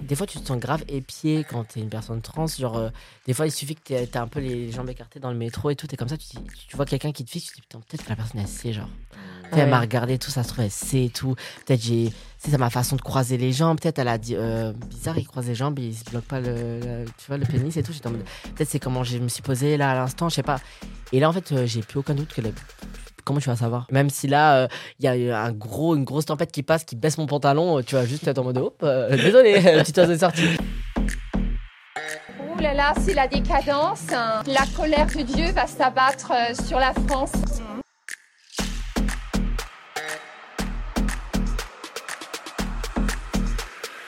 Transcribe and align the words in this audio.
Des 0.00 0.16
fois, 0.16 0.26
tu 0.26 0.40
te 0.40 0.46
sens 0.46 0.58
grave 0.58 0.82
épié 0.88 1.44
quand 1.48 1.64
t'es 1.64 1.80
une 1.80 1.90
personne 1.90 2.22
trans. 2.22 2.46
Genre, 2.46 2.78
euh, 2.78 2.88
des 3.26 3.34
fois, 3.34 3.46
il 3.46 3.52
suffit 3.52 3.74
que 3.74 3.82
t'aies 4.04 4.16
un 4.16 4.26
peu 4.26 4.40
les 4.40 4.72
jambes 4.72 4.88
écartées 4.88 5.20
dans 5.20 5.30
le 5.30 5.36
métro 5.36 5.68
et 5.68 5.76
tout. 5.76 5.86
T'es 5.86 5.98
comme 5.98 6.08
ça, 6.08 6.16
tu, 6.16 6.28
dis- 6.28 6.38
tu 6.68 6.76
vois 6.76 6.86
quelqu'un 6.86 7.12
qui 7.12 7.24
te 7.26 7.30
fixe, 7.30 7.46
tu 7.46 7.50
te 7.52 7.56
dis 7.56 7.60
putain, 7.62 7.80
peut-être 7.80 8.04
que 8.04 8.08
la 8.08 8.16
personne 8.16 8.40
elle 8.40 8.48
sait, 8.48 8.72
genre. 8.72 8.88
Peut-être 9.50 9.58
Elle 9.64 9.68
m'a 9.68 9.80
regardé 9.80 10.18
tout, 10.18 10.30
ça 10.30 10.44
se 10.44 10.48
trouve, 10.48 10.64
elle 10.64 10.70
sait 10.70 11.04
et 11.04 11.10
tout. 11.10 11.34
Peut-être 11.66 11.82
j'ai. 11.82 12.10
C'est 12.38 12.50
ça 12.50 12.56
ma 12.58 12.70
façon 12.70 12.96
de 12.96 13.02
croiser 13.02 13.36
les 13.36 13.52
jambes. 13.52 13.78
Peut-être 13.78 13.98
elle 13.98 14.08
a 14.08 14.16
dit 14.16 14.34
euh, 14.34 14.72
bizarre, 14.72 15.18
il 15.18 15.26
croise 15.26 15.46
les 15.46 15.54
jambes, 15.54 15.78
il 15.78 15.94
se 15.94 16.04
bloque 16.04 16.24
pas 16.24 16.40
le, 16.40 16.80
le- 16.80 17.04
tu 17.18 17.26
vois, 17.28 17.36
le 17.36 17.44
pénis 17.44 17.76
et 17.76 17.82
tout. 17.82 17.92
J'étais 17.92 18.06
en 18.06 18.12
mode, 18.12 18.24
Peut-être 18.54 18.70
c'est 18.70 18.80
comment 18.80 19.04
je 19.04 19.18
me 19.18 19.28
suis 19.28 19.42
posé 19.42 19.76
là 19.76 19.90
à 19.90 19.94
l'instant, 19.94 20.30
je 20.30 20.36
sais 20.36 20.42
pas. 20.42 20.58
Et 21.12 21.20
là, 21.20 21.28
en 21.28 21.34
fait, 21.34 21.52
euh, 21.52 21.66
j'ai 21.66 21.82
plus 21.82 21.98
aucun 21.98 22.14
doute 22.14 22.32
que 22.32 22.40
la- 22.40 22.48
Comment 23.24 23.40
tu 23.40 23.48
vas 23.48 23.56
savoir? 23.56 23.86
Même 23.90 24.10
si 24.10 24.26
là, 24.26 24.56
euh, 24.64 24.68
il 24.98 25.04
y 25.04 25.30
a 25.30 25.40
un 25.42 25.52
gros, 25.52 25.94
une 25.96 26.04
grosse 26.04 26.26
tempête 26.26 26.50
qui 26.52 26.62
passe, 26.62 26.84
qui 26.84 26.96
baisse 26.96 27.18
mon 27.18 27.26
pantalon, 27.26 27.78
euh, 27.78 27.82
tu 27.82 27.94
vas 27.94 28.04
juste 28.04 28.26
être 28.26 28.38
en 28.38 28.44
mode 28.44 28.58
hop, 28.58 28.80
euh, 28.82 29.10
désolé, 29.16 29.60
le 29.60 29.82
petit 29.82 29.98
oiseau 29.98 30.12
est 30.12 30.18
sorti. 30.18 30.42
Ouh 32.40 32.60
là 32.60 32.74
là, 32.74 32.92
c'est 33.00 33.14
la 33.14 33.28
décadence. 33.28 34.12
hein. 34.12 34.42
La 34.46 34.64
colère 34.76 35.06
de 35.06 35.22
Dieu 35.22 35.50
va 35.52 35.66
s'abattre 35.66 36.32
euh, 36.32 36.54
sur 36.66 36.78
la 36.78 36.92
France. 37.06 37.32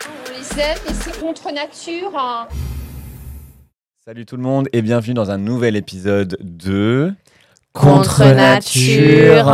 On 0.07 0.31
les 0.31 0.61
aime, 0.63 0.79
mais 0.87 0.95
c'est 0.95 1.21
contre 1.21 1.53
nature. 1.53 2.13
hein. 2.17 2.49
Salut 4.05 4.27
tout 4.27 4.37
le 4.37 4.43
monde 4.43 4.69
et 4.73 4.83
bienvenue 4.83 5.15
dans 5.15 5.31
un 5.31 5.39
nouvel 5.39 5.77
épisode 5.77 6.37
de 6.41 7.13
Contre 7.75 8.25
nature. 8.35 9.53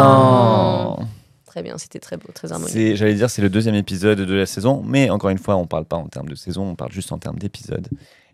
Très 1.46 1.62
bien, 1.62 1.78
c'était 1.78 1.98
très 1.98 2.16
beau, 2.16 2.28
très 2.32 2.52
harmonieux. 2.52 2.94
J'allais 2.94 3.14
dire, 3.14 3.28
c'est 3.28 3.42
le 3.42 3.48
deuxième 3.48 3.74
épisode 3.74 4.20
de 4.20 4.34
la 4.34 4.46
saison, 4.46 4.84
mais 4.86 5.10
encore 5.10 5.30
une 5.30 5.38
fois, 5.38 5.56
on 5.56 5.66
parle 5.66 5.86
pas 5.86 5.96
en 5.96 6.06
termes 6.06 6.28
de 6.28 6.34
saison, 6.34 6.62
on 6.68 6.74
parle 6.76 6.92
juste 6.92 7.10
en 7.12 7.18
termes 7.18 7.38
d'épisode. 7.38 7.88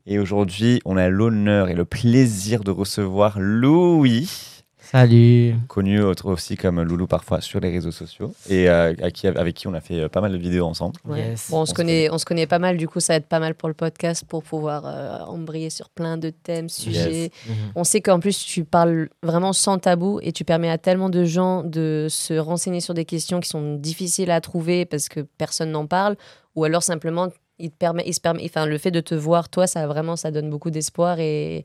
Et 0.06 0.18
aujourd'hui, 0.18 0.80
on 0.84 0.96
a 0.96 1.08
l'honneur 1.08 1.68
et 1.68 1.74
le 1.74 1.84
plaisir 1.84 2.62
de 2.62 2.70
recevoir 2.70 3.38
Louis, 3.38 4.55
Salut. 4.90 5.54
connu 5.68 6.00
autre- 6.00 6.30
aussi 6.30 6.56
comme 6.56 6.80
Loulou 6.82 7.06
parfois 7.06 7.40
sur 7.40 7.60
les 7.60 7.70
réseaux 7.70 7.90
sociaux, 7.90 8.32
et 8.48 8.68
euh, 8.68 8.94
à 9.02 9.10
qui- 9.10 9.26
avec 9.26 9.54
qui 9.56 9.66
on 9.68 9.74
a 9.74 9.80
fait 9.80 10.00
euh, 10.02 10.08
pas 10.08 10.20
mal 10.20 10.32
de 10.32 10.36
vidéos 10.36 10.64
ensemble. 10.64 10.94
Ouais. 11.04 11.18
Yes. 11.30 11.50
Bon, 11.50 11.58
on, 11.58 11.60
On 11.62 11.66
se 11.66 11.74
connaît, 11.74 12.08
on 12.10 12.18
se 12.18 12.24
connaît 12.24 12.46
pas 12.46 12.58
mal, 12.58 12.76
du 12.76 12.86
coup, 12.88 13.00
ça 13.00 13.16
aide 13.16 13.26
pas 13.26 13.40
mal 13.40 13.54
pour 13.54 13.68
le 13.68 13.74
podcast 13.74 14.24
pour 14.28 14.42
pouvoir 14.42 14.84
euh, 14.86 15.18
embrayer 15.26 15.70
sur 15.70 15.88
plein 15.90 16.16
de 16.16 16.30
thèmes, 16.30 16.68
sujets. 16.68 17.30
Mhm. 17.48 17.54
On 17.74 17.84
sait 17.84 18.00
qu'en 18.00 18.20
plus, 18.20 18.38
tu 18.44 18.64
parles 18.64 19.08
vraiment 19.22 19.52
sans 19.52 19.78
tabou 19.78 20.20
et 20.22 20.32
tu 20.32 20.44
permets 20.44 20.70
à 20.70 20.78
tellement 20.78 21.10
de 21.10 21.24
gens 21.24 21.62
de 21.62 22.06
se 22.08 22.34
renseigner 22.34 22.80
sur 22.80 22.94
des 22.94 23.04
questions 23.04 23.40
qui 23.40 23.48
sont 23.48 23.74
difficiles 23.74 24.30
à 24.30 24.40
trouver 24.40 24.84
parce 24.84 25.08
que 25.08 25.20
personne 25.20 25.72
n'en 25.72 25.86
parle, 25.86 26.16
ou 26.54 26.64
alors 26.64 26.82
simplement, 26.82 27.28
il 27.58 27.70
te 27.70 27.76
permet, 27.76 28.04
il 28.06 28.12
se 28.14 28.20
permet, 28.20 28.42
enfin, 28.44 28.66
le 28.66 28.76
fait 28.78 28.90
de 28.90 29.00
te 29.00 29.14
voir, 29.14 29.48
toi, 29.48 29.66
ça 29.66 29.86
vraiment, 29.86 30.14
ça 30.16 30.30
donne 30.30 30.50
beaucoup 30.50 30.70
d'espoir 30.70 31.18
et, 31.20 31.64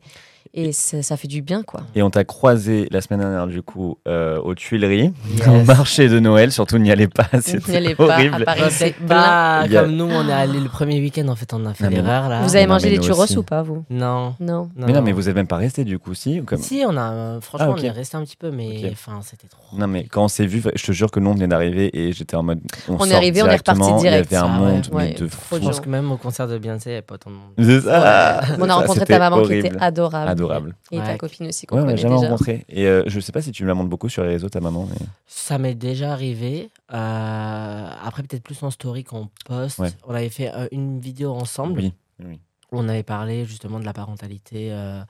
et 0.54 0.72
ça, 0.72 1.02
ça 1.02 1.16
fait 1.16 1.28
du 1.28 1.42
bien, 1.42 1.62
quoi. 1.62 1.80
Et 1.94 2.02
on 2.02 2.10
t'a 2.10 2.24
croisé 2.24 2.86
la 2.90 3.00
semaine 3.00 3.20
dernière, 3.20 3.46
du 3.46 3.62
coup, 3.62 3.98
euh, 4.08 4.38
aux 4.40 4.54
Tuileries, 4.54 5.12
Yes. 5.36 5.48
au 5.48 5.64
marché 5.64 6.08
de 6.08 6.18
Noël, 6.20 6.52
surtout 6.52 6.78
n'y 6.78 6.90
allez 6.90 7.08
pas, 7.08 7.26
N'y 7.32 7.42
c'était 7.42 7.76
allez 7.76 7.94
pas, 7.94 8.04
horrible. 8.04 8.34
à 8.42 8.44
Paris, 8.44 8.60
Bah, 8.62 8.70
c'est 8.70 8.94
a- 9.10 9.66
comme 9.82 9.96
nous, 9.96 10.04
on 10.10 10.28
est 10.28 10.32
allé 10.32 10.60
le 10.60 10.68
premier 10.68 11.00
week-end, 11.00 11.26
en 11.28 11.36
fait, 11.36 11.52
on 11.54 11.64
a 11.66 11.74
fait 11.74 11.84
Non, 11.84 11.90
mais- 11.90 11.96
l'erreur 11.96 12.28
là. 12.28 12.42
Vous 12.42 12.54
avez 12.56 12.66
non, 12.66 12.74
mangé 12.74 12.96
nous 12.96 13.02
churros 13.02 13.22
aussi. 13.24 13.38
ou 13.38 13.42
pas, 13.42 13.62
vous? 13.62 13.84
Non. 13.90 14.34
Non. 14.40 14.68
Mais 14.76 14.92
non, 14.92 15.02
mais 15.02 15.12
vous 15.12 15.28
avez 15.28 15.34
même 15.34 15.46
pas 15.46 15.56
resté 15.56 15.84
du 15.84 15.98
coup, 15.98 16.14
si 16.14 16.40
ou 16.40 16.44
comme... 16.44 16.58
Si, 16.60 16.82
on 16.86 16.96
a. 16.96 17.12
euh, 17.12 17.40
franchement, 17.40 17.68
Ah, 17.70 17.72
ok. 17.72 17.78
on 17.80 17.84
est 17.84 17.90
resté 17.90 18.16
un 18.16 18.24
petit 18.24 18.36
peu, 18.36 18.50
mais 18.50 18.88
enfin, 18.92 19.20
c'était 19.22 19.48
trop. 19.48 19.60
Non 19.76 19.86
mais 19.86 20.04
quand 20.04 20.24
on 20.24 20.28
s'est 20.28 20.44
vu, 20.46 20.62
je 20.74 20.84
te 20.84 20.92
jure 20.92 21.10
que 21.10 21.18
nous 21.18 21.30
on 21.30 21.34
venait 21.34 21.46
d'arriver 21.48 21.90
et 21.98 22.12
j'étais 22.12 22.36
en 22.36 22.42
mode. 22.42 22.60
On, 22.88 22.96
On 23.00 23.04
est 23.06 23.14
arrivé, 23.14 23.42
on 23.42 23.46
est 23.46 23.56
reparti 23.56 23.80
direct. 24.00 24.28
Il 24.30 24.34
y 24.34 24.36
avait 24.36 24.36
un 24.36 24.50
Ah 24.54 24.60
ouais, 24.62 24.72
monde 24.72 24.86
mais 24.90 24.96
ouais, 24.96 25.14
de 25.14 25.26
fou. 25.28 25.56
Je 25.56 25.60
pense 25.60 25.80
que 25.80 25.88
même 25.88 26.12
au 26.12 26.16
concert 26.18 26.46
de 26.46 26.58
Beyoncé, 26.58 26.90
il 26.90 26.92
n'y 26.92 26.96
avait 26.96 27.02
pas 27.02 27.14
autant 27.14 27.30
de 27.30 27.36
monde. 27.36 27.52
C'est 27.58 27.80
ça. 27.88 28.40
On 28.60 28.68
a 28.68 28.74
rencontré 28.74 29.04
ta 29.06 29.18
maman 29.18 29.36
qui 29.38 29.42
horrible. 29.44 29.66
était 29.68 29.76
adorable. 29.80 30.31
Adorable. 30.32 30.76
Et 30.90 30.98
ta 30.98 31.16
copine 31.16 31.46
aussi 31.48 31.66
qu'on 31.66 31.76
connaît 31.76 31.96
jamais 31.96 32.16
déjà. 32.16 32.28
rencontré. 32.28 32.64
Et 32.68 32.86
euh, 32.86 33.02
je 33.06 33.20
sais 33.20 33.32
pas 33.32 33.40
si 33.42 33.52
tu 33.52 33.62
me 33.62 33.68
la 33.68 33.74
montres 33.74 33.88
beaucoup 33.88 34.08
sur 34.08 34.22
les 34.24 34.30
réseaux, 34.30 34.48
ta 34.48 34.60
maman. 34.60 34.86
Mais... 34.90 35.06
Ça 35.26 35.58
m'est 35.58 35.74
déjà 35.74 36.12
arrivé. 36.12 36.70
euh, 36.92 37.88
après, 38.04 38.22
peut-être 38.22 38.42
plus 38.42 38.62
en 38.62 38.70
story 38.70 39.04
qu'on 39.04 39.28
poste. 39.46 39.78
Ouais. 39.78 39.90
On 40.06 40.14
avait 40.14 40.28
fait 40.28 40.52
euh, 40.54 40.66
une 40.72 41.00
vidéo 41.00 41.32
ensemble. 41.32 41.80
Oui. 41.80 41.94
oui. 42.24 42.40
où 42.72 42.78
on 42.78 42.88
avait 42.88 43.02
parlé 43.02 43.44
justement 43.44 43.78
de 43.80 43.84
la 43.84 43.92
parentalité 43.92 44.68
euh, 44.72 45.02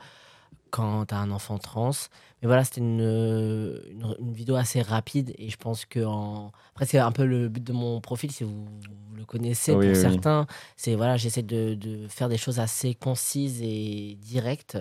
quand 0.72 1.06
tu 1.06 1.14
as 1.14 1.18
un 1.18 1.30
enfant 1.30 1.58
trans. 1.58 1.90
Mais 2.42 2.48
voilà, 2.48 2.64
c'était 2.64 2.80
une, 2.80 3.00
une, 3.00 4.16
une 4.18 4.32
vidéo 4.32 4.56
assez 4.56 4.82
rapide 4.82 5.32
et 5.38 5.48
je 5.50 5.56
pense 5.56 5.84
que 5.84 6.04
en... 6.04 6.50
après 6.72 6.86
c'est 6.86 6.98
un 6.98 7.12
peu 7.12 7.24
le 7.24 7.48
but 7.48 7.62
de 7.62 7.72
mon 7.72 8.00
profil 8.00 8.32
si 8.32 8.42
vous 8.44 8.66
le 9.14 9.24
connaissez 9.24 9.72
Oui, 9.72 9.86
pour 9.86 9.94
oui, 9.94 9.94
certains, 9.96 10.46
c'est 10.76 10.96
voilà, 10.96 11.16
j'essaie 11.16 11.42
de, 11.44 11.74
de 11.74 12.08
faire 12.08 12.28
des 12.28 12.38
choses 12.38 12.58
assez 12.58 12.94
concises 12.94 13.62
et 13.62 14.16
directes 14.20 14.78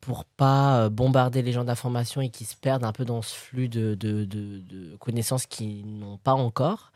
pour 0.00 0.24
pas 0.24 0.84
euh, 0.84 0.88
bombarder 0.90 1.42
les 1.42 1.52
gens 1.52 1.64
d'informations 1.64 2.20
et 2.20 2.30
qu'ils 2.30 2.46
se 2.46 2.56
perdent 2.56 2.84
un 2.84 2.92
peu 2.92 3.04
dans 3.04 3.22
ce 3.22 3.34
flux 3.34 3.68
de, 3.68 3.94
de, 3.94 4.24
de- 4.24 4.96
connaissances 4.98 5.46
qu'ils 5.46 5.86
n'ont 5.98 6.18
pas 6.18 6.34
encore. 6.34 6.92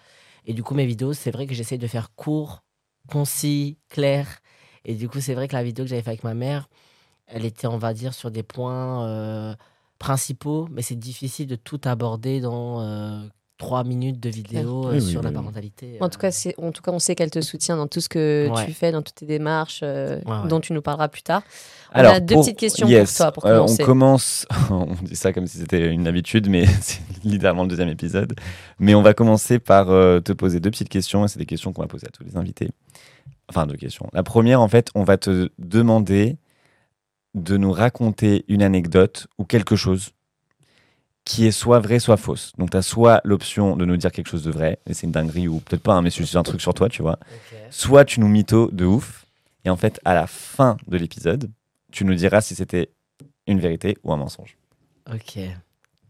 Et 0.46 0.54
du 0.54 0.62
coup, 0.62 0.74
mes 0.74 0.86
vidéos, 0.86 1.12
c'est 1.12 1.30
vrai 1.30 1.46
que 1.46 1.54
j'essaie 1.54 1.78
de 1.78 1.86
faire 1.86 2.14
court, 2.14 2.62
concis, 3.10 3.78
clair. 3.88 4.26
Et 4.84 4.94
du 4.94 5.08
coup, 5.08 5.20
c'est 5.20 5.34
vrai 5.34 5.48
que 5.48 5.54
la 5.54 5.62
vidéo 5.62 5.84
que 5.84 5.88
j'avais 5.90 6.02
fait 6.02 6.10
avec 6.10 6.24
ma 6.24 6.34
mère, 6.34 6.68
elle 7.32 7.44
était, 7.44 7.66
on 7.66 7.78
va 7.78 7.94
dire, 7.94 8.14
sur 8.14 8.30
des 8.30 8.42
points 8.42 9.06
euh, 9.06 9.54
principaux, 9.98 10.68
mais 10.70 10.82
c'est 10.82 10.98
difficile 10.98 11.46
de 11.46 11.56
tout 11.56 11.80
aborder 11.84 12.40
dans 12.40 12.80
euh, 12.80 13.20
trois 13.58 13.84
minutes 13.84 14.18
de 14.18 14.30
vidéo 14.30 14.86
euh, 14.86 14.92
Oui, 14.94 15.02
sur 15.02 15.20
oui, 15.20 15.24
la 15.24 15.28
oui. 15.30 15.34
parentalité. 15.34 15.98
En 16.00 16.08
tout, 16.08 16.18
cas, 16.18 16.30
c'est- 16.30 16.54
en 16.58 16.72
tout 16.72 16.80
cas, 16.80 16.90
on 16.92 16.98
sait 16.98 17.14
qu'elle 17.14 17.30
te 17.30 17.42
soutient 17.42 17.76
dans 17.76 17.86
tout 17.86 18.00
ce 18.00 18.08
que 18.08 18.48
Ouais. 18.50 18.64
tu 18.64 18.72
fais, 18.72 18.90
dans 18.92 19.02
toutes 19.02 19.16
tes 19.16 19.26
démarches, 19.26 19.80
euh, 19.82 20.18
Ouais, 20.24 20.32
ouais. 20.42 20.48
dont 20.48 20.60
tu 20.60 20.72
nous 20.72 20.80
parleras 20.80 21.08
plus 21.08 21.20
tard. 21.22 21.42
On 21.94 21.98
a 21.98 22.20
deux 22.20 22.36
petites 22.36 22.56
questions 22.56 22.86
pour 22.88 23.12
toi, 23.16 23.32
pour 23.32 23.44
euh, 23.46 23.56
commencer. 23.58 23.82
on 23.82 23.86
commence, 23.86 24.46
on 24.70 24.86
dit 25.02 25.16
ça 25.16 25.32
comme 25.34 25.46
si 25.46 25.58
c'était 25.58 25.88
une 25.92 26.06
habitude, 26.06 26.48
mais 26.48 26.64
c'est 26.80 27.00
littéralement 27.24 27.64
le 27.64 27.68
deuxième 27.68 27.88
épisode. 27.90 28.32
Mais 28.78 28.94
on 28.94 29.02
va 29.02 29.12
commencer 29.12 29.58
par 29.58 29.90
euh, 29.90 30.20
te 30.20 30.32
poser 30.32 30.60
deux 30.60 30.70
petites 30.70 30.88
questions, 30.88 31.24
et 31.26 31.28
c'est 31.28 31.38
des 31.38 31.46
questions 31.46 31.72
qu'on 31.74 31.82
va 31.82 31.88
poser 31.88 32.06
à 32.06 32.10
tous 32.10 32.24
les 32.24 32.36
invités. 32.38 32.70
Enfin, 33.50 33.66
deux 33.66 33.76
questions. 33.76 34.08
La 34.14 34.22
première, 34.22 34.60
en 34.62 34.68
fait, 34.68 34.88
on 34.94 35.02
va 35.04 35.18
te 35.18 35.50
demander 35.58 36.36
de 37.34 37.56
nous 37.56 37.72
raconter 37.72 38.44
une 38.48 38.62
anecdote 38.62 39.26
ou 39.38 39.44
quelque 39.44 39.76
chose 39.76 40.10
qui 41.24 41.46
est 41.46 41.52
soit 41.52 41.78
vrai, 41.80 41.98
soit 42.00 42.16
fausse. 42.16 42.52
Donc, 42.58 42.70
tu 42.70 42.76
as 42.76 42.82
soit 42.82 43.20
l'option 43.24 43.76
de 43.76 43.84
nous 43.84 43.96
dire 43.96 44.10
quelque 44.10 44.28
chose 44.28 44.42
de 44.42 44.50
vrai, 44.50 44.80
et 44.86 44.94
c'est 44.94 45.06
une 45.06 45.12
dinguerie, 45.12 45.48
ou 45.48 45.60
peut-être 45.60 45.82
pas, 45.82 45.94
hein, 45.94 46.02
mais 46.02 46.10
c'est 46.10 46.36
un 46.36 46.42
truc 46.42 46.60
sur 46.60 46.74
toi, 46.74 46.88
tu 46.88 47.02
vois. 47.02 47.18
Ok. 47.20 47.58
Soit 47.70 48.04
tu 48.04 48.20
nous 48.20 48.26
mythos 48.28 48.70
de 48.72 48.84
ouf, 48.84 49.26
et 49.64 49.70
en 49.70 49.76
fait, 49.76 50.00
à 50.04 50.14
la 50.14 50.26
fin 50.26 50.76
de 50.88 50.96
l'épisode, 50.96 51.50
tu 51.92 52.04
nous 52.04 52.14
diras 52.14 52.40
si 52.40 52.54
c'était 52.54 52.90
une 53.46 53.60
vérité 53.60 53.96
ou 54.02 54.12
un 54.12 54.16
mensonge. 54.16 54.56
Ok. 55.12 55.38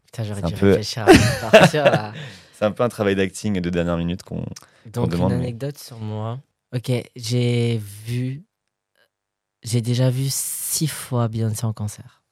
Putain, 0.07 0.25
j'aurais 0.25 0.43
dû 0.43 0.55
peu- 0.55 0.69
réfléchir 0.69 1.05
de 1.07 1.13
partir 1.51 1.85
là. 1.85 2.13
C'est 2.55 2.65
un 2.65 2.71
peu 2.73 2.83
un 2.85 2.89
travail 2.89 3.17
d'acting 3.17 3.61
de 3.61 3.71
dernière 3.71 3.97
minute 3.97 4.23
qu'on. 4.23 4.45
Donc, 4.87 5.11
demande, 5.11 5.33
une 5.33 5.39
mais- 5.39 5.45
anecdote 5.45 5.77
sur 5.79 5.99
moi. 5.99 6.39
Ok, 6.75 6.91
j'ai 7.17 7.81
vu. 8.07 8.45
J'ai 9.62 9.81
déjà 9.81 10.11
vu 10.11 10.27
six 10.31 10.87
fois 10.87 11.29
Beyoncé 11.29 11.65
en 11.67 11.73
concert. 11.73 12.23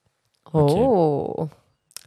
Oh, 0.53 1.47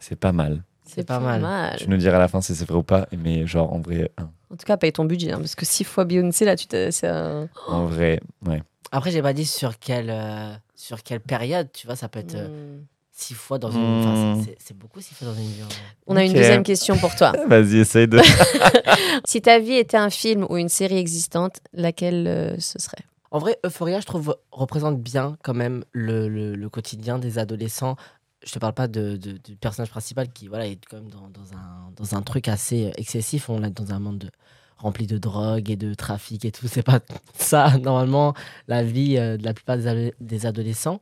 C'est 0.00 0.16
pas 0.16 0.32
mal. 0.32 0.64
C'est 0.84 1.06
pas 1.06 1.20
mal. 1.20 1.76
Tu 1.78 1.88
nous 1.88 1.96
diras 1.96 2.16
à 2.16 2.20
la 2.20 2.28
fin 2.28 2.40
si 2.40 2.54
c'est 2.54 2.64
vrai 2.68 2.76
ou 2.78 2.82
pas, 2.82 3.06
mais 3.16 3.46
genre 3.46 3.72
en 3.72 3.80
vrai. 3.80 4.10
En 4.18 4.56
tout 4.56 4.66
cas, 4.66 4.76
paye 4.76 4.92
ton 4.92 5.04
budget, 5.04 5.32
hein, 5.32 5.38
parce 5.38 5.54
que 5.54 5.64
six 5.64 5.84
fois 5.84 6.04
Beyoncé, 6.04 6.44
là, 6.44 6.56
tu 6.56 6.66
t'es- 6.66 6.90
un... 7.06 7.48
en 7.68 7.86
vrai, 7.86 8.20
ouais. 8.46 8.62
Après, 8.90 9.10
j'ai 9.10 9.22
pas 9.22 9.32
dit 9.32 9.46
sur 9.46 9.78
quelle, 9.78 10.10
euh, 10.10 10.52
sur 10.74 11.02
quelle 11.02 11.20
période, 11.20 11.70
tu 11.72 11.86
vois, 11.86 11.96
ça 11.96 12.08
peut 12.08 12.18
être 12.18 12.34
euh, 12.34 12.48
Hmm. 12.48 12.84
six 13.12 13.32
fois 13.34 13.58
dans 13.58 13.70
une. 13.70 14.00
enfin, 14.00 14.34
Hmm. 14.34 14.42
c'est- 14.58 14.76
beaucoup 14.76 15.00
six 15.00 15.14
fois 15.14 15.28
dans 15.28 15.34
une 15.34 15.46
vie. 15.46 15.62
On 16.06 16.16
a 16.16 16.24
une 16.24 16.32
deuxième 16.34 16.62
question 16.64 16.98
pour 16.98 17.14
toi. 17.14 17.32
Vas-y, 17.48 17.76
essaye 17.78 18.08
de. 18.08 18.18
si 19.24 19.40
ta 19.40 19.58
vie 19.60 19.74
était 19.76 19.96
un 19.96 20.10
film 20.10 20.44
ou 20.50 20.56
une 20.58 20.68
série 20.68 20.98
existante, 20.98 21.60
laquelle 21.72 22.26
euh, 22.26 22.58
ce 22.58 22.78
serait? 22.80 23.04
En 23.32 23.38
vrai, 23.38 23.58
Euphoria, 23.64 23.98
je 23.98 24.04
trouve, 24.04 24.36
représente 24.50 25.00
bien 25.00 25.38
quand 25.42 25.54
même 25.54 25.84
le, 25.92 26.68
quotidien 26.68 27.18
des 27.18 27.38
adolescents. 27.38 27.96
Je 28.44 28.52
te 28.52 28.58
parle 28.58 28.74
pas 28.74 28.88
de, 28.88 29.16
du 29.16 29.56
personnage 29.56 29.88
principal 29.88 30.30
qui 30.30 30.48
voilà, 30.48 30.66
est 30.66 30.78
quand 30.84 30.98
même 30.98 31.08
dans, 31.08 31.56
un, 31.56 31.90
dans 31.96 32.14
un 32.14 32.20
truc 32.20 32.46
assez 32.48 32.92
excessif. 32.98 33.48
On 33.48 33.62
est 33.64 33.70
dans 33.70 33.94
un 33.94 34.00
monde 34.00 34.18
de- 34.18 34.30
rempli 34.76 35.06
de 35.06 35.16
drogue 35.16 35.70
et 35.70 35.76
de 35.76 35.94
trafic 35.94 36.44
et 36.44 36.52
tout. 36.52 36.68
C'est 36.68 36.82
pas 36.82 37.00
ça, 37.34 37.78
normalement, 37.78 38.34
la 38.68 38.82
vie 38.82 39.16
euh, 39.16 39.38
de 39.38 39.44
la 39.44 39.54
plupart 39.54 39.78
des 39.78 40.46
adolescents. 40.46 41.00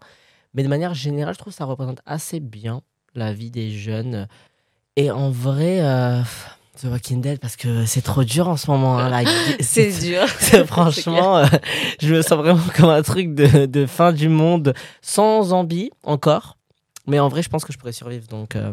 Mais 0.55 0.63
de 0.63 0.69
manière 0.69 0.95
générale, 0.95 1.35
je 1.35 1.41
trouve 1.41 1.53
que 1.53 1.57
ça 1.57 1.65
représente 1.65 2.01
assez 2.07 2.39
bien 2.39 2.83
la 3.17 3.33
vie 3.33 3.51
des 3.51 3.73
jeunes. 3.73 4.29
Et 4.95 5.11
en 5.11 5.31
vrai, 5.31 5.81
euh, 5.81 6.23
The 6.81 6.87
Walking 6.87 7.21
Dead, 7.21 7.39
parce 7.41 7.57
que 7.57 7.85
c'est 7.85 8.01
trop 8.03 8.25
dur 8.25 8.49
en 8.49 8.57
ce 8.57 8.71
moment. 8.71 8.99
hein, 8.99 9.09
la- 9.09 9.25
dur. 10.01 10.27
c'est- 10.39 10.65
Franchement, 10.67 11.39
euh, 11.39 11.47
je 12.01 12.15
me 12.15 12.23
sens 12.23 12.39
vraiment 12.39 12.61
comme 12.77 12.89
un 12.91 13.03
truc 13.03 13.35
de, 13.35 13.67
de 13.67 13.87
fin 13.87 14.13
du 14.13 14.29
monde, 14.29 14.75
sans 15.03 15.43
zombie 15.43 15.91
encore. 16.05 16.57
Mais 17.07 17.19
en 17.19 17.29
vrai, 17.29 17.43
je 17.43 17.49
pense 17.49 17.65
que 17.65 17.73
je 17.73 17.79
pourrais 17.79 17.93
survivre. 17.93 18.27
Donc, 18.29 18.57
euh, 18.57 18.73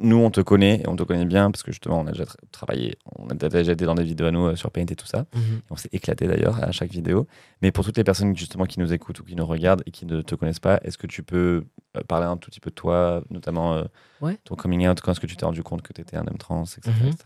Nous, 0.00 0.16
on 0.16 0.30
te 0.30 0.40
connaît, 0.40 0.80
et 0.80 0.88
on 0.88 0.96
te 0.96 1.04
connaît 1.04 1.24
bien, 1.24 1.50
parce 1.52 1.62
que 1.62 1.70
justement, 1.70 2.00
on 2.00 2.06
a 2.08 2.10
déjà 2.10 2.24
tra- 2.24 2.34
travaillé, 2.50 2.96
on 3.16 3.28
a 3.28 3.34
déjà 3.34 3.72
été 3.72 3.84
dans 3.84 3.94
des 3.94 4.02
vidéos 4.02 4.26
à 4.26 4.30
nous 4.32 4.46
euh, 4.46 4.56
sur 4.56 4.72
Paint 4.72 4.86
et 4.90 4.96
tout 4.96 5.06
ça. 5.06 5.26
On 5.70 5.76
s'est 5.76 5.88
éclaté 5.92 6.26
d'ailleurs 6.26 6.62
à 6.64 6.72
chaque 6.72 6.90
vidéo. 6.90 7.28
Mais 7.62 7.70
pour 7.70 7.84
toutes 7.84 7.96
les 7.96 8.02
personnes 8.04 8.36
justement 8.36 8.64
qui 8.64 8.80
nous 8.80 8.92
écoutent 8.92 9.20
ou 9.20 9.24
qui 9.24 9.36
nous 9.36 9.46
regardent 9.46 9.82
et 9.86 9.92
qui 9.92 10.04
ne 10.04 10.20
te 10.20 10.34
connaissent 10.34 10.58
pas, 10.58 10.80
est-ce 10.82 10.98
que 10.98 11.06
tu 11.06 11.22
peux 11.22 11.64
euh, 11.96 12.00
parler 12.08 12.26
un 12.26 12.36
tout 12.36 12.50
petit 12.50 12.58
peu 12.60 12.70
de 12.70 12.74
toi, 12.74 13.22
notamment 13.30 13.74
euh, 13.74 13.84
Ouais. 14.20 14.36
ton 14.44 14.56
coming 14.56 14.88
out, 14.88 15.00
quand 15.00 15.12
est-ce 15.12 15.20
que 15.20 15.26
tu 15.28 15.36
t'es 15.36 15.44
rendu 15.46 15.62
compte 15.62 15.82
que 15.82 15.92
tu 15.92 16.00
étais 16.00 16.16
un 16.16 16.26
homme 16.26 16.38
trans, 16.38 16.64
etc. 16.64 16.90
Mhm. 17.00 17.08
etc. 17.10 17.24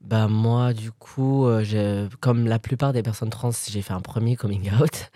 bah, 0.00 0.28
moi, 0.28 0.72
du 0.72 0.92
coup, 0.92 1.46
euh, 1.46 2.08
comme 2.20 2.46
la 2.46 2.60
plupart 2.60 2.92
des 2.92 3.02
personnes 3.02 3.30
trans, 3.30 3.50
j'ai 3.68 3.82
fait 3.82 3.92
un 3.94 4.00
premier 4.00 4.36
coming 4.36 4.70
out, 4.80 5.10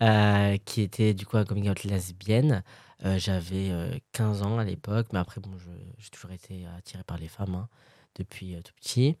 qui 0.64 0.82
était 0.82 1.12
du 1.14 1.26
coup 1.26 1.36
un 1.38 1.44
coming 1.44 1.68
out 1.68 1.82
lesbienne. 1.84 2.62
Euh, 3.04 3.18
J'avais 3.18 3.70
euh, 3.70 3.96
15 4.12 4.42
ans 4.42 4.58
à 4.58 4.64
l'époque, 4.64 5.08
mais 5.12 5.18
après, 5.18 5.40
bon, 5.40 5.50
j'ai 5.98 6.10
toujours 6.10 6.32
été 6.32 6.66
attiré 6.76 7.02
par 7.04 7.18
les 7.18 7.28
femmes 7.28 7.54
hein, 7.54 7.68
depuis 8.16 8.54
euh, 8.56 8.60
tout 8.62 8.72
petit. 8.76 9.16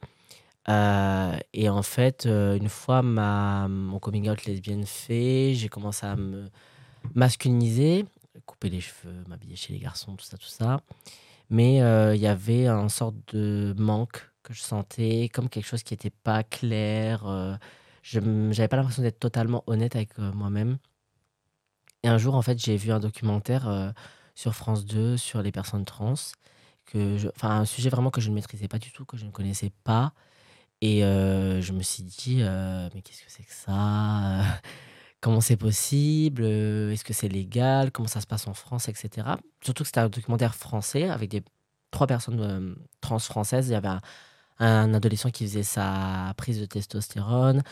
Euh, 0.68 1.36
et 1.54 1.68
en 1.70 1.82
fait, 1.82 2.26
euh, 2.26 2.56
une 2.56 2.68
fois 2.68 3.02
ma, 3.02 3.66
mon 3.68 3.98
coming 3.98 4.28
out 4.28 4.44
lesbienne 4.44 4.84
fait, 4.86 5.54
j'ai 5.54 5.68
commencé 5.68 6.06
à 6.06 6.16
me 6.16 6.50
masculiniser, 7.14 8.04
couper 8.46 8.68
les 8.70 8.80
cheveux, 8.80 9.24
m'habiller 9.28 9.56
chez 9.56 9.72
les 9.72 9.78
garçons, 9.80 10.16
tout 10.16 10.24
ça, 10.26 10.36
tout 10.38 10.46
ça. 10.48 10.80
Mais 11.50 11.82
euh, 11.82 12.14
il 12.14 12.20
y 12.20 12.26
avait 12.26 12.66
un 12.68 12.88
sorte 12.88 13.16
de 13.34 13.74
manque 13.78 14.30
que 14.42 14.54
je 14.54 14.60
sentais, 14.62 15.30
comme 15.32 15.48
quelque 15.48 15.66
chose 15.66 15.82
qui 15.82 15.94
n'était 15.94 16.10
pas 16.10 16.42
clair. 16.44 17.26
euh, 17.26 17.56
je 18.02 18.20
n'avais 18.20 18.68
pas 18.68 18.76
l'impression 18.76 19.02
d'être 19.02 19.18
totalement 19.20 19.64
honnête 19.66 19.96
avec 19.96 20.18
euh, 20.18 20.32
moi-même. 20.32 20.78
Et 22.02 22.08
un 22.08 22.18
jour, 22.18 22.34
en 22.34 22.42
fait, 22.42 22.58
j'ai 22.58 22.76
vu 22.76 22.92
un 22.92 23.00
documentaire 23.00 23.68
euh, 23.68 23.90
sur 24.34 24.54
France 24.54 24.86
2 24.86 25.16
sur 25.16 25.42
les 25.42 25.52
personnes 25.52 25.84
trans, 25.84 26.14
que 26.86 27.28
enfin 27.36 27.60
un 27.60 27.64
sujet 27.64 27.90
vraiment 27.90 28.10
que 28.10 28.20
je 28.20 28.30
ne 28.30 28.34
maîtrisais 28.34 28.68
pas 28.68 28.78
du 28.78 28.92
tout, 28.92 29.04
que 29.04 29.16
je 29.16 29.26
ne 29.26 29.30
connaissais 29.30 29.72
pas. 29.84 30.12
Et 30.82 31.04
euh, 31.04 31.60
je 31.60 31.72
me 31.72 31.82
suis 31.82 32.02
dit, 32.02 32.38
euh, 32.40 32.88
mais 32.94 33.02
qu'est-ce 33.02 33.22
que 33.22 33.30
c'est 33.30 33.42
que 33.44 33.52
ça? 33.52 34.42
Comment 35.20 35.42
c'est 35.42 35.56
possible? 35.58 36.44
Est-ce 36.44 37.04
que 37.04 37.12
c'est 37.12 37.28
légal? 37.28 37.92
Comment 37.92 38.08
ça 38.08 38.22
se 38.22 38.26
passe 38.26 38.46
en 38.48 38.54
France, 38.54 38.88
etc. 38.88 39.36
Surtout 39.62 39.82
que 39.84 39.88
c'était 39.88 40.00
un 40.00 40.08
documentaire 40.08 40.54
français 40.54 41.10
avec 41.10 41.30
des 41.30 41.42
trois 41.90 42.06
personnes 42.06 42.76
trans 43.02 43.18
françaises. 43.18 43.68
Il 43.68 43.72
y 43.72 43.74
avait 43.74 43.90
un 44.60 44.94
adolescent 44.94 45.30
qui 45.30 45.44
faisait 45.46 45.62
sa 45.62 46.32
prise 46.38 46.60
de 46.60 46.66
testostérone, 46.66 47.62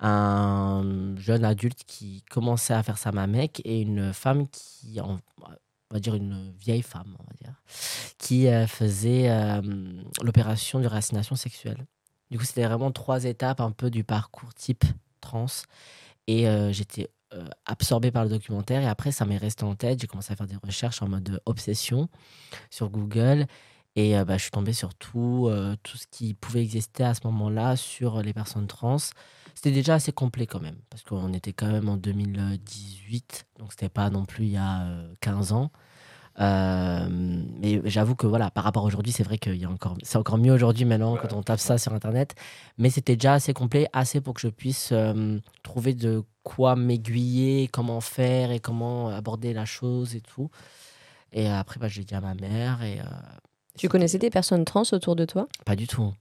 un 0.00 1.14
jeune 1.16 1.44
adulte 1.44 1.84
qui 1.86 2.22
commençait 2.30 2.74
à 2.74 2.82
faire 2.82 2.98
sa 2.98 3.12
mamec 3.12 3.62
et 3.64 3.80
une 3.80 4.12
femme 4.12 4.48
qui, 4.48 4.98
on 5.00 5.20
va 5.90 6.00
dire 6.00 6.14
une 6.14 6.52
vieille 6.58 6.82
femme, 6.82 7.16
on 7.18 7.22
va 7.22 7.32
dire, 7.40 7.54
qui 8.18 8.48
euh, 8.48 8.66
faisait 8.66 9.30
euh, 9.30 9.62
l'opération 10.22 10.80
de 10.80 10.86
réassignation 10.86 11.36
sexuelle. 11.36 11.86
Du 12.30 12.38
coup, 12.38 12.44
c'était 12.44 12.64
vraiment 12.64 12.90
trois 12.90 13.24
étapes 13.24 13.60
un 13.60 13.70
peu 13.70 13.90
du 13.90 14.02
parcours 14.02 14.52
type 14.54 14.84
trans. 15.20 15.46
Et 16.26 16.48
euh, 16.48 16.72
j'étais 16.72 17.10
euh, 17.32 17.46
absorbé 17.66 18.10
par 18.10 18.24
le 18.24 18.30
documentaire. 18.30 18.82
Et 18.82 18.88
après, 18.88 19.12
ça 19.12 19.24
m'est 19.24 19.36
resté 19.36 19.64
en 19.64 19.76
tête. 19.76 20.00
J'ai 20.00 20.06
commencé 20.06 20.32
à 20.32 20.36
faire 20.36 20.46
des 20.46 20.56
recherches 20.56 21.02
en 21.02 21.08
mode 21.08 21.40
obsession 21.44 22.08
sur 22.70 22.90
Google. 22.90 23.46
Et 23.94 24.16
bah, 24.24 24.36
je 24.36 24.42
suis 24.42 24.50
tombé 24.50 24.72
sur 24.72 24.92
tout, 24.96 25.48
tout 25.84 25.96
ce 25.96 26.08
qui 26.10 26.34
pouvait 26.34 26.62
exister 26.62 27.04
à 27.04 27.14
ce 27.14 27.20
moment-là 27.26 27.76
sur 27.76 28.22
les 28.22 28.32
personnes 28.32 28.66
trans. 28.66 28.96
C'était 29.54 29.70
déjà 29.70 29.94
assez 29.94 30.12
complet 30.12 30.46
quand 30.46 30.60
même, 30.60 30.76
parce 30.90 31.02
qu'on 31.02 31.32
était 31.32 31.52
quand 31.52 31.68
même 31.70 31.88
en 31.88 31.96
2018, 31.96 33.46
donc 33.58 33.72
c'était 33.72 33.88
pas 33.88 34.10
non 34.10 34.24
plus 34.24 34.44
il 34.44 34.50
y 34.52 34.56
a 34.56 34.82
euh, 34.82 35.14
15 35.20 35.52
ans. 35.52 35.70
Euh, 36.40 37.06
mais 37.08 37.80
j'avoue 37.84 38.16
que 38.16 38.26
voilà, 38.26 38.50
par 38.50 38.64
rapport 38.64 38.82
à 38.82 38.86
aujourd'hui, 38.86 39.12
c'est 39.12 39.22
vrai 39.22 39.38
qu'il 39.38 39.54
y 39.56 39.64
a 39.64 39.70
encore, 39.70 39.96
c'est 40.02 40.18
encore 40.18 40.36
mieux 40.38 40.52
aujourd'hui 40.52 40.84
maintenant 40.84 41.16
quand 41.16 41.32
on 41.32 41.42
tape 41.44 41.60
ça 41.60 41.78
sur 41.78 41.92
internet. 41.94 42.34
Mais 42.76 42.90
c'était 42.90 43.14
déjà 43.14 43.34
assez 43.34 43.52
complet, 43.52 43.88
assez 43.92 44.20
pour 44.20 44.34
que 44.34 44.40
je 44.40 44.48
puisse 44.48 44.90
euh, 44.92 45.38
trouver 45.62 45.94
de 45.94 46.24
quoi 46.42 46.74
m'aiguiller, 46.74 47.68
comment 47.68 48.00
faire 48.00 48.50
et 48.50 48.58
comment 48.58 49.08
aborder 49.10 49.52
la 49.54 49.64
chose 49.64 50.16
et 50.16 50.20
tout. 50.20 50.50
Et 51.32 51.48
après, 51.48 51.78
bah, 51.78 51.88
j'ai 51.88 52.02
dit 52.04 52.14
à 52.14 52.20
ma 52.20 52.34
mère 52.34 52.82
et. 52.82 52.98
euh, 53.00 53.04
Tu 53.78 53.88
connaissais 53.88 54.18
des 54.18 54.30
personnes 54.30 54.64
trans 54.64 54.82
autour 54.92 55.14
de 55.14 55.24
toi? 55.24 55.46
Pas 55.64 55.76
du 55.76 55.86
tout. 55.86 56.12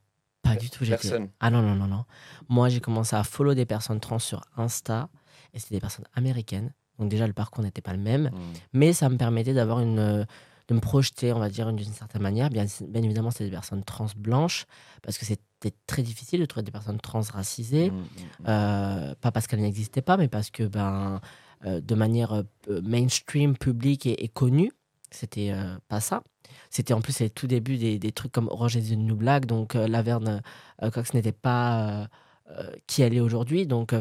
Pas 0.43 0.55
du 0.55 0.69
tout. 0.69 0.85
Personne. 0.85 1.29
Ah 1.39 1.49
non, 1.49 1.61
non, 1.61 1.73
non, 1.75 1.87
non. 1.87 2.05
Moi, 2.49 2.69
j'ai 2.69 2.79
commencé 2.81 3.15
à 3.15 3.23
follow 3.23 3.53
des 3.55 3.65
personnes 3.65 3.99
trans 3.99 4.19
sur 4.19 4.41
Insta 4.57 5.09
et 5.53 5.59
c'était 5.59 5.75
des 5.75 5.81
personnes 5.81 6.05
américaines. 6.13 6.73
Donc 6.99 7.09
déjà, 7.09 7.25
le 7.25 7.33
parcours 7.33 7.63
n'était 7.63 7.81
pas 7.81 7.93
le 7.93 7.99
même 7.99 8.25
Mm. 8.25 8.37
mais 8.73 8.93
ça 8.93 9.09
me 9.09 9.17
permettait 9.17 9.53
d'avoir 9.53 9.79
une 9.79 9.99
euh, 9.99 10.25
de 10.69 10.73
me 10.75 10.79
projeter 10.79 11.33
on 11.33 11.39
va 11.39 11.49
dire 11.49 11.73
d'une 11.73 11.91
certaine 11.91 12.21
manière 12.21 12.49
bien, 12.49 12.65
bien 12.87 13.03
évidemment 13.03 13.31
c'était 13.31 13.45
des 13.45 13.51
personnes 13.51 13.83
trans 13.83 14.07
blanches 14.15 14.65
parce 15.01 15.17
que 15.17 15.25
c'était 15.25 15.73
très 15.87 16.03
difficile 16.03 16.39
de 16.39 16.45
trouver 16.45 16.63
des 16.63 16.71
personnes 16.71 16.99
trans 17.01 17.19
racisées 17.33 17.89
Mm, 17.91 17.95
mm, 17.99 18.05
Euh, 18.47 19.15
pas 19.19 19.31
parce 19.31 19.47
qu'elles 19.47 19.59
n'existaient 19.61 20.01
pas 20.01 20.15
mais 20.17 20.27
parce 20.29 20.51
que 20.51 20.63
ben 20.63 21.19
euh, 21.65 21.81
de 21.81 21.95
manière 21.95 22.33
euh, 22.33 22.81
mainstream 22.81 23.57
publique 23.57 24.05
et, 24.05 24.23
et 24.23 24.27
connue 24.29 24.71
c'était 25.13 25.51
euh, 25.51 25.75
pas 25.87 25.99
ça 25.99 26.23
c'était 26.69 26.93
en 26.93 27.01
plus 27.01 27.19
les 27.19 27.29
tout 27.29 27.47
début 27.47 27.77
des, 27.77 27.99
des 27.99 28.11
trucs 28.11 28.31
comme 28.31 28.47
Orange 28.49 28.75
is 28.75 28.89
the 28.89 28.97
New 28.97 29.15
Black 29.15 29.45
donc 29.45 29.75
euh, 29.75 29.87
Laverne 29.87 30.41
euh, 30.81 30.89
Cox 30.89 31.13
n'était 31.13 31.31
pas 31.31 32.07
euh, 32.49 32.71
qui 32.87 33.01
elle 33.01 33.13
est 33.13 33.19
aujourd'hui 33.19 33.67
donc 33.67 33.93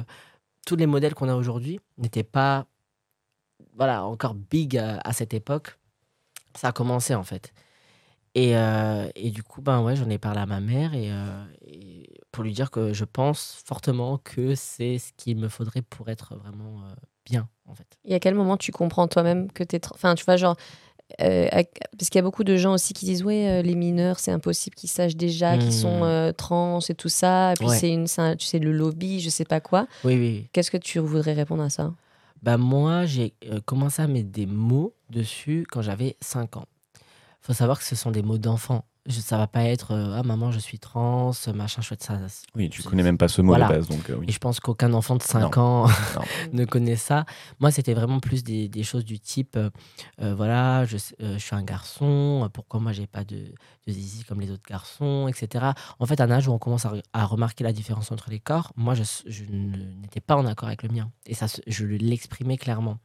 tous 0.66 0.76
les 0.76 0.86
modèles 0.86 1.14
qu'on 1.14 1.28
a 1.28 1.34
aujourd'hui 1.34 1.80
n'étaient 1.98 2.22
pas 2.22 2.66
voilà, 3.74 4.04
encore 4.04 4.34
big 4.34 4.76
à, 4.76 5.12
cette 5.12 5.32
époque. 5.32 5.78
Ça 6.54 6.68
a 6.68 6.72
commencé 6.72 7.14
en 7.14 7.22
fait. 7.22 7.54
Et, 8.34 8.50
et 8.50 9.30
du 9.30 9.42
coup, 9.42 9.62
ben 9.62 9.82
ouais, 9.82 9.96
j'en 9.96 10.10
ai 10.10 10.18
parlé 10.18 10.40
à 10.40 10.46
ma 10.46 10.60
mère 10.60 10.92
et, 10.94 11.10
pour 12.32 12.44
lui 12.44 12.52
dire 12.52 12.70
que 12.70 12.92
je 12.92 13.04
pense 13.04 13.62
fortement 13.64 14.18
que 14.18 14.54
c'est 14.54 14.98
ce 14.98 15.12
qu'il 15.16 15.38
me 15.38 15.48
faudrait 15.48 15.80
pour 15.80 16.10
être 16.10 16.36
vraiment 16.36 16.82
bien 17.24 17.48
en 17.66 17.74
fait. 17.74 17.86
Et 18.04 18.14
à 18.14 18.20
quel 18.20 18.34
moment 18.34 18.58
tu 18.58 18.72
comprends 18.72 19.08
toi-même 19.08 19.50
que 19.50 19.64
tu 19.64 19.76
es. 19.76 19.80
Enfin, 19.94 20.14
tu 20.14 20.24
vois, 20.24 20.36
genre. 20.36 20.56
Euh, 21.20 21.46
parce 21.98 22.08
qu'il 22.10 22.16
y 22.16 22.18
a 22.18 22.22
beaucoup 22.22 22.44
de 22.44 22.56
gens 22.56 22.72
aussi 22.74 22.94
qui 22.94 23.04
disent 23.04 23.22
ouais 23.24 23.48
euh, 23.48 23.62
les 23.62 23.74
mineurs 23.74 24.18
c'est 24.18 24.30
impossible 24.32 24.74
qu'ils 24.74 24.88
sachent 24.90 25.16
déjà 25.16 25.58
qu'ils 25.58 25.72
sont 25.74 26.04
euh, 26.04 26.32
trans 26.32 26.78
et 26.88 26.94
tout 26.94 27.08
ça 27.08 27.52
et 27.52 27.54
puis 27.58 27.68
Ouais. 27.68 27.78
c'est 27.78 27.90
une 27.90 28.06
c'est 28.06 28.20
un- 28.22 28.36
tu 28.36 28.46
sais 28.46 28.58
le 28.58 28.72
lobby 28.72 29.20
je 29.20 29.28
sais 29.30 29.44
pas 29.44 29.60
quoi 29.60 29.86
Oui, 30.04 30.14
oui, 30.16 30.48
qu'est-ce 30.52 30.70
que 30.70 30.76
tu 30.76 30.98
voudrais 30.98 31.32
répondre 31.34 31.62
à 31.62 31.70
ça? 31.70 31.92
Bah 32.42 32.56
moi, 32.56 33.04
j'ai 33.06 33.34
commencé 33.66 34.02
à 34.02 34.08
mettre 34.08 34.30
des 34.30 34.46
mots 34.46 34.94
dessus 35.10 35.64
quand 35.70 35.80
j'avais 35.82 36.16
5 36.20 36.56
ans. 36.56 36.66
faut 37.40 37.52
savoir 37.52 37.78
que 37.78 37.84
ce 37.84 37.94
sont 37.94 38.10
des 38.10 38.22
mots 38.22 38.38
d'enfant. 38.38 38.84
Je- 39.06 39.20
ça 39.20 39.36
va 39.38 39.46
pas 39.46 39.64
être 39.64 39.90
euh, 39.92 40.16
ah 40.18 40.22
maman 40.22 40.50
je 40.52 40.58
suis 40.58 40.78
trans, 40.78 41.32
machin 41.54 41.82
chouette 41.82 42.02
ça. 42.02 42.18
Oui, 42.54 42.70
tu 42.70 42.82
connais 42.82 43.02
même 43.02 43.18
pas 43.18 43.28
ce 43.28 43.42
mot 43.42 43.48
Voilà. 43.48 43.66
de 43.68 43.72
base, 43.74 43.88
donc 43.88 44.08
euh, 44.10 44.16
oui. 44.18 44.26
Et 44.28 44.32
je 44.32 44.38
pense 44.38 44.60
qu'aucun 44.60 44.92
enfant 44.94 45.16
de 45.16 45.22
5 45.22 45.56
Non. 45.56 45.62
ans 45.62 45.86
Non. 45.88 46.22
ne 46.52 46.64
connaît 46.64 46.96
ça. 46.96 47.24
Moi, 47.60 47.70
c'était 47.70 47.94
vraiment 47.94 48.20
plus 48.20 48.44
des, 48.44 48.68
des 48.68 48.82
choses 48.84 49.04
du 49.04 49.18
type 49.18 49.56
euh, 49.56 50.34
voilà, 50.34 50.84
je, 50.84 50.96
suis 50.96 51.56
un 51.56 51.62
garçon, 51.64 52.48
pourquoi 52.52 52.78
moi 52.80 52.92
j'ai 52.92 53.06
pas 53.06 53.24
de, 53.24 53.36
de 53.86 53.92
zizi 53.92 54.24
comme 54.24 54.40
les 54.40 54.50
autres 54.50 54.62
garçons, 54.68 55.26
etc. 55.28 55.66
En 55.98 56.06
fait, 56.06 56.20
à 56.20 56.24
un 56.24 56.30
âge 56.30 56.46
où 56.48 56.52
on 56.52 56.58
commence 56.58 56.86
à, 56.86 56.92
re- 56.92 57.02
à 57.12 57.24
remarquer 57.24 57.64
la 57.64 57.72
différence 57.72 58.12
entre 58.12 58.30
les 58.30 58.40
corps, 58.40 58.72
moi 58.76 58.94
je, 58.94 59.02
n'étais 59.50 60.20
pas 60.20 60.36
en 60.36 60.46
accord 60.46 60.68
avec 60.68 60.82
le 60.84 60.90
mien. 60.90 61.10
Et 61.26 61.34
ça, 61.34 61.46
je 61.66 61.84
l'exprimais 61.86 62.56
clairement. 62.56 62.98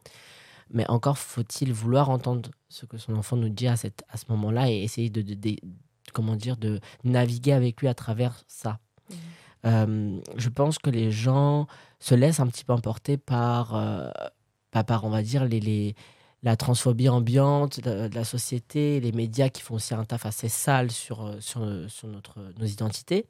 Mais 0.69 0.85
encore 0.89 1.17
faut-il 1.17 1.71
vouloir 1.71 2.09
entendre 2.09 2.49
ce 2.69 2.85
que 2.85 2.97
son 2.97 3.15
enfant 3.15 3.37
nous 3.37 3.47
dit 3.49 3.67
à, 3.67 3.77
cette, 3.77 4.03
à 4.09 4.17
ce 4.17 4.25
moment-là 4.29 4.69
et 4.69 4.83
essayer 4.83 5.09
de, 5.09 5.21
de- 5.21 5.33
de- 5.33 5.55
comment 6.17 6.35
dire, 6.35 6.57
de 6.57 6.79
naviguer 7.03 7.53
avec 7.53 7.79
lui 7.81 7.87
à 7.87 7.93
travers 7.93 8.33
ça. 8.47 8.79
Euh, 9.65 10.19
je 10.35 10.49
pense 10.49 10.77
que 10.79 10.89
les 10.89 11.11
gens 11.11 11.67
se 11.99 12.15
laissent 12.15 12.39
un 12.39 12.47
petit 12.47 12.65
peu 12.65 12.73
emporter 12.73 13.17
par, 13.17 13.75
euh, 13.75 14.09
pas 14.71 14.83
par 14.83 15.03
on 15.05 15.09
va 15.09 15.21
dire, 15.21 15.45
les, 15.45 15.59
les- 15.59 15.95
la 16.43 16.55
transphobie 16.55 17.09
ambiante 17.09 17.79
de, 17.81 18.07
de 18.07 18.15
la 18.15 18.23
société, 18.23 18.99
les 18.99 19.11
médias 19.11 19.49
qui 19.49 19.61
font 19.61 19.75
aussi 19.75 19.93
un 19.93 20.05
taf 20.05 20.25
assez 20.25 20.49
sale 20.49 20.91
sur, 20.91 21.25
euh, 21.25 21.39
sur, 21.39 21.61
sur 21.87 22.07
notre, 22.07 22.39
nos 22.59 22.65
identités. 22.65 23.25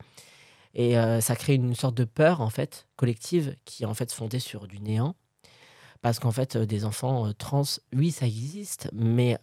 Et 0.74 0.98
euh, 0.98 1.22
ça 1.22 1.36
crée 1.36 1.56
une 1.56 1.76
sorte 1.76 1.96
de 1.96 2.06
peur, 2.06 2.40
en 2.42 2.50
fait, 2.50 2.88
collective, 2.98 3.56
qui 3.66 3.84
est 3.84 3.86
en 3.88 3.94
fait 3.94 4.12
fondée 4.14 4.40
sur 4.40 4.68
du 4.68 4.80
néant. 4.80 5.16
Parce 6.02 6.20
qu'en 6.20 6.32
fait, 6.32 6.56
des 6.58 6.86
enfants 6.86 7.32
trans, 7.38 7.64
oui, 7.96 8.12
ça 8.12 8.28
existe, 8.28 8.90
mais 8.94 9.40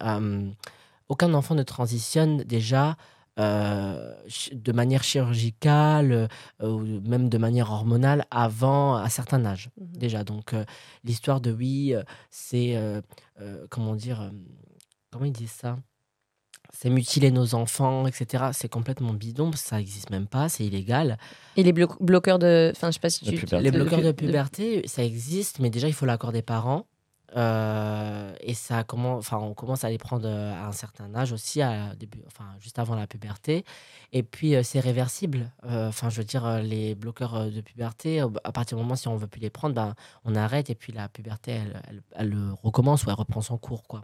aucun 1.09 1.33
enfant 1.33 1.53
ne 1.55 1.63
transitionne 1.63 2.43
déjà 2.43 2.95
de 3.37 4.71
manière 4.71 5.03
chirurgicale 5.03 6.27
euh, 6.61 6.69
ou 6.69 6.79
même 7.07 7.29
de 7.29 7.37
manière 7.37 7.71
hormonale 7.71 8.25
avant 8.31 8.95
un 8.95 9.09
certain 9.09 9.45
âge 9.45 9.69
Mhm. 9.77 9.87
déjà. 9.97 10.23
Donc 10.23 10.53
euh, 10.53 10.63
l'histoire 11.03 11.41
de 11.41 11.51
oui, 11.51 11.93
euh, 11.93 12.03
c'est 12.29 12.75
euh, 12.75 13.01
euh, 13.41 13.65
comment 13.69 13.95
dire, 13.95 14.21
euh, 14.21 14.29
comment 15.11 15.25
ils 15.25 15.31
disent 15.31 15.51
ça? 15.51 15.77
C'est 16.73 16.89
mutiler 16.89 17.31
nos 17.31 17.53
enfants, 17.55 18.05
etc. 18.07 18.45
C'est 18.51 18.67
complètement 18.69 19.13
bidon, 19.13 19.51
ça 19.53 19.77
n'existe 19.77 20.09
même 20.09 20.27
pas, 20.27 20.49
c'est 20.49 20.65
illégal. 20.65 21.17
Et 21.55 21.63
les 21.63 21.71
blo- 21.71 21.95
bloqueurs 22.03 22.39
de. 22.39 22.71
Enfin, 22.75 22.87
je 22.89 22.93
sais 22.95 22.99
pas 22.99 23.09
si 23.09 23.23
tu. 23.23 23.45
Les 23.61 23.71
bloqueurs 23.71 24.01
de 24.01 24.11
puberté, 24.11 24.87
ça 24.87 25.03
existe, 25.03 25.59
mais 25.59 25.69
déjà 25.69 25.87
il 25.87 25.93
faut 25.93 26.05
l'accord 26.05 26.31
des 26.31 26.41
parents. 26.41 26.85
Euh, 27.35 28.33
et 28.39 28.53
ça 28.53 28.83
commence, 28.83 29.19
enfin, 29.19 29.37
on 29.37 29.53
commence 29.53 29.83
à 29.83 29.89
les 29.89 29.97
prendre 29.97 30.27
euh, 30.27 30.53
à 30.53 30.67
un 30.67 30.71
certain 30.71 31.13
âge 31.15 31.31
aussi, 31.31 31.61
à 31.61 31.95
début, 31.95 32.21
enfin, 32.27 32.45
juste 32.59 32.79
avant 32.79 32.95
la 32.95 33.07
puberté. 33.07 33.65
Et 34.13 34.23
puis 34.23 34.55
euh, 34.55 34.63
c'est 34.63 34.79
réversible. 34.79 35.51
Je 35.63 36.17
veux 36.17 36.23
dire, 36.23 36.59
les 36.61 36.95
bloqueurs 36.95 37.51
de 37.51 37.61
puberté, 37.61 38.21
à 38.21 38.51
partir 38.51 38.77
du 38.77 38.83
moment 38.83 38.95
si 38.95 39.07
on 39.07 39.17
veut 39.17 39.27
plus 39.27 39.41
les 39.41 39.49
prendre, 39.49 39.75
ben, 39.75 39.95
on 40.23 40.35
arrête 40.35 40.69
et 40.69 40.75
puis 40.75 40.93
la 40.93 41.09
puberté, 41.09 41.51
elle, 41.51 41.81
elle, 41.89 42.01
elle, 42.15 42.35
recommence 42.63 43.05
ou 43.05 43.09
elle 43.09 43.15
reprend 43.15 43.41
son 43.41 43.57
cours, 43.57 43.83
quoi. 43.83 44.03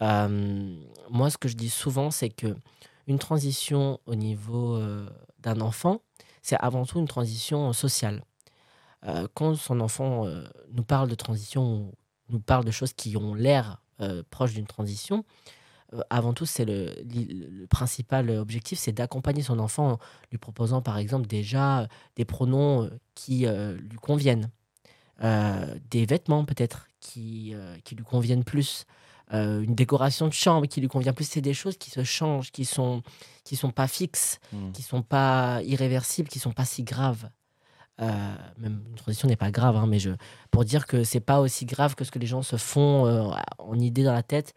Moi, 0.00 1.30
ce 1.30 1.38
que 1.38 1.48
je 1.48 1.56
dis 1.56 1.70
souvent, 1.70 2.10
c'est 2.10 2.28
que 2.28 2.54
une 3.06 3.18
transition 3.18 4.00
au 4.06 4.14
niveau 4.14 4.80
d'un 5.40 5.60
enfant, 5.60 6.00
c'est 6.42 6.56
avant 6.56 6.84
tout 6.84 6.98
une 6.98 7.08
transition 7.08 7.72
sociale. 7.72 8.22
Quand 9.34 9.54
son 9.54 9.80
enfant 9.80 10.26
nous 10.72 10.84
parle 10.84 11.08
de 11.08 11.14
transition, 11.14 11.92
nous 12.28 12.40
parle 12.40 12.64
de 12.64 12.70
choses 12.70 12.92
qui 12.92 13.16
ont 13.16 13.34
l'air 13.34 13.80
euh, 14.00 14.22
proches 14.30 14.54
d'une 14.54 14.66
transition, 14.66 15.24
euh, 15.92 16.00
avant 16.10 16.32
tout, 16.32 16.46
c'est 16.46 16.64
le, 16.64 17.66
principal 17.68 18.30
objectif, 18.30 18.78
c'est 18.78 18.92
d'accompagner 18.92 19.42
son 19.42 19.58
enfant 19.58 19.92
en 19.92 19.98
lui 20.30 20.38
proposant 20.38 20.82
par 20.82 20.98
exemple 20.98 21.26
déjà 21.26 21.80
euh, 21.80 21.86
des 22.16 22.24
pronoms 22.24 22.84
euh, 22.84 22.90
qui 23.14 23.46
lui 23.46 23.98
conviennent, 24.00 24.50
des 25.20 26.06
vêtements 26.06 26.44
peut-être 26.44 26.88
qui, 27.00 27.54
qui 27.84 27.94
lui 27.94 28.04
conviennent 28.04 28.42
plus, 28.44 28.84
euh, 29.32 29.62
une 29.62 29.74
décoration 29.74 30.28
de 30.28 30.32
chambre 30.32 30.66
qui 30.66 30.80
lui 30.80 30.88
convient 30.88 31.12
plus. 31.12 31.24
C'est 31.28 31.40
des 31.40 31.54
choses 31.54 31.78
qui 31.78 31.90
se 31.90 32.04
changent, 32.04 32.52
qui 32.52 32.64
sont 32.64 33.02
qui 33.44 33.56
sont 33.56 33.70
pas 33.70 33.88
fixes, 33.88 34.38
Mm. 34.52 34.72
qui 34.72 34.82
sont 34.82 35.02
pas 35.02 35.62
irréversibles, 35.64 36.28
qui 36.28 36.38
sont 36.38 36.52
pas 36.52 36.64
si 36.64 36.82
graves. 36.82 37.28
Euh, 38.00 38.34
même 38.58 38.82
une 38.88 38.94
transition 38.96 39.28
n'est 39.28 39.36
pas 39.36 39.50
grave, 39.50 39.76
hein, 39.76 39.86
mais 39.86 39.98
je, 39.98 40.10
pour 40.50 40.64
dire 40.64 40.86
que 40.86 41.04
c'est 41.04 41.20
pas 41.20 41.40
aussi 41.40 41.64
grave 41.64 41.94
que 41.94 42.04
ce 42.04 42.10
que 42.10 42.18
les 42.18 42.26
gens 42.26 42.42
se 42.42 42.56
font 42.56 43.06
euh, 43.06 43.30
en 43.58 43.78
idée 43.78 44.02
dans 44.02 44.12
la 44.12 44.22
tête. 44.22 44.54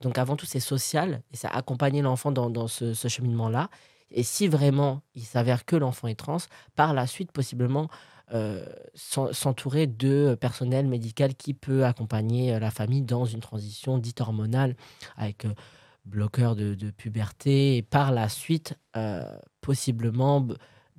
Donc 0.00 0.18
avant 0.18 0.36
tout, 0.36 0.46
c'est 0.46 0.60
social 0.60 1.22
et 1.32 1.36
ça 1.36 1.48
accompagner 1.48 2.02
l'enfant 2.02 2.32
dans, 2.32 2.68
ce, 2.68 2.94
cheminement-là. 2.94 3.68
Et 4.10 4.22
si 4.22 4.48
vraiment 4.48 5.02
il 5.14 5.22
s'avère 5.22 5.64
que 5.64 5.76
l'enfant 5.76 6.08
est 6.08 6.14
trans, 6.14 6.38
par 6.74 6.94
la 6.94 7.06
suite, 7.06 7.30
possiblement 7.30 7.88
euh, 8.32 8.64
s'en- 8.94 9.32
s'entourer 9.32 9.86
de 9.86 10.36
personnel 10.40 10.86
médical 10.86 11.34
qui 11.34 11.54
peut 11.54 11.84
accompagner 11.84 12.58
la 12.58 12.70
famille 12.70 13.02
dans 13.02 13.26
une 13.26 13.40
transition 13.40 13.98
dite 13.98 14.20
hormonale 14.20 14.76
avec 15.16 15.46
bloqueur 16.04 16.56
de, 16.56 16.74
puberté 16.90 17.76
et 17.76 17.82
par 17.82 18.10
la 18.10 18.28
suite, 18.28 18.74
possiblement 19.60 20.48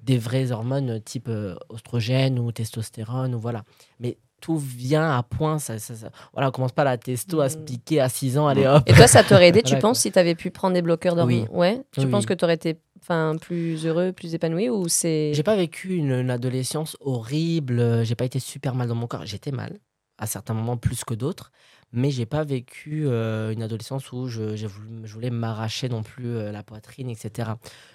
des 0.03 0.17
vraies 0.17 0.51
hormones 0.51 1.01
type 1.01 1.27
euh, 1.29 1.55
oestrogène 1.69 2.39
ou 2.39 2.51
testostérone 2.51 3.33
ou 3.35 3.39
voilà. 3.39 3.63
Mais 3.99 4.17
tout 4.41 4.57
vient 4.57 5.17
à 5.17 5.23
point. 5.23 5.57
Ça, 5.59 5.79
ça- 5.79 5.95
ça- 5.95 6.11
Voilà, 6.33 6.49
on 6.49 6.51
commence 6.51 6.73
pas 6.73 6.83
la 6.83 6.97
testo 6.97 7.39
à 7.39 7.47
se 7.49 7.57
Mm. 7.57 7.65
piquer 7.65 8.01
à 8.01 8.09
6 8.09 8.37
ans, 8.37 8.47
allez 8.47 8.67
hop. 8.67 8.83
Et 8.85 8.93
toi, 8.93 9.07
ça 9.07 9.23
t'aurait 9.23 9.47
aidé, 9.47 9.61
tu 9.63 9.69
Voilà, 9.69 9.81
penses, 9.81 9.99
si 9.99 10.11
tu 10.11 10.19
avais 10.19 10.35
pu 10.35 10.51
prendre 10.51 10.73
des 10.73 10.81
bloqueurs 10.81 11.15
d'hormones? 11.15 11.47
Oui. 11.51 11.57
Ouais? 11.57 11.81
Tu 11.93 12.01
Oui, 12.01 12.07
penses 12.11 12.25
que 12.25 12.33
tu 12.33 12.43
aurais 12.43 12.55
été 12.55 12.77
enfin, 13.01 13.35
plus 13.39 13.85
heureux, 13.85 14.11
plus 14.11 14.33
épanoui 14.35 14.69
ou 14.69 14.89
c'est. 14.89 15.33
J'ai 15.33 15.43
pas 15.43 15.55
vécu 15.55 15.95
une, 15.95 16.11
une 16.11 16.29
adolescence 16.29 16.97
horrible. 16.99 17.79
euh, 17.79 18.03
J'ai 18.03 18.15
pas 18.15 18.25
été 18.25 18.39
super 18.39 18.75
mal 18.75 18.89
dans 18.89 18.95
mon 18.95 19.07
corps. 19.07 19.25
J'étais 19.25 19.51
mal 19.51 19.79
à 20.17 20.27
certains 20.27 20.53
moments 20.53 20.77
plus 20.77 21.03
que 21.05 21.13
d'autres, 21.13 21.51
mais 21.93 22.11
j'ai 22.11 22.25
pas 22.25 22.43
vécu 22.43 23.07
euh, 23.07 23.51
une 23.51 23.63
adolescence 23.63 24.11
où 24.11 24.27
je, 24.27 24.67
voulais 25.07 25.29
m'arracher 25.31 25.87
non 25.89 26.03
plus 26.03 26.27
euh, 26.27 26.51
la 26.51 26.63
poitrine, 26.63 27.09
etc. 27.09 27.51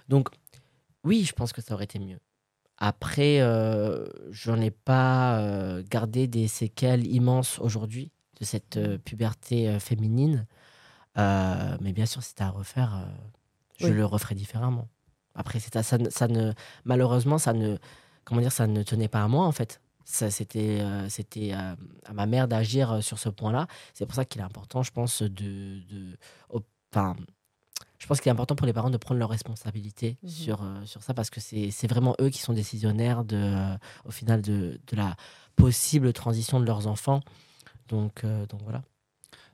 Donc 0.09 0.29
oui, 1.09 1.25
je 1.25 1.33
pense 1.33 1.53
que 1.53 1.61
ça 1.61 1.75
aurait 1.75 1.85
été 1.85 1.99
mieux. 1.99 2.19
Après, 2.77 3.41
euh, 3.41 4.07
j'en 4.31 4.61
ai 4.61 4.71
pas 4.71 5.41
euh, 5.41 5.83
gardé 5.91 6.29
des 6.29 6.47
séquelles 6.47 7.07
immenses 7.07 7.59
aujourd'hui 7.59 8.13
de 8.39 8.45
cette 8.45 8.77
euh, 8.77 8.99
puberté 8.99 9.69
euh, 9.69 9.81
féminine. 9.81 10.47
Mais 11.17 11.93
bien 11.93 12.07
sûr, 12.07 12.23
si 12.23 12.29
c'était 12.29 12.45
à 12.45 12.51
refaire, 12.51 13.09
je 13.79 13.87
Oui. 13.87 13.93
le 13.93 14.05
referais 14.07 14.37
différemment. 14.37 14.89
Après, 15.35 15.59
ça, 15.59 15.99
ne- 15.99 16.11
ça 16.11 16.29
ne, 16.29 16.53
malheureusement, 16.85 17.39
ça 17.39 17.53
ne, 17.53 17.77
comment 18.25 18.41
dire, 18.41 18.53
ça 18.53 18.67
ne 18.69 18.83
tenait 18.85 19.09
pas 19.09 19.25
à 19.25 19.29
moi 19.29 19.45
en 19.47 19.53
fait. 19.53 19.81
Ça, 20.05 20.31
c'était, 20.31 20.81
c'était 21.09 21.53
à 21.53 21.77
ma 22.15 22.27
mère 22.27 22.47
d'agir 22.49 23.03
sur 23.03 23.19
ce 23.19 23.29
point-là. 23.29 23.67
C'est 23.95 24.07
pour 24.07 24.15
ça 24.15 24.25
qu'il 24.25 24.41
est 24.41 24.45
important, 24.45 24.83
je 24.85 24.91
pense, 24.93 25.23
de, 25.23 25.81
de, 25.91 26.17
au- 26.51 26.63
enfin, 26.93 27.17
je 27.99 28.07
pense 28.07 28.21
qu'il 28.21 28.29
est 28.31 28.33
important 28.33 28.55
pour 28.55 28.67
les 28.67 28.73
parents 28.73 28.91
de 28.91 28.97
prendre 28.97 29.19
leurs 29.19 29.29
responsabilités 29.31 30.17
Mhm. 30.23 30.29
sur, 30.29 30.63
euh, 30.63 30.85
sur 30.85 31.03
ça 31.03 31.15
parce 31.15 31.31
que 31.31 31.41
c'est, 31.41 31.71
c'est 31.71 31.89
vraiment 31.89 32.15
eux 32.21 32.29
qui 32.31 32.39
sont 32.41 32.53
décisionnaires 32.53 33.25
de, 33.25 33.37
euh, 33.37 33.75
au 34.05 34.11
final 34.11 34.41
de, 34.43 34.81
de 34.87 34.97
la 34.97 35.17
possible 35.57 36.13
transition 36.13 36.61
de 36.61 36.65
leurs 36.65 36.87
enfants. 36.87 37.21
Donc, 37.89 38.23
euh, 38.25 38.47
donc 38.47 38.61
voilà. 38.63 38.83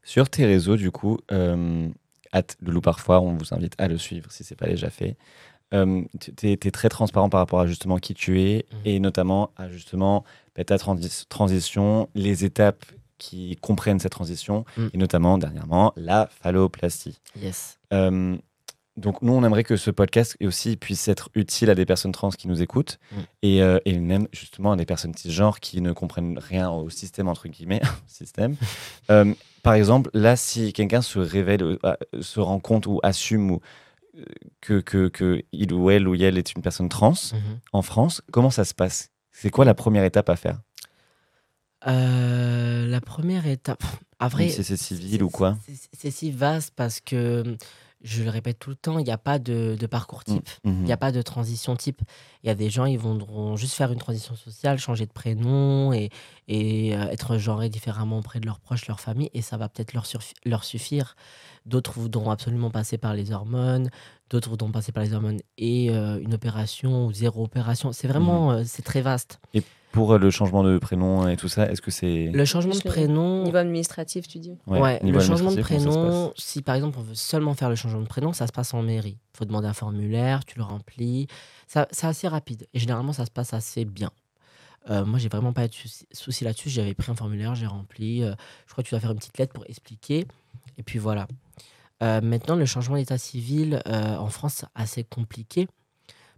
Sur 0.03 0.29
tes 0.29 0.45
réseaux, 0.45 0.77
du 0.77 0.91
coup, 0.91 1.19
euh, 1.33 1.89
at 2.33 2.43
Loulou 2.61 2.81
parfois, 2.83 3.21
on 3.21 3.37
vous 3.37 3.55
invite 3.55 3.75
à 3.79 3.89
le 3.89 3.97
suivre 3.97 4.31
si 4.31 4.45
c'est 4.45 4.57
pas 4.57 4.67
déjà 4.67 4.91
fait. 4.91 5.17
Euh, 5.73 6.03
tu 6.21 6.51
es, 6.51 6.57
très 6.71 6.89
transparent 6.91 7.31
par 7.31 7.41
rapport 7.41 7.61
à 7.61 7.67
justement 7.67 7.97
qui 7.99 8.13
tu 8.15 8.41
es 8.43 8.67
Mhm. 8.73 8.79
et 8.85 9.01
notamment 9.01 9.51
à 9.57 9.71
justement 9.71 10.25
bah, 10.55 10.63
ta 10.65 10.77
transi- 10.77 11.27
transition, 11.29 12.09
les 12.15 12.45
étapes 12.45 12.85
qui 13.25 13.57
comprennent 13.61 14.01
cette 14.01 14.13
transition 14.13 14.65
Mhm. 14.77 14.91
et 14.95 14.99
notamment 14.99 15.39
dernièrement 15.39 15.93
la 15.97 16.29
phalloplastie. 16.43 17.21
Yes. 17.41 17.79
Euh, 17.93 18.37
donc 18.97 19.23
nous, 19.23 19.33
on 19.33 19.43
aimerait 19.45 19.65
que 19.65 19.77
ce 19.77 19.91
podcast 19.91 20.37
aussi 20.41 20.77
puisse 20.77 21.09
être 21.09 21.29
utile 21.35 21.69
à 21.71 21.75
des 21.75 21.85
personnes 21.85 22.13
trans 22.13 22.31
qui 22.31 22.47
nous 22.47 22.63
écoutent 22.63 22.99
Mm. 23.11 23.17
et, 23.43 23.63
euh, 23.63 23.79
et 23.85 23.99
même 23.99 24.29
justement 24.33 24.73
à 24.73 24.77
des 24.77 24.87
personnes 24.87 25.15
cisgenres 25.17 25.59
qui 25.59 25.81
ne 25.81 25.93
comprennent 25.93 26.39
rien 26.39 26.71
au 26.71 26.91
système, 26.91 27.27
entre 27.29 27.49
guillemets, 27.49 27.81
système. 28.07 28.55
Euh, 29.11 29.35
par 29.65 29.75
exemple, 29.75 30.11
là, 30.15 30.37
si 30.37 30.73
quelqu'un 30.73 31.03
se 31.03 31.19
révèle, 31.19 31.63
euh, 31.85 31.95
se 32.21 32.39
rend 32.41 32.61
compte 32.61 32.87
ou 32.87 33.01
assume 33.03 33.51
ou, 33.53 33.61
que, 34.61 34.81
que, 34.81 35.09
que 35.09 35.43
il 35.53 35.73
ou 35.73 35.91
elle 35.91 36.07
ou 36.07 36.15
elle 36.15 36.39
est 36.39 36.53
une 36.55 36.63
personne 36.63 36.89
trans 36.89 37.15
Mhm. 37.33 37.59
en 37.73 37.83
France, 37.83 38.23
comment 38.33 38.51
ça 38.51 38.65
se 38.65 38.75
passe? 38.75 39.11
C'est 39.33 39.51
quoi 39.51 39.65
la 39.65 39.75
première 39.75 40.05
étape 40.05 40.29
à 40.31 40.37
faire? 40.37 40.61
Euh, 41.87 42.87
la 42.87 43.01
première 43.01 43.47
étape, 43.47 43.83
à 44.19 44.29
vrai, 44.29 44.49
c'est 44.49 44.77
civil 44.77 45.23
ou 45.23 45.31
quoi? 45.31 45.57
c'est- 45.93 46.11
si 46.11 46.31
vaste 46.31 46.73
parce 46.75 47.01
que 47.01 47.57
je 48.05 48.23
le 48.23 48.29
répète 48.31 48.59
tout 48.59 48.69
le 48.69 48.77
temps, 48.77 48.99
il 48.99 49.05
n'y 49.05 49.11
a 49.11 49.19
pas 49.19 49.39
de, 49.39 49.77
de 49.81 49.87
parcours 49.87 50.25
type. 50.25 50.49
Il 50.65 50.85
n'y 50.85 50.93
a 50.93 50.97
pas 50.99 51.11
de 51.11 51.23
transition 51.23 51.75
type. 51.75 52.03
Il 52.43 52.49
y 52.49 52.51
a 52.51 52.55
des 52.55 52.69
gens, 52.69 52.85
ils 52.85 52.99
voudront 52.99 53.57
juste 53.57 53.75
faire 53.75 53.91
une 53.91 53.99
transition 53.99 54.37
sociale, 54.37 54.79
changer 54.79 55.07
de 55.07 55.13
prénom 55.13 55.93
et, 55.95 56.11
et 56.47 56.95
euh, 56.95 57.09
être 57.09 57.39
genrés 57.39 57.71
différemment 57.71 58.19
auprès 58.19 58.41
de 58.41 58.47
leurs 58.47 58.61
proches, 58.61 58.87
leur 58.89 59.01
famille, 59.01 59.31
et 59.33 59.41
ça 59.41 59.57
va 59.57 59.71
peut-être 59.71 59.95
leur, 59.95 60.65
suffire. 60.65 61.17
D'autres 61.65 61.99
voudront 61.99 62.31
absolument 62.31 62.71
passer 62.71 62.99
par 62.99 63.15
les 63.15 63.33
hormones, 63.33 63.89
d'autres 64.29 64.51
voudront 64.51 64.71
passer 64.71 64.93
par 64.93 65.03
les 65.03 65.15
hormones 65.15 65.41
et 65.57 65.89
euh, 65.91 66.21
une 66.21 66.35
opération 66.35 67.07
ou 67.07 67.13
zéro 67.13 67.43
opération. 67.45 67.93
C'est 67.93 68.09
vraiment, 68.09 68.53
euh, 68.53 68.63
c'est 68.67 68.83
très 68.83 69.01
vaste. 69.01 69.41
Pour 69.95 70.13
euh, 70.13 70.19
le 70.19 70.31
changement 70.31 70.65
de 70.65 70.77
prénom 70.79 71.29
et 71.29 71.37
tout 71.37 71.49
ça, 71.49 71.71
est-ce 71.71 71.81
que 71.81 71.91
c'est. 71.93 72.31
Le 72.33 72.45
changement 72.45 72.75
de 72.75 72.81
prénom, 72.81 73.45
Niveau 73.45 73.57
administratif, 73.59 74.27
tu 74.27 74.39
dis. 74.39 74.59
Ouais, 74.67 75.01
niveau 75.03 75.19
le 75.19 75.25
changement 75.25 75.53
de 75.53 75.61
prénom, 75.63 76.33
si 76.37 76.63
par 76.63 76.75
exemple 76.75 76.99
on 76.99 77.03
veut 77.03 77.15
seulement 77.15 77.55
faire 77.55 77.71
le 77.71 77.77
changement 77.77 78.01
de 78.03 78.09
prénom, 78.09 78.33
ça 78.33 78.49
se 78.49 78.53
passe 78.53 78.75
en 78.75 78.83
mairie. 78.83 79.19
Il 79.35 79.39
faut 79.39 79.45
demander 79.45 79.69
un 79.69 79.73
formulaire, 79.73 80.45
tu 80.45 80.59
le 80.59 80.65
remplis. 80.65 81.29
Ça, 81.69 81.87
c'est 81.93 82.09
assez 82.09 82.27
rapide 82.27 82.67
et 82.75 82.79
généralement 82.81 83.13
ça 83.13 83.25
se 83.25 83.31
passe 83.31 83.55
assez 83.55 83.85
bien. 83.85 84.11
Euh, 84.91 85.05
moi, 85.07 85.19
j'ai 85.19 85.29
vraiment 85.29 85.53
pas 85.53 85.65
eu 85.65 85.69
de 85.69 85.75
souci, 85.75 86.07
souci 86.13 86.45
là-dessus. 86.45 86.69
J'avais 86.71 86.95
pris 86.95 87.11
un 87.11 87.15
formulaire, 87.15 87.55
j'ai 87.55 87.67
rempli. 87.67 88.23
euh, 88.23 88.35
je 88.67 88.73
crois 88.73 88.83
que 88.83 88.89
tu 88.89 88.95
dois 88.95 89.01
faire 89.01 89.13
une 89.13 89.19
petite 89.19 89.39
lettre 89.39 89.55
pour 89.55 89.65
expliquer. 89.67 90.27
Et 90.77 90.83
puis 90.83 90.99
voilà. 90.99 91.27
Euh, 92.03 92.21
maintenant, 92.21 92.57
le 92.57 92.67
changement 92.67 92.97
d'état 92.97 93.17
civil 93.17 93.81
euh, 93.87 94.17
en 94.17 94.29
France, 94.29 94.55
c'est 94.57 94.67
assez 94.75 95.05
compliqué 95.05 95.69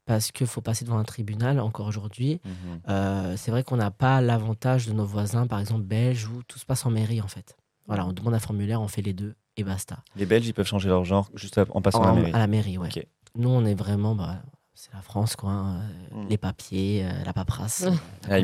parce 0.06 0.32
qu'il 0.32 0.46
faut 0.46 0.60
passer 0.62 0.84
devant 0.84 0.98
un 0.98 1.04
tribunal 1.04 1.60
encore 1.60 1.86
aujourd'hui. 1.86 2.40
Mhm. 2.44 2.52
Euh, 2.88 3.34
c'est 3.36 3.50
vrai 3.50 3.62
qu'on 3.64 3.76
n'a 3.76 3.90
pas 3.90 4.20
l'avantage 4.20 4.86
de 4.86 4.92
nos 4.92 5.04
voisins, 5.04 5.46
par 5.46 5.60
exemple 5.60 5.82
belges, 5.82 6.26
où 6.28 6.42
tout 6.44 6.58
se 6.58 6.64
passe 6.64 6.86
en 6.86 6.90
mairie 6.90 7.20
en 7.20 7.28
fait. 7.28 7.56
Voilà, 7.86 8.06
on 8.06 8.12
demande 8.12 8.34
un 8.34 8.38
formulaire, 8.40 8.80
on 8.80 8.88
fait 8.88 9.02
les 9.02 9.12
deux 9.12 9.34
et 9.56 9.62
basta. 9.64 9.98
Les 10.16 10.26
Belges, 10.26 10.46
ils 10.48 10.52
peuvent 10.52 10.66
changer 10.66 10.88
leur 10.88 11.04
genre 11.04 11.30
juste 11.34 11.60
en 11.70 11.80
passant 11.82 12.02
à 12.02 12.10
En- 12.12 12.14
la 12.32 12.46
mairie. 12.46 12.78
ouais. 12.78 12.88
Nous, 13.36 13.48
on 13.48 13.64
est 13.64 13.74
vraiment, 13.74 14.14
bah, 14.14 14.42
c'est 14.74 14.92
la 14.92 15.00
France, 15.02 15.36
quoi. 15.36 15.50
hein, 15.50 15.76
euh, 16.12 16.16
Mm. 16.24 16.28
Les 16.28 16.36
papiers, 16.38 17.04
euh, 17.04 17.24
la 17.24 17.32
paperasse, 17.32 17.84
euh, 17.86 17.90
la 18.28 18.38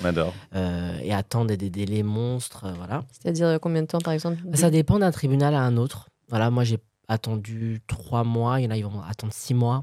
On 0.00 0.04
adore. 0.04 0.32
euh, 0.54 0.98
et 1.02 1.12
attendre 1.12 1.54
des 1.56 1.70
délais 1.70 2.02
monstres, 2.02 2.64
euh, 2.66 2.72
voilà. 2.74 3.02
C'est-à-dire 3.10 3.58
combien 3.60 3.82
de 3.82 3.86
temps, 3.86 3.98
par 3.98 4.12
exemple 4.12 4.38
Ça 4.54 4.70
dépend 4.70 4.98
d'un 4.98 5.10
tribunal 5.10 5.54
à 5.54 5.60
un 5.62 5.76
autre. 5.76 6.08
Voilà, 6.28 6.50
moi 6.50 6.64
j'ai 6.64 6.78
attendu 7.08 7.80
trois 7.86 8.24
mois, 8.24 8.60
il 8.60 8.64
y 8.64 8.66
en 8.66 8.70
a 8.70 8.76
ils 8.76 8.84
vont 8.84 9.02
attendre 9.02 9.32
six 9.32 9.54
mois. 9.54 9.82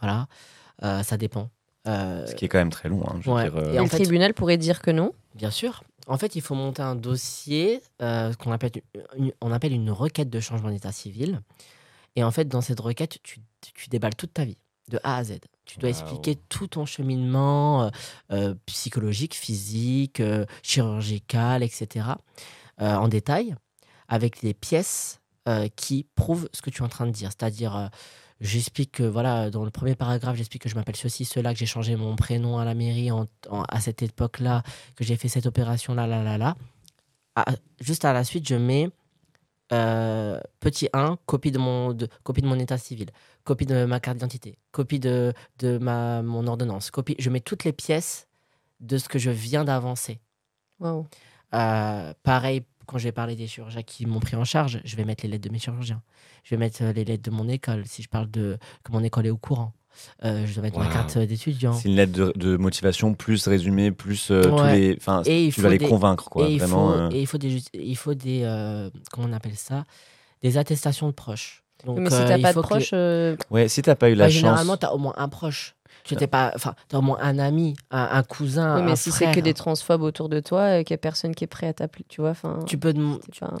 Voilà, 0.00 0.26
Euh, 0.82 1.02
ça 1.02 1.16
dépend. 1.18 1.50
Euh, 1.86 2.26
Ce 2.26 2.34
qui 2.34 2.44
est 2.46 2.48
quand 2.48 2.58
même 2.58 2.70
très 2.70 2.88
long. 2.88 3.02
hein, 3.06 3.16
je 3.20 3.28
veux 3.30 3.36
ouais. 3.36 3.44
dire, 3.50 3.56
euh, 3.56 3.72
Et 3.74 3.78
en 3.78 3.82
le 3.84 3.88
fait- 3.88 3.98
tribunal 3.98 4.32
pourrait 4.34 4.56
dire 4.58 4.80
que 4.80 4.90
non. 4.90 5.12
Bien 5.34 5.50
sûr. 5.50 5.82
En 6.06 6.16
fait, 6.16 6.34
il 6.36 6.40
faut 6.42 6.54
monter 6.54 6.80
un 6.82 6.94
dossier 6.96 7.82
euh, 8.02 8.32
qu'on 8.34 8.50
appelle 8.52 8.72
une, 9.16 9.32
on 9.40 9.52
appelle 9.52 9.72
une 9.72 9.90
requête 9.90 10.30
de 10.30 10.40
changement 10.40 10.70
d'état 10.70 10.90
civil. 10.92 11.40
Et 12.16 12.24
en 12.24 12.30
fait, 12.30 12.46
dans 12.48 12.60
cette 12.62 12.80
requête, 12.80 13.18
tu, 13.22 13.40
tu 13.74 13.88
déballes 13.90 14.14
toute 14.16 14.32
ta 14.34 14.44
vie, 14.44 14.56
de 14.88 14.98
A 15.04 15.18
à 15.18 15.24
Z. 15.24 15.38
Tu 15.66 15.78
dois 15.78 15.90
expliquer 15.90 16.36
tout 16.48 16.66
ton 16.66 16.84
cheminement 16.86 17.84
euh, 17.84 17.90
euh, 18.32 18.54
psychologique, 18.66 19.34
physique, 19.34 20.18
euh, 20.20 20.46
chirurgical, 20.62 21.62
etc. 21.62 22.06
euh, 22.80 22.94
en 22.96 23.06
détail, 23.08 23.54
avec 24.08 24.40
des 24.40 24.54
pièces 24.54 25.20
euh, 25.48 25.68
qui 25.76 26.06
prouvent 26.16 26.48
ce 26.52 26.62
que 26.62 26.70
tu 26.70 26.82
es 26.82 26.84
en 26.84 26.88
train 26.88 27.06
de 27.06 27.12
dire. 27.12 27.30
C'est-à-dire, 27.30 27.76
euh, 27.76 27.86
j'explique 28.40 28.92
que, 28.92 29.02
voilà, 29.02 29.50
dans 29.50 29.64
le 29.64 29.70
premier 29.70 29.94
paragraphe, 29.94 30.36
j'explique 30.36 30.62
que 30.62 30.68
je 30.68 30.74
m'appelle 30.74 30.96
ceci, 30.96 31.24
cela, 31.24 31.52
que 31.52 31.58
j'ai 31.58 31.66
changé 31.66 31.96
mon 31.96 32.16
prénom 32.16 32.58
à 32.58 32.64
la 32.64 32.74
mairie 32.74 33.10
en- 33.10 33.26
en- 33.50 33.62
à 33.62 33.80
cette 33.80 34.02
époque-là, 34.02 34.62
que 34.96 35.04
j'ai 35.04 35.16
fait 35.16 35.28
cette 35.28 35.46
opération 35.46 35.94
là, 35.94 36.06
là, 36.06 36.22
là, 36.22 36.38
là. 36.38 36.56
Ah, 37.36 37.44
juste 37.80 38.04
à 38.04 38.12
la 38.12 38.24
suite, 38.24 38.46
je 38.48 38.54
mets 38.56 38.90
euh, 39.72 40.40
petit 40.58 40.88
1, 40.92 41.16
copie 41.26 41.52
de, 41.52 41.58
mon, 41.58 41.92
de, 41.92 42.08
copie 42.24 42.42
de 42.42 42.48
mon 42.48 42.58
état 42.58 42.76
civil, 42.76 43.08
copie 43.44 43.66
de 43.66 43.84
ma 43.84 44.00
carte 44.00 44.16
d'identité, 44.16 44.58
copie 44.72 44.98
de, 44.98 45.32
de 45.60 45.78
ma, 45.78 46.22
mon 46.22 46.46
ordonnance, 46.48 46.90
copie, 46.90 47.14
je 47.20 47.30
mets 47.30 47.38
toutes 47.40 47.62
les 47.62 47.72
pièces 47.72 48.26
de 48.80 48.98
ce 48.98 49.08
que 49.08 49.18
je 49.20 49.30
viens 49.30 49.64
d'avancer. 49.64 50.18
Waouh. 50.80 51.06
Euh, 51.54 52.12
pareil, 52.24 52.62
quand 52.90 52.98
je 52.98 53.04
vais 53.04 53.12
parler 53.12 53.36
des 53.36 53.46
chirurgiens 53.46 53.82
qui 53.82 54.04
m'ont 54.04 54.18
pris 54.20 54.34
en 54.36 54.44
charge, 54.44 54.80
je 54.84 54.96
vais 54.96 55.04
mettre 55.04 55.24
les 55.24 55.30
lettres 55.30 55.46
de 55.48 55.52
mes 55.52 55.60
chirurgiens. 55.60 56.02
Je 56.42 56.54
vais 56.54 56.58
mettre 56.58 56.82
euh, 56.82 56.92
les 56.92 57.04
lettres 57.04 57.22
de 57.22 57.30
mon 57.30 57.48
école, 57.48 57.84
si 57.86 58.02
je 58.02 58.08
parle 58.08 58.28
de 58.30 58.58
que 58.82 58.90
mon 58.92 59.04
école 59.04 59.26
est 59.26 59.30
au 59.30 59.36
courant. 59.36 59.72
Euh, 60.24 60.46
je 60.46 60.54
dois 60.54 60.62
mettre 60.62 60.78
ma 60.78 60.86
carte 60.86 61.16
euh, 61.16 61.26
d'étudiant. 61.26 61.72
C'est 61.74 61.88
une 61.88 61.94
lettre 61.96 62.12
de, 62.12 62.32
de 62.36 62.56
motivation 62.56 63.14
plus 63.14 63.46
résumée, 63.46 63.92
plus 63.92 64.30
euh, 64.30 64.42
tous 64.42 64.62
Ouais. 64.62 64.78
les. 64.78 64.96
Enfin, 64.96 65.22
Et 65.26 65.44
il 65.46 65.52
tu 65.52 65.60
faut 65.60 65.66
vas 65.66 65.70
les 65.70 65.78
des- 65.78 65.88
convaincre, 65.88 66.28
quoi. 66.30 66.48
et, 66.48 66.52
il 66.54 66.58
vraiment. 66.58 66.88
faut, 66.92 66.98
euh, 66.98 67.10
et 67.12 67.20
il 67.20 67.26
faut 67.26 67.38
des, 67.38 67.62
il 67.74 67.96
faut 67.96 68.14
des 68.14 68.40
comment 69.12 69.28
on 69.28 69.32
appelle 69.32 69.56
ça? 69.56 69.84
Des 70.42 70.56
attestations 70.58 71.06
de 71.08 71.12
proches. 71.12 71.62
Donc, 71.84 71.98
Mais 71.98 72.10
si 72.10 72.16
euh, 72.16 72.28
t'as 72.28 72.38
pas 72.38 72.48
de 72.48 72.54
faut 72.54 72.62
que 72.62 72.66
proche, 72.66 72.90
euh, 72.92 73.36
Ouais, 73.50 73.68
si 73.68 73.82
t'as 73.82 73.94
pas 73.94 74.10
eu 74.10 74.14
la 74.14 74.26
Bah, 74.26 74.30
chance. 74.30 74.40
Généralement, 74.40 74.76
tu 74.76 74.86
as 74.86 74.94
au 74.94 74.98
moins 74.98 75.14
un 75.16 75.28
proche. 75.28 75.74
Tu 76.02 76.16
t'es 76.16 76.26
pas, 76.26 76.50
enfin, 76.56 76.74
as 76.92 76.98
au 76.98 77.02
moins 77.02 77.18
un 77.20 77.38
ami, 77.38 77.76
un, 77.90 78.08
un 78.12 78.22
cousin, 78.22 78.76
oui, 78.76 78.82
mais 78.82 78.92
un 78.92 78.96
si 78.96 79.12
c'est 79.12 79.30
que 79.32 79.40
des 79.40 79.52
transphobes 79.54 80.00
autour 80.02 80.28
de 80.30 80.40
toi, 80.40 80.78
et 80.78 80.84
qu'il 80.84 80.94
n'y 80.94 80.98
a 80.98 80.98
personne 80.98 81.34
qui 81.34 81.44
est 81.44 81.46
prêt 81.46 81.66
à 81.68 81.74
t'appeler, 81.74 82.06
tu 82.08 82.20
vois. 82.22 82.30
Enfin, 82.30 82.58
Tu 82.66 82.78
peux 82.78 82.94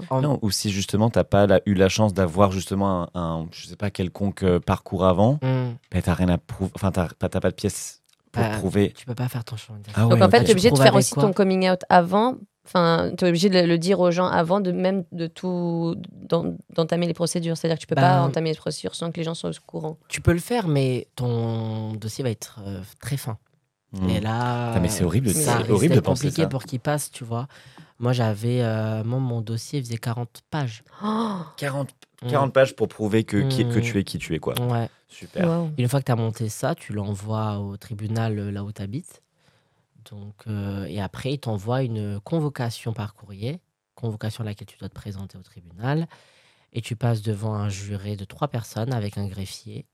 pas- 0.08 0.20
Non, 0.20 0.38
ou 0.42 0.50
si 0.50 0.70
justement 0.70 1.10
t'as 1.10 1.22
pas 1.24 1.46
la- 1.46 1.60
eu 1.66 1.74
la 1.74 1.88
chance 1.90 2.14
d'avoir 2.14 2.50
justement 2.50 3.08
un, 3.14 3.20
un, 3.20 3.46
je 3.52 3.66
sais 3.66 3.76
pas 3.76 3.90
quelconque 3.90 4.42
euh, 4.42 4.58
parcours 4.58 5.04
avant, 5.04 5.38
ben 5.42 5.76
t'as 6.02 6.14
rien 6.14 6.30
à 6.30 6.38
prouver, 6.38 6.72
enfin 6.74 6.90
t'as 6.90 7.08
pas, 7.08 7.28
t'as 7.28 7.40
pas 7.40 7.50
de 7.50 7.54
pièce 7.54 8.00
pour 8.32 8.42
Bah, 8.42 8.50
prouver. 8.58 8.92
Tu 8.96 9.04
peux 9.04 9.14
pas 9.14 9.28
faire 9.28 9.44
ton 9.44 9.56
chemin. 9.56 9.78
Ah 9.94 10.02
Donc 10.06 10.22
en 10.22 10.30
fait, 10.30 10.38
ok. 10.38 10.44
tu 10.44 10.48
es 10.48 10.52
obligé 10.52 10.70
de 10.70 10.78
faire 10.78 10.94
aussi 10.94 11.12
quoi 11.14 11.24
ton 11.24 11.32
coming 11.32 11.68
out 11.68 11.80
avant. 11.88 12.36
Enfin, 12.66 13.10
tu 13.16 13.24
es 13.24 13.28
obligé 13.28 13.48
de 13.48 13.58
le, 13.60 13.78
dire 13.78 13.98
aux 14.00 14.10
gens 14.10 14.26
avant 14.26 14.60
de 14.60 14.70
même 14.70 15.04
de 15.12 15.26
tout 15.26 15.96
d'en- 16.12 16.56
d'entamer 16.74 17.06
les 17.06 17.14
procédures. 17.14 17.56
C'est-à-dire 17.56 17.76
que 17.78 17.80
tu 17.80 17.86
peux 17.86 17.94
Ben- 17.94 18.02
pas 18.02 18.20
entamer 18.22 18.50
les 18.50 18.56
procédures 18.56 18.94
sans 18.94 19.10
que 19.10 19.16
les 19.16 19.24
gens 19.24 19.34
soient 19.34 19.50
au 19.50 19.52
courant. 19.66 19.98
Tu 20.08 20.20
peux 20.20 20.32
le 20.32 20.38
faire, 20.40 20.68
mais 20.68 21.08
ton 21.16 21.94
dossier 21.94 22.22
va 22.22 22.30
être 22.30 22.60
euh, 22.66 22.80
très 23.00 23.16
fin. 23.16 23.38
Hmm. 23.92 24.08
Et 24.08 24.20
là, 24.20 24.74
Ah, 24.74 24.78
mais 24.80 24.88
c'est 24.88 25.02
horrible, 25.04 25.30
ça 25.30 25.62
c'est 25.64 25.70
horrible 25.72 25.96
de 25.96 26.00
penser 26.00 26.26
compliqué 26.28 26.42
ça. 26.42 26.48
pour 26.48 26.62
qu'il 26.64 26.78
passe, 26.80 27.10
tu 27.10 27.24
vois. 27.24 27.48
Moi, 27.98 28.12
j'avais, 28.12 28.60
euh, 28.62 29.02
moi, 29.04 29.18
mon 29.18 29.40
dossier 29.40 29.82
faisait 29.82 29.98
40 29.98 30.42
pages. 30.50 30.84
40, 31.56 31.90
Mm. 32.22 32.28
40 32.28 32.52
pages 32.52 32.76
pour 32.76 32.86
prouver 32.88 33.24
que, 33.24 33.48
qui- 33.48 33.64
que 33.64 33.78
Mm. 33.78 33.82
tu 33.82 33.98
es 33.98 34.04
qui 34.04 34.18
tu 34.18 34.34
es, 34.34 34.38
quoi. 34.38 34.54
Ouais. 34.60 34.88
Super. 35.08 35.66
Une 35.76 35.88
fois 35.88 35.98
que 36.00 36.04
tu 36.04 36.12
as 36.12 36.16
monté 36.16 36.48
ça, 36.48 36.74
tu 36.76 36.92
l'envoies 36.92 37.58
au 37.58 37.76
tribunal 37.76 38.38
euh, 38.38 38.50
là 38.52 38.62
où 38.62 38.70
tu 38.70 38.80
habites. 38.80 39.22
Donc, 40.10 40.34
euh, 40.46 40.84
et 40.86 41.00
après, 41.00 41.32
il 41.34 41.38
t'envoie 41.40 41.82
une 41.82 42.20
convocation 42.20 42.92
par 42.92 43.14
courrier, 43.14 43.60
convocation 43.94 44.42
à 44.42 44.46
laquelle 44.46 44.66
tu 44.66 44.78
dois 44.78 44.88
te 44.88 44.94
présenter 44.94 45.38
au 45.38 45.42
tribunal. 45.42 46.08
Et 46.72 46.80
tu 46.82 46.96
passes 46.96 47.22
devant 47.22 47.54
un 47.54 47.68
juré 47.68 48.16
de 48.16 48.24
trois 48.24 48.48
personnes 48.48 48.92
avec 48.92 49.18
un 49.18 49.26
greffier 49.26 49.86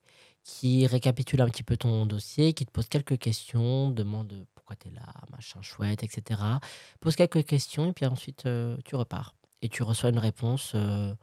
qui 0.45 0.87
récapitule 0.87 1.41
un 1.41 1.49
petit 1.49 1.63
peu 1.63 1.77
ton 1.77 2.07
dossier, 2.07 2.53
qui 2.53 2.67
te 2.67 2.71
pose 2.71 2.89
quelques 2.89 3.19
questions, 3.19 3.91
demande 3.91 4.47
pourquoi 4.55 4.77
tu 4.77 4.89
es 4.89 4.91
là, 4.93 5.03
machin 5.31 5.61
chouette, 5.63 6.05
etc. 6.05 6.41
Pose 7.01 7.17
quelques 7.17 7.45
questions 7.47 7.91
et 7.91 7.93
puis 7.93 8.07
ensuite 8.07 8.47
euh, 8.47 8.77
tu 8.85 8.95
repars. 8.97 9.35
Et 9.63 9.69
tu 9.69 9.83
reçois 9.83 10.11
une 10.11 10.19
réponse. 10.19 10.73
euh, 10.75 11.15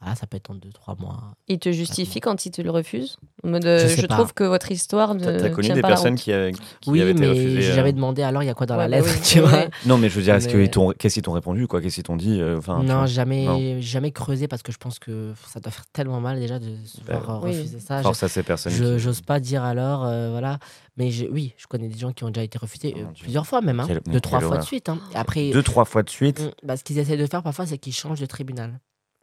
voilà, 0.00 0.14
ça 0.14 0.26
peut 0.28 0.36
être 0.36 0.50
en 0.50 0.54
deux, 0.54 0.70
trois 0.70 0.94
mois. 0.96 1.32
Il 1.48 1.58
te 1.58 1.72
justifie 1.72 2.20
quand 2.20 2.46
il 2.46 2.52
te 2.52 2.62
le 2.62 2.70
refuse 2.70 3.16
euh, 3.44 3.88
Je 3.88 4.00
je, 4.02 4.06
pas. 4.06 4.14
trouve 4.14 4.32
que 4.32 4.44
votre 4.44 4.70
histoire 4.70 5.14
ne 5.16 5.24
T'as 5.24 5.50
connu 5.50 5.66
tient 5.66 5.74
des 5.74 5.82
personnes 5.82 6.14
qui, 6.14 6.30
euh, 6.32 6.52
qui- 6.52 6.60
qui 6.82 6.90
oui, 6.90 7.00
avaient 7.02 7.10
été 7.10 7.26
refusées 7.26 7.62
j'ai 7.62 7.72
euh, 7.72 7.74
jamais 7.74 7.92
demandé 7.92 8.22
alors 8.22 8.44
il 8.44 8.46
y 8.46 8.48
a 8.48 8.54
quoi 8.54 8.66
dans 8.66 8.76
Ouais, 8.76 8.86
la 8.86 9.00
lettre, 9.00 9.08
oui. 9.12 9.20
tu 9.24 9.40
vois. 9.40 9.50
Ouais. 9.50 9.70
Non, 9.86 9.98
mais 9.98 10.08
je 10.08 10.14
veux 10.14 10.22
dire, 10.22 10.36
est-ce 10.36 10.46
Mais- 10.46 10.52
qu'ils 10.64 10.70
t'ont, 10.70 10.92
qu'est-ce 10.92 11.14
qu'ils 11.14 11.22
t'ont 11.24 11.32
répondu, 11.32 11.66
quoi? 11.66 11.80
Qu'est-ce 11.82 11.96
qu'ils 11.96 12.04
t'ont 12.04 12.16
dit 12.16 12.40
euh, 12.40 12.58
enfin, 12.58 12.82
non, 12.84 13.06
jamais, 13.06 13.44
Non. 13.46 13.80
jamais 13.80 14.12
creusé 14.12 14.46
parce 14.46 14.62
que 14.62 14.70
je 14.70 14.78
pense 14.78 15.00
que 15.00 15.32
ça 15.48 15.58
doit 15.58 15.72
faire 15.72 15.86
tellement 15.92 16.20
mal 16.20 16.38
déjà 16.38 16.60
de 16.60 16.76
se 16.84 17.00
Bah, 17.00 17.18
voir 17.18 17.42
euh, 17.44 17.48
oui. 17.48 17.56
refuser 17.58 17.80
ça. 17.80 18.00
Force 18.02 18.22
à 18.22 18.28
ces 18.28 18.44
personnes. 18.44 18.72
Je 18.72 18.84
qui- 18.94 18.98
j'ose 19.00 19.20
pas 19.22 19.40
dire 19.40 19.64
alors, 19.64 20.04
euh, 20.06 20.30
voilà. 20.30 20.58
Mais 20.96 21.10
je- 21.10 21.26
oui, 21.26 21.54
je 21.56 21.66
connais 21.66 21.88
des 21.88 21.98
gens 21.98 22.12
qui 22.12 22.22
ont 22.22 22.30
déjà 22.30 22.44
été 22.44 22.56
refusés 22.58 22.94
Oh 22.96 23.00
euh, 23.00 23.04
plusieurs 23.20 23.46
fois 23.48 23.60
même, 23.62 23.80
hein, 23.80 23.88
deux 24.06 24.20
trois 24.20 24.40
fois 24.40 24.58
de 24.58 24.62
suite. 24.64 24.90
après, 25.14 25.50
Deux, 25.50 25.62
trois 25.64 25.84
fois 25.84 26.04
de 26.04 26.10
suite. 26.10 26.40
ce 26.76 26.84
qu'ils 26.84 26.98
essaient 27.00 27.16
de 27.16 27.26
faire 27.26 27.42
parfois, 27.42 27.66
c'est 27.66 27.78
qu'ils 27.78 27.92
changent 27.94 28.20
de 28.20 28.26
tribunal. 28.26 28.78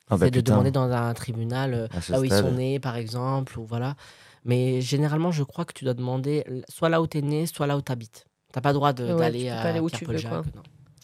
Ah 0.10 0.18
bah 0.18 0.26
c'est 0.26 0.32
de 0.32 0.42
demander 0.42 0.72
dans 0.72 0.92
un 0.92 1.14
tribunal 1.14 1.74
euh, 1.74 1.88
là 2.10 2.20
où 2.20 2.24
ils 2.24 2.30
sont 2.42 2.52
nés, 2.52 2.80
par 2.80 2.96
exemple, 2.96 3.58
ou 3.60 3.66
voilà. 3.66 3.96
Mais 4.44 4.80
généralement, 4.82 5.32
je 5.32 5.44
crois 5.44 5.66
que 5.66 5.74
tu 5.74 5.84
dois 5.86 5.94
demander 5.96 6.44
soit 6.70 6.90
là 6.90 7.02
où 7.02 7.08
tu 7.08 7.18
es 7.18 7.22
né, 7.22 7.46
soit 7.48 7.66
là 7.68 7.76
où 7.78 7.82
tu 7.82 7.92
habites. 7.92 8.26
T'as 8.54 8.62
pas 8.62 8.70
le 8.70 8.76
droit 8.76 8.94
de- 8.94 9.06
Ouais, 9.06 9.12
tu 9.14 9.18
d'aller 9.18 9.44
peux 9.46 9.52
à 9.80 9.82
où 9.82 9.90
tu 9.90 10.06
veux, 10.06 10.14
non. 10.56 10.64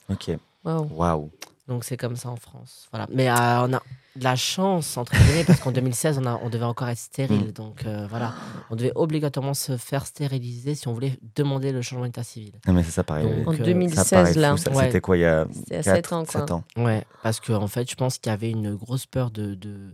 Ok. 0.09 0.31
Waouh. 0.63 0.87
Waouh. 0.91 1.31
Donc 1.67 1.83
c'est 1.83 1.97
comme 1.97 2.15
ça 2.15 2.29
en 2.29 2.35
France. 2.35 2.87
Voilà. 2.91 3.07
Mais 3.11 3.29
euh, 3.29 3.33
on 3.65 3.73
a 3.73 3.81
de 4.17 4.23
la 4.23 4.35
chance, 4.35 4.97
entre 4.97 5.13
guillemets, 5.13 5.43
parce 5.45 5.59
qu'en 5.61 5.71
2016, 5.73 6.19
on, 6.21 6.25
a, 6.25 6.39
on 6.43 6.49
devait 6.49 6.65
encore 6.65 6.89
être 6.89 6.97
stérile. 6.97 7.47
Mm. 7.47 7.51
Donc 7.51 7.85
euh, 7.85 8.05
voilà, 8.09 8.33
on 8.69 8.75
devait 8.75 8.91
obligatoirement 8.95 9.53
se 9.53 9.77
faire 9.77 10.05
stériliser 10.05 10.75
si 10.75 10.87
on 10.87 10.93
voulait 10.93 11.17
demander 11.35 11.71
le 11.71 11.81
changement 11.81 12.05
d'état 12.05 12.23
civil. 12.23 12.51
Non, 12.67 12.73
mais 12.73 12.83
c'est 12.83 12.91
ça 12.91 13.03
pareil. 13.03 13.25
Donc, 13.25 13.47
En 13.47 13.53
euh, 13.53 13.57
ça 13.57 13.63
2016, 13.63 14.09
paraît 14.09 14.33
là. 14.33 14.51
fou, 14.51 14.57
ça. 14.57 14.71
Ouais. 14.71 14.83
C'était 14.85 15.01
quoi 15.01 15.17
il 15.17 15.21
y 15.21 15.25
a 15.25 15.47
C'était 15.53 15.77
à 15.77 15.83
4, 15.83 15.95
7 15.95 16.13
ans, 16.13 16.25
quoi. 16.25 16.51
ans? 16.55 16.63
Ouais, 16.77 17.05
parce 17.23 17.39
qu'en 17.39 17.61
en 17.63 17.67
fait, 17.67 17.89
je 17.89 17.95
pense 17.95 18.17
qu'il 18.17 18.29
y 18.29 18.33
avait 18.33 18.51
une 18.51 18.75
grosse 18.75 19.05
peur 19.05 19.31
de, 19.31 19.55
de, 19.55 19.93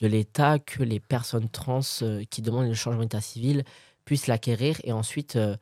de 0.00 0.06
l'État 0.08 0.58
que 0.58 0.82
les 0.82 0.98
personnes 1.00 1.48
trans 1.48 1.80
euh, 2.02 2.24
qui 2.30 2.42
demandent 2.42 2.66
le 2.68 2.74
changement 2.74 3.02
d'état 3.02 3.20
civil 3.20 3.62
puissent 4.04 4.26
l'acquérir 4.26 4.76
et 4.84 4.92
ensuite 4.92 5.36
euh, 5.36 5.56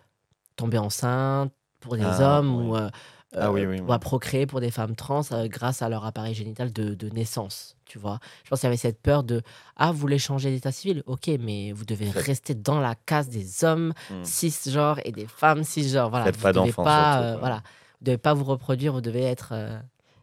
tomber 0.57 0.79
enceinte 0.79 1.53
pour 1.81 1.97
des 1.97 2.05
Ah, 2.05 2.39
hommes 2.39 2.55
ouais. 2.55 2.71
ou 2.71 2.77
euh, 2.77 2.89
Ah 3.35 3.51
oui, 3.51 3.65
oui, 3.67 3.81
oui. 3.81 3.81
ouais, 3.81 3.99
procréer 3.99 4.47
pour 4.47 4.61
des 4.61 4.71
femmes 4.71 4.95
trans 4.95 5.23
euh, 5.33 5.49
grâce 5.49 5.81
à 5.83 5.89
leur 5.89 6.05
appareil 6.05 6.35
génital 6.35 6.73
de, 6.73 6.95
de 6.95 7.09
naissance. 7.09 7.77
Tu 7.87 7.99
vois, 7.99 8.19
je 8.45 8.51
pense 8.51 8.61
qu'il 8.61 8.67
y 8.67 8.69
avait 8.69 8.77
cette 8.77 9.01
peur 9.01 9.23
de 9.25 9.43
ah 9.77 9.91
vous 9.93 9.99
voulez 9.99 10.19
changer 10.19 10.51
d'état 10.51 10.73
civil, 10.73 11.03
ok, 11.07 11.31
mais 11.41 11.73
vous 11.73 11.85
devez 11.85 12.11
rester 12.11 12.55
dans 12.55 12.81
la 12.81 12.95
case 12.95 13.29
des 13.29 13.65
hommes 13.65 13.93
Hmm. 14.11 14.23
cisgenres 14.25 15.01
et 15.05 15.13
des 15.13 15.27
femmes 15.27 15.65
cisgenres. 15.65 16.11
Voilà, 16.11 16.27
Faites 16.27 16.37
vous 16.37 16.43
pas 16.43 16.53
devez 16.53 16.67
d'enfants, 16.69 16.85
pas, 16.85 17.13
surtout, 17.13 17.27
euh, 17.37 17.39
voilà, 17.39 17.57
vous 17.57 18.05
devez 18.07 18.19
pas 18.19 18.35
vous 18.35 18.45
reproduire, 18.45 18.93
vous 18.93 19.01
devez 19.01 19.23
être. 19.23 19.53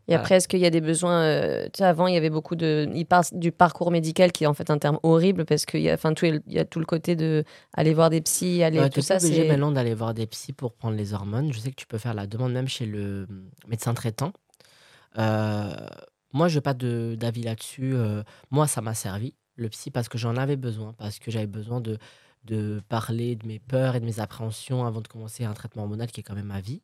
Et 0.09 0.15
après, 0.15 0.35
est-ce 0.35 0.47
qu'il 0.47 0.59
y 0.59 0.65
a 0.65 0.69
des 0.69 0.81
besoins 0.81 1.21
euh, 1.23 1.65
Tu 1.65 1.77
sais, 1.79 1.83
avant, 1.85 2.07
il 2.07 2.13
y 2.13 2.17
avait 2.17 2.29
beaucoup 2.29 2.55
de. 2.55 2.89
Il 2.93 3.05
parle 3.05 3.25
du 3.33 3.51
parcours 3.51 3.91
médical 3.91 4.31
qui 4.31 4.43
est 4.43 4.47
en 4.47 4.53
fait 4.53 4.69
un 4.71 4.77
terme 4.77 4.99
horrible 5.03 5.45
parce 5.45 5.65
qu'il 5.65 5.81
y 5.81 5.89
a, 5.89 5.93
enfin, 5.93 6.13
tout, 6.13 6.25
il 6.25 6.41
y 6.47 6.59
a 6.59 6.65
tout 6.65 6.79
le 6.79 6.85
côté 6.85 7.15
de 7.15 7.43
aller 7.73 7.93
voir 7.93 8.09
des 8.09 8.21
psys, 8.21 8.63
aller 8.63 8.79
Ouais, 8.79 8.89
tout 8.89 9.01
ça. 9.01 9.17
obligé 9.17 9.47
maintenant 9.47 9.71
d'aller 9.71 9.93
voir 9.93 10.13
des 10.13 10.25
psys 10.27 10.53
pour 10.53 10.73
prendre 10.73 10.95
les 10.97 11.13
hormones. 11.13 11.53
Je 11.53 11.59
sais 11.59 11.69
que 11.69 11.75
tu 11.75 11.85
peux 11.87 11.97
faire 11.99 12.13
la 12.13 12.25
demande 12.27 12.53
même 12.53 12.67
chez 12.67 12.85
le 12.85 13.27
médecin 13.67 13.93
traitant. 13.93 14.33
Euh, 15.17 15.73
moi, 16.33 16.47
je 16.47 16.55
n'ai 16.55 16.61
pas 16.61 16.73
de- 16.73 17.15
d'avis 17.19 17.43
là-dessus. 17.43 17.93
Euh, 17.95 18.23
moi, 18.51 18.67
ça 18.67 18.81
m'a 18.81 18.93
servi, 18.93 19.33
le 19.55 19.69
psy, 19.69 19.91
parce 19.91 20.09
que 20.09 20.17
j'en 20.17 20.35
avais 20.37 20.55
besoin, 20.57 20.93
parce 20.97 21.19
que 21.19 21.31
j'avais 21.31 21.47
besoin 21.47 21.81
de, 21.81 21.97
de 22.45 22.81
parler 22.89 23.35
de 23.35 23.45
mes 23.47 23.59
peurs 23.59 23.95
et 23.95 23.99
de 23.99 24.05
mes 24.05 24.19
appréhensions 24.19 24.85
avant 24.85 25.01
de 25.01 25.07
commencer 25.07 25.43
un 25.43 25.53
traitement 25.53 25.83
hormonal 25.83 26.07
qui 26.11 26.21
est 26.21 26.23
quand 26.23 26.35
même 26.35 26.45
ma 26.45 26.61
vie 26.61 26.81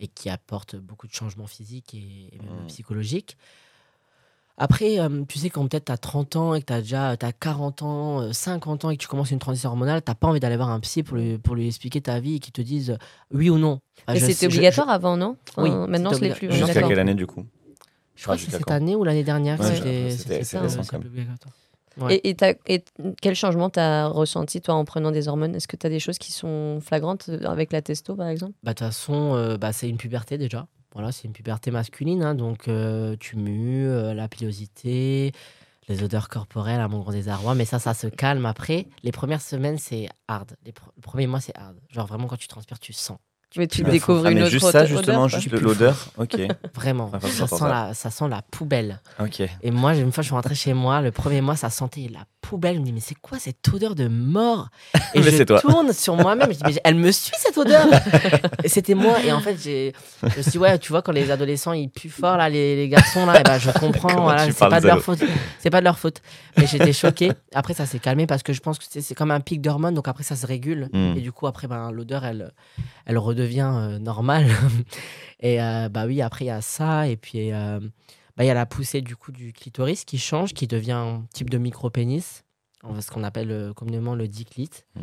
et 0.00 0.08
qui 0.08 0.28
apporte 0.30 0.76
beaucoup 0.76 1.06
de 1.06 1.12
changements 1.12 1.46
physiques 1.46 1.94
et, 1.94 2.30
et 2.32 2.38
même 2.38 2.64
Mm. 2.64 2.66
psychologiques. 2.68 3.36
Après, 4.60 4.98
euh, 4.98 5.22
tu 5.28 5.38
sais, 5.38 5.50
quand 5.50 5.66
peut-être 5.68 5.84
tu 5.84 5.92
as 5.92 5.98
30 5.98 6.34
ans 6.34 6.54
et 6.54 6.60
que 6.60 6.66
tu 6.66 6.72
as 6.72 6.80
déjà 6.80 7.16
t'as 7.16 7.30
40 7.30 7.82
ans, 7.82 8.22
euh, 8.22 8.32
50 8.32 8.84
ans 8.84 8.90
et 8.90 8.96
que 8.96 9.02
tu 9.02 9.06
commences 9.08 9.30
une 9.30 9.38
transition 9.38 9.70
hormonale, 9.70 10.02
tu 10.04 10.12
pas 10.14 10.26
envie 10.26 10.40
d'aller 10.40 10.56
voir 10.56 10.70
un 10.70 10.80
psy 10.80 11.04
pour 11.04 11.16
lui, 11.16 11.38
pour 11.38 11.54
lui 11.54 11.68
expliquer 11.68 12.00
ta 12.00 12.18
vie 12.18 12.36
et 12.36 12.38
qu'il 12.40 12.52
te 12.52 12.60
dise 12.60 12.90
euh, 12.90 12.96
oui 13.32 13.50
ou 13.50 13.58
non. 13.58 13.80
Mais 14.08 14.16
je- 14.18 14.26
c'était 14.26 14.50
je- 14.50 14.56
obligatoire 14.56 14.88
avant, 14.88 15.16
non 15.16 15.36
Enfin, 15.50 15.62
Oui, 15.62 15.70
Maintenant, 15.88 16.12
ce 16.12 16.20
l'est 16.20 16.32
obliga- 16.32 16.34
plus. 16.48 16.52
Jusqu'à 16.52 16.82
quelle 16.82 16.98
année 16.98 17.14
du 17.14 17.26
coup 17.28 17.46
Je 18.16 18.22
crois 18.24 18.34
que 18.34 18.40
Jusqu'à 18.40 18.52
c'est 18.56 18.58
cette 18.58 18.70
année 18.72 18.96
ou 18.96 19.04
l'année 19.04 19.22
dernière. 19.22 19.60
Ouais, 19.60 19.76
c'était 19.76 20.10
c'était- 20.42 20.96
obligatoire. 20.96 21.54
Ouais. 22.00 22.16
Et, 22.16 22.30
et 22.30 22.34
t'as- 22.34 22.54
et 22.66 22.84
quel 23.20 23.34
changement 23.34 23.70
t'as 23.70 24.06
ressenti, 24.06 24.60
toi, 24.60 24.74
en 24.74 24.84
prenant 24.84 25.10
des 25.10 25.28
hormones? 25.28 25.54
Est-ce 25.54 25.66
que 25.68 25.76
tu 25.76 25.86
as 25.86 25.90
des 25.90 25.98
choses 26.00 26.18
qui 26.18 26.32
sont 26.32 26.80
flagrantes 26.80 27.28
euh, 27.28 27.44
avec 27.46 27.72
la 27.72 27.82
testo, 27.82 28.14
par 28.14 28.28
exemple? 28.28 28.54
Bah, 28.62 28.72
de 28.72 28.78
toute 28.78 28.86
façon, 28.86 29.34
euh, 29.34 29.56
bah, 29.56 29.72
c'est 29.72 29.88
une 29.88 29.96
puberté 29.96 30.38
déjà. 30.38 30.66
Voilà, 30.94 31.12
c'est 31.12 31.24
une 31.24 31.32
puberté 31.32 31.70
masculine. 31.70 32.22
hein, 32.22 32.34
donc, 32.34 32.68
euh, 32.68 33.16
tu 33.20 33.36
mues, 33.36 33.86
euh, 33.88 34.14
la 34.14 34.28
pilosité, 34.28 35.32
les 35.88 36.02
odeurs 36.02 36.28
corporelles 36.28 36.80
à 36.80 36.88
mon 36.88 37.00
grand 37.00 37.12
désarroi. 37.12 37.54
Mais 37.54 37.64
ça, 37.64 37.78
ça 37.78 37.94
se 37.94 38.06
calme 38.06 38.46
après. 38.46 38.86
Les 39.02 39.12
premières 39.12 39.42
semaines, 39.42 39.78
c'est 39.78 40.08
hard. 40.28 40.56
Les 40.64 40.72
pr- 40.72 40.90
le 40.96 41.02
premier 41.02 41.26
mois, 41.26 41.40
c'est 41.40 41.56
hard. 41.56 41.76
Genre, 41.90 42.06
vraiment, 42.06 42.26
quand 42.26 42.36
tu 42.38 42.48
transpires, 42.48 42.78
tu 42.78 42.92
sens. 42.92 43.18
Mais 43.56 43.66
tu 43.66 43.82
Ah, 43.86 43.90
découvres 43.90 44.26
ah, 44.26 44.30
une 44.30 44.36
mais 44.38 44.42
autre 44.42 44.50
juste 44.50 44.70
ça, 44.70 44.80
odeur, 44.82 44.86
justement, 44.86 45.28
quoi. 45.28 45.38
juste 45.40 45.50
l'odeur. 45.52 45.96
Ok, 46.18 46.36
Vraiment. 46.74 47.10
Ah, 47.14 47.18
ça, 47.20 47.46
sent 47.46 47.64
la, 47.64 47.94
ça 47.94 48.10
sent 48.10 48.28
la 48.28 48.42
poubelle. 48.42 49.00
ok. 49.18 49.42
Et 49.62 49.70
moi, 49.70 49.94
une 49.94 50.12
fois, 50.12 50.22
je 50.22 50.26
suis 50.28 50.34
rentré 50.34 50.54
chez 50.54 50.74
moi. 50.74 51.00
Le 51.00 51.10
premier 51.12 51.40
mois, 51.40 51.56
ça 51.56 51.70
sentait 51.70 52.10
la 52.12 52.20
poubelle. 52.42 52.76
Je 52.76 52.80
me 52.80 52.84
dis, 52.84 52.92
mais 52.92 53.00
c'est 53.00 53.14
quoi 53.14 53.38
cette 53.38 53.66
odeur 53.72 53.94
de 53.94 54.06
mort 54.06 54.68
Et 55.14 55.22
je 55.22 55.42
toi. 55.44 55.60
tourne 55.60 55.92
sur 55.94 56.14
moi-même. 56.16 56.48
Je 56.52 56.56
dis, 56.58 56.62
mais 56.66 56.80
elle 56.84 56.96
me 56.96 57.10
suit 57.10 57.36
cette 57.38 57.56
odeur 57.56 57.86
c'était 58.66 58.94
moi. 58.94 59.22
Et 59.24 59.32
en 59.32 59.40
fait, 59.40 59.56
j'ai- 59.62 59.92
je 60.22 60.26
me 60.36 60.42
suis 60.42 60.50
dit, 60.52 60.58
ouais, 60.58 60.78
tu 60.78 60.90
vois, 60.92 61.00
quand 61.02 61.12
les 61.12 61.30
adolescents, 61.30 61.72
ils 61.72 61.88
puent 61.88 62.10
fort, 62.10 62.36
là, 62.36 62.48
les, 62.50 62.76
les 62.76 62.88
garçons, 62.88 63.24
là, 63.26 63.40
et 63.40 63.42
ben, 63.42 63.58
je 63.58 63.70
comprends. 63.70 64.22
Voilà, 64.22 64.46
tu 64.46 64.52
c'est 64.52 64.58
pas 64.68 64.80
de 64.80 64.86
leur 64.86 65.00
faute. 65.02 65.20
C'est 65.58 65.70
pas 65.70 65.80
de 65.80 65.84
leur 65.84 65.98
faute. 65.98 66.20
Mais 66.58 66.66
j'étais 66.66 66.92
choquée. 66.92 67.32
Après, 67.54 67.72
ça 67.74 67.86
s'est 67.86 67.98
calmé 67.98 68.26
parce 68.26 68.42
que 68.42 68.52
je 68.52 68.60
pense 68.60 68.78
que 68.78 68.84
c'est 68.88 69.00
c'est 69.00 69.14
comme 69.14 69.30
un 69.30 69.40
pic 69.40 69.60
d'hormones. 69.62 69.94
Donc 69.94 70.06
après, 70.08 70.22
ça 70.24 70.36
se 70.36 70.46
régule. 70.46 70.88
Mm. 70.92 71.14
Et 71.16 71.20
du 71.20 71.32
coup, 71.32 71.46
après, 71.46 71.66
ben, 71.66 71.90
l'odeur, 71.90 72.24
elle, 72.24 72.52
elle 73.06 73.16
redevient 73.38 73.70
euh, 73.74 73.98
normale. 73.98 74.46
et 75.40 75.62
euh, 75.62 75.88
bah 75.88 76.06
oui, 76.06 76.20
après, 76.22 76.44
il 76.44 76.48
y 76.48 76.50
a 76.50 76.60
ça. 76.60 77.08
Et 77.08 77.16
puis, 77.16 77.52
euh, 77.52 77.80
bah, 78.36 78.44
il 78.44 78.46
y 78.46 78.50
a 78.50 78.54
la 78.54 78.66
poussée 78.66 79.00
du 79.00 79.16
coup 79.16 79.32
du 79.32 79.52
clitoris 79.52 80.04
qui 80.04 80.18
change, 80.18 80.54
qui 80.54 80.66
devient 80.66 80.92
un 80.92 81.24
type 81.32 81.50
de 81.50 81.58
micro-pénis. 81.58 82.44
Ce 83.00 83.10
qu'on 83.10 83.24
appelle 83.24 83.72
communément 83.74 84.14
le 84.14 84.28
diclite. 84.28 84.86
Mm. 84.94 85.00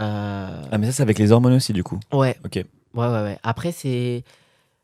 Euh, 0.00 0.62
Ah, 0.70 0.78
mais 0.78 0.86
ça, 0.86 0.92
c'est 0.92 1.02
avec 1.02 1.18
les 1.18 1.32
hormones 1.32 1.54
aussi, 1.54 1.72
du 1.72 1.82
coup. 1.82 1.98
Ouais. 2.12 2.38
Ok. 2.44 2.54
Ouais, 2.54 2.64
ouais, 2.94 3.22
ouais. 3.22 3.38
Après, 3.42 3.72
c'est. 3.72 4.22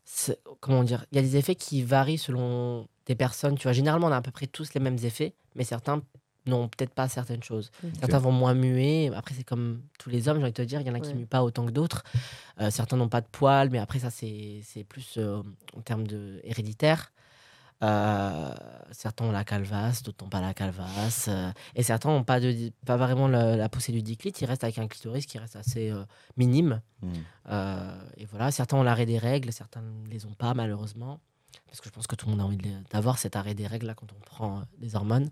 c'est- 0.03 0.37
Comment 0.59 0.83
dire 0.83 1.05
Il 1.11 1.15
y 1.15 1.19
a 1.19 1.21
des 1.21 1.37
effets 1.37 1.55
qui 1.55 1.81
varient 1.83 2.17
selon 2.17 2.87
des 3.05 3.15
personnes. 3.15 3.55
Tu 3.57 3.63
vois, 3.63 3.71
généralement, 3.73 4.07
on 4.07 4.11
a 4.11 4.17
à 4.17 4.21
peu 4.21 4.31
près 4.31 4.47
tous 4.47 4.73
les 4.73 4.81
mêmes 4.81 4.97
effets, 5.03 5.33
mais 5.55 5.63
certains 5.63 6.01
n'ont 6.47 6.67
peut-être 6.67 6.93
pas 6.93 7.07
certaines 7.07 7.43
choses. 7.43 7.71
Certains 7.99 8.19
vont 8.19 8.31
moins 8.31 8.53
muer. 8.53 9.11
Après, 9.15 9.33
c'est 9.35 9.43
comme 9.43 9.81
tous 9.99 10.09
les 10.09 10.27
hommes, 10.27 10.37
j'ai 10.37 10.43
envie 10.43 10.51
de 10.51 10.57
te 10.57 10.61
dire. 10.61 10.81
Il 10.81 10.87
y 10.87 10.89
en 10.89 10.93
a 10.95 10.99
qui 10.99 11.09
Ouais. 11.09 11.15
muent 11.15 11.25
pas 11.27 11.43
autant 11.43 11.65
que 11.65 11.71
d'autres. 11.71 12.03
Euh, 12.61 12.69
certains 12.71 12.97
n'ont 12.97 13.09
pas 13.09 13.21
de 13.21 13.27
poils, 13.31 13.69
mais 13.69 13.79
après, 13.79 13.99
ça, 13.99 14.09
c'est 14.09 14.61
c'est 14.63 14.83
plus 14.83 15.15
euh, 15.17 15.41
en 15.75 15.81
termes 15.81 16.05
de 16.07 16.39
héréditaire. 16.43 17.11
Euh, 17.83 18.53
certains 18.91 19.25
ont 19.25 19.31
la 19.31 19.43
calvasse, 19.43 20.01
d'autres 20.01 20.23
n'ont 20.23 20.29
pas 20.29 20.39
la 20.41 20.53
calvasse. 20.53 21.27
euh, 21.27 21.51
et 21.75 21.83
certains 21.83 22.09
n'ont 22.09 22.23
pas, 22.23 22.39
de, 22.39 22.71
pas 22.85 22.95
vraiment 22.95 23.27
la, 23.27 23.57
la 23.57 23.69
poussée 23.69 23.91
du 23.91 24.01
diclite. 24.01 24.39
Ils 24.41 24.45
restent 24.45 24.63
avec 24.63 24.77
un 24.77 24.87
clitoris 24.87 25.25
qui 25.25 25.37
reste 25.37 25.55
assez 25.57 25.89
euh, 25.91 26.03
minime. 26.37 26.81
Mm. 27.01 27.09
Euh, 27.49 27.99
et 28.17 28.25
voilà, 28.25 28.51
certains 28.51 28.77
ont 28.77 28.83
l'arrêt 28.83 29.05
des 29.05 29.17
règles, 29.17 29.51
certains 29.51 29.81
ne 29.81 30.07
les 30.09 30.25
ont 30.25 30.33
pas 30.33 30.53
malheureusement. 30.53 31.19
Parce 31.67 31.81
que 31.81 31.89
je 31.89 31.93
pense 31.93 32.07
que 32.07 32.15
tout 32.15 32.27
le 32.27 32.31
monde 32.31 32.41
a 32.41 32.45
envie 32.45 32.57
d'avoir 32.91 33.17
cet 33.17 33.35
arrêt 33.35 33.53
des 33.55 33.67
règles 33.67 33.87
là 33.87 33.93
quand 33.93 34.07
on 34.13 34.19
prend 34.25 34.59
euh, 34.59 34.61
des 34.77 34.95
hormones. 34.95 35.29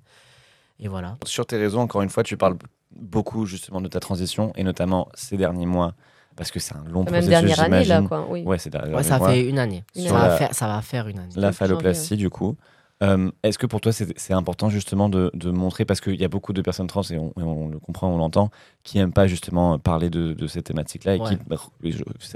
Et 0.80 0.88
voilà. 0.88 1.18
Sur 1.26 1.46
tes 1.46 1.58
réseaux, 1.58 1.80
encore 1.80 2.02
une 2.02 2.10
fois, 2.10 2.24
tu 2.24 2.38
parles 2.38 2.58
beaucoup 2.96 3.46
justement 3.46 3.82
de 3.82 3.88
ta 3.88 4.00
transition 4.00 4.52
et 4.56 4.64
notamment 4.64 5.08
ces 5.14 5.38
derniers 5.38 5.66
mois, 5.66 5.94
parce 6.36 6.52
que 6.52 6.60
c'est 6.60 6.76
un 6.76 6.84
long 6.86 7.04
Même 7.04 7.14
processus. 7.24 7.30
dernière 7.30 7.60
année, 7.62 7.86
là, 7.86 8.02
quoi. 8.02 8.28
Oui. 8.30 8.44
Ouais, 8.44 8.58
c'est 8.58 8.74
Ouais, 8.76 9.04
ça 9.04 9.18
mois. 9.20 9.30
fait 9.30 9.48
une 9.48 9.60
année. 9.60 9.84
Une 9.96 10.08
Ça, 10.08 10.14
va 10.14 10.30
faire, 10.38 10.54
ça 10.54 10.68
va 10.68 10.82
faire 10.82 11.08
une 11.08 11.20
année. 11.20 11.34
La 11.36 11.52
phalloplastie, 11.52 12.18
du 12.18 12.30
coup. 12.30 12.56
Euh, 13.02 13.30
Est-ce 13.42 13.58
que 13.58 13.66
pour 13.66 13.82
toi, 13.82 13.92
c'est 13.92 14.34
important 14.34 14.70
justement 14.70 15.10
de, 15.10 15.30
de 15.34 15.52
montrer, 15.52 15.84
parce 15.84 16.00
qu'il 16.00 16.16
y 16.16 16.24
a 16.24 16.28
beaucoup 16.30 16.54
de 16.54 16.62
personnes 16.62 16.88
trans, 16.88 17.02
et 17.10 17.18
on, 17.18 17.30
et 17.38 17.42
on 17.44 17.68
le 17.68 17.80
comprend, 17.80 18.08
on 18.10 18.18
l'entend, 18.18 18.50
qui 18.84 18.98
n'aiment 18.98 19.12
pas 19.12 19.28
justement 19.28 19.78
parler 19.78 20.10
de, 20.10 20.34
de 20.34 20.48
ces 20.48 20.62
thématiques-là, 20.62 21.16
et 21.16 21.20
Ouais. 21.20 21.30
qui, 21.30 21.38
bah, 21.48 21.58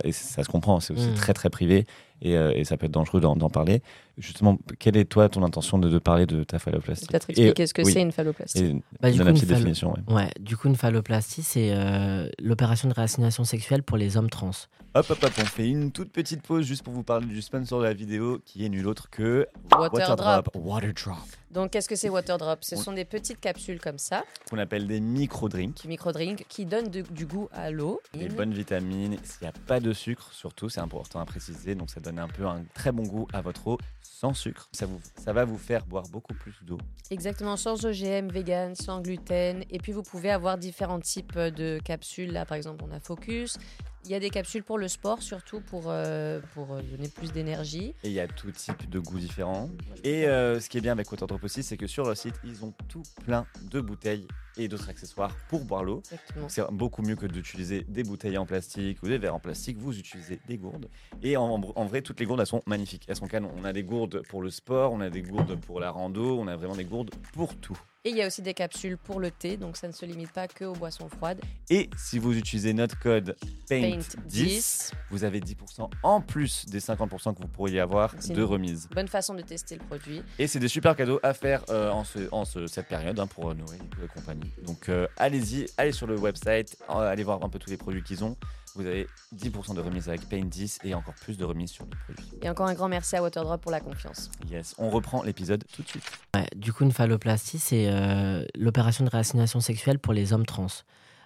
et 0.03 0.11
ça, 0.11 0.43
se 0.43 0.49
comprend, 0.49 0.79
c'est 0.81 0.93
aussi 0.93 1.07
Mm. 1.09 1.13
très 1.13 1.33
très 1.33 1.49
privé, 1.49 1.85
et, 2.21 2.35
euh, 2.35 2.51
et 2.53 2.65
ça 2.65 2.75
peut 2.75 2.87
être 2.87 2.91
dangereux 2.91 3.21
d'en 3.21 3.35
parler. 3.49 3.81
Justement, 4.17 4.57
quelle 4.79 4.97
est 4.97 5.05
toi 5.05 5.29
ton 5.29 5.43
intention 5.43 5.77
de, 5.77 5.89
de 5.89 5.99
parler 5.99 6.25
de 6.25 6.43
ta 6.43 6.57
phalloplastie 6.57 7.05
Peut-être 7.05 7.29
Et- 7.29 7.33
expliquer 7.33 7.67
ce 7.67 7.73
que 7.73 7.81
oui. 7.83 7.91
c'est 7.93 8.01
une 8.01 8.11
phalloplastie. 8.11 8.63
Et 8.65 8.81
Bah, 8.99 9.11
du 9.11 9.17
donne 9.17 9.19
coup, 9.19 9.23
la 9.25 9.29
une 9.29 9.35
petite 9.35 9.49
phallo- 9.49 9.57
définition. 9.57 9.93
ouais. 10.07 10.13
Ouais, 10.13 10.29
du 10.39 10.57
coup, 10.57 10.67
une 10.67 10.75
phalloplastie, 10.75 11.43
c'est 11.43 11.69
euh, 11.71 12.27
l'opération 12.39 12.89
de 12.89 12.93
réassignation 12.95 13.43
sexuelle 13.43 13.83
pour 13.83 13.95
les 13.97 14.17
hommes 14.17 14.29
trans. 14.29 14.49
Hop, 14.95 15.05
hop, 15.11 15.19
hop, 15.23 15.31
on 15.37 15.45
fait 15.45 15.67
une 15.69 15.91
toute 15.91 16.11
petite 16.11 16.41
pause 16.41 16.65
juste 16.65 16.81
pour 16.81 16.93
vous 16.93 17.03
parler 17.03 17.27
du 17.27 17.41
sponsor 17.43 17.79
de 17.81 17.83
la 17.85 17.93
vidéo 17.93 18.39
qui 18.43 18.65
est 18.65 18.69
nul 18.69 18.87
autre 18.87 19.09
que 19.11 19.45
Waterdrop. 19.77 20.49
Waterdrop, 20.55 21.15
Donc, 21.51 21.69
qu'est-ce 21.71 21.87
que 21.87 21.95
c'est 21.95 22.09
Waterdrop? 22.09 22.63
Ce 22.63 22.75
sont 22.75 22.93
des 22.93 23.05
petites 23.05 23.39
capsules 23.39 23.79
comme 23.79 23.99
ça, 23.99 24.23
qu'on 24.49 24.57
appelle 24.57 24.87
des 24.87 24.99
micro-drinks. 24.99 25.75
qui 25.75 25.87
micro-drink, 25.87 26.45
qui 26.49 26.65
donnent 26.65 26.89
de- 26.89 27.03
du 27.11 27.27
goût 27.27 27.47
à 27.53 27.69
l'eau. 27.69 28.01
Des 28.15 28.29
bonnes 28.29 28.53
vitamines, 28.53 29.17
s'il 29.23 29.43
n'y 29.43 29.47
a 29.49 29.53
pas 29.67 29.79
de 29.79 29.93
sucre, 29.93 30.29
surtout, 30.33 30.69
c'est 30.69 30.81
important 30.81 31.19
à 31.19 31.25
préciser. 31.25 31.75
Donc, 31.75 31.91
ça 31.91 31.99
donne 31.99 32.17
un 32.17 32.27
peu 32.29 32.47
un 32.47 32.63
très 32.73 32.91
bon 32.91 33.03
goût 33.03 33.27
à 33.33 33.41
votre 33.41 33.67
eau 33.67 33.77
sans 34.07 34.33
sucre. 34.33 34.69
Ça, 34.71 34.85
vous, 34.85 34.99
ça 35.17 35.33
va 35.33 35.45
vous 35.45 35.57
faire 35.57 35.85
boire 35.85 36.07
beaucoup 36.09 36.33
plus 36.33 36.55
d'eau. 36.63 36.77
Exactement, 37.11 37.55
sans 37.57 37.85
OGM, 37.85 38.29
vegan, 38.29 38.75
sans 38.75 39.01
gluten. 39.01 39.63
Et 39.69 39.79
puis 39.79 39.91
vous 39.91 40.03
pouvez 40.03 40.31
avoir 40.31 40.57
différents 40.57 40.99
types 40.99 41.37
de 41.37 41.79
capsules. 41.83 42.31
Là, 42.31 42.45
par 42.45 42.57
exemple, 42.57 42.83
on 42.87 42.91
a 42.91 42.99
Focus. 42.99 43.57
Il 44.05 44.11
y 44.11 44.15
a 44.15 44.19
des 44.19 44.29
capsules 44.29 44.63
pour 44.63 44.77
le 44.77 44.87
sport, 44.87 45.21
surtout 45.21 45.59
pour, 45.59 45.85
euh, 45.87 46.39
pour 46.53 46.73
euh, 46.73 46.81
donner 46.81 47.09
plus 47.09 47.33
d'énergie. 47.33 47.93
Et 48.03 48.07
il 48.07 48.13
y 48.13 48.21
a 48.21 48.27
tout 48.27 48.49
type 48.51 48.89
de 48.89 48.99
goûts 48.99 49.19
différents. 49.19 49.69
Et 50.03 50.27
euh, 50.27 50.61
ce 50.61 50.69
qui 50.69 50.77
est 50.77 50.81
bien 50.81 50.93
avec 50.93 51.07
aussi, 51.43 51.61
c'est 51.61 51.75
que 51.75 51.87
sur 51.87 52.05
leur 52.05 52.15
site, 52.15 52.35
ils 52.45 52.63
ont 52.63 52.73
tout 52.87 53.03
plein 53.25 53.45
de 53.69 53.81
bouteilles 53.81 54.27
et 54.57 54.67
d'autres 54.67 54.89
accessoires 54.89 55.35
pour 55.49 55.63
boire 55.65 55.83
l'eau. 55.83 56.01
C'est 56.47 56.63
beaucoup 56.71 57.01
mieux 57.01 57.15
que 57.15 57.25
d'utiliser 57.25 57.85
des 57.87 58.03
bouteilles 58.03 58.37
en 58.37 58.45
plastique 58.45 59.01
ou 59.03 59.07
des 59.07 59.17
verres 59.17 59.35
en 59.35 59.39
plastique. 59.39 59.77
Vous 59.77 59.97
utilisez 59.97 60.39
des 60.47 60.57
gourdes. 60.57 60.89
Et 61.21 61.37
en, 61.37 61.61
en 61.75 61.85
vrai, 61.85 62.01
toutes 62.01 62.19
les 62.19 62.25
gourdes, 62.25 62.39
elles 62.39 62.47
sont 62.47 62.63
magnifiques. 62.65 63.05
Elles 63.07 63.15
sont 63.15 63.27
canon. 63.27 63.51
On 63.57 63.63
a 63.63 63.73
des 63.73 63.83
gourdes 63.83 64.21
pour 64.29 64.41
le 64.41 64.49
sport, 64.49 64.91
on 64.93 65.01
a 65.01 65.09
des 65.09 65.21
gourdes 65.21 65.55
pour 65.59 65.79
la 65.79 65.91
rando, 65.91 66.39
on 66.39 66.47
a 66.47 66.55
vraiment 66.55 66.75
des 66.75 66.85
gourdes 66.85 67.11
pour 67.33 67.55
tout. 67.55 67.77
Et 68.07 68.11
il 68.11 68.15
y 68.15 68.21
a 68.21 68.27
aussi 68.27 68.41
des 68.41 68.53
capsules 68.53 68.97
pour 68.97 69.19
le 69.19 69.31
thé, 69.31 69.57
donc 69.57 69.75
ça 69.75 69.85
ne 69.85 69.91
se 69.91 70.05
limite 70.05 70.31
pas 70.31 70.47
que 70.47 70.63
aux 70.63 70.71
boissons 70.71 71.09
froides. 71.09 71.41
Et 71.69 71.89
si 71.97 72.19
vous 72.19 72.37
utilisez 72.37 72.71
notre 72.71 72.97
code 72.97 73.35
PAINT10, 73.69 73.99
Paint10. 74.29 74.91
vous 75.11 75.25
avez 75.25 75.41
10% 75.41 75.89
en 76.03 76.21
plus 76.21 76.65
des 76.67 76.79
50% 76.79 77.35
que 77.35 77.41
vous 77.41 77.49
pourriez 77.49 77.81
avoir 77.81 78.15
de 78.15 78.41
remise. 78.43 78.87
Bonne 78.95 79.09
façon 79.09 79.33
de 79.33 79.41
tester 79.41 79.75
le 79.75 79.83
produit. 79.83 80.23
Et 80.39 80.47
c'est 80.47 80.59
des 80.59 80.69
super 80.69 80.95
cadeaux 80.95 81.19
à 81.21 81.33
faire 81.33 81.63
euh, 81.69 81.89
en, 81.91 82.05
ce- 82.05 82.29
en 82.31 82.45
ce- 82.45 82.67
cette 82.67 82.87
période 82.87 83.19
hein, 83.19 83.27
pour 83.27 83.49
euh, 83.51 83.53
Noël 83.53 83.81
et 84.01 84.07
compagnie. 84.07 84.49
Donc 84.65 84.87
euh, 84.87 85.07
allez-y, 85.17 85.65
allez 85.75 85.91
sur 85.91 86.07
le 86.07 86.17
website, 86.17 86.77
allez 86.87 87.23
voir 87.25 87.43
un 87.43 87.49
peu 87.49 87.59
tous 87.59 87.69
les 87.71 87.77
produits 87.77 88.03
qu'ils 88.03 88.23
ont. 88.23 88.37
Vous 88.77 88.85
avez 88.85 89.07
10% 89.35 89.73
de 89.75 89.81
remise 89.81 90.07
avec 90.07 90.21
Paint10 90.29 90.77
et 90.83 90.93
encore 90.93 91.15
plus 91.15 91.37
de 91.37 91.43
remise 91.43 91.71
sur 91.71 91.85
les 91.85 91.89
produits. 92.13 92.31
Et 92.43 92.49
encore 92.49 92.67
un 92.67 92.75
grand 92.75 92.87
merci 92.87 93.15
à 93.15 93.23
Waterdrop 93.23 93.59
pour 93.59 93.71
la 93.71 93.79
confiance. 93.79 94.29
Yes, 94.51 94.75
on 94.77 94.89
reprend 94.89 95.23
l'épisode 95.23 95.63
tout 95.73 95.81
de 95.81 95.87
suite. 95.87 96.03
Ouais, 96.35 96.45
du 96.55 96.71
coup, 96.71 96.83
une 96.83 96.91
phalloplastie, 96.91 97.57
c'est 97.59 97.87
euh, 97.89 98.45
l'opération 98.55 99.03
de 99.03 99.09
réassignation 99.09 99.59
sexuelle 99.59 99.97
pour 99.99 100.13
les 100.13 100.31
hommes 100.31 100.45
trans. 100.45 100.67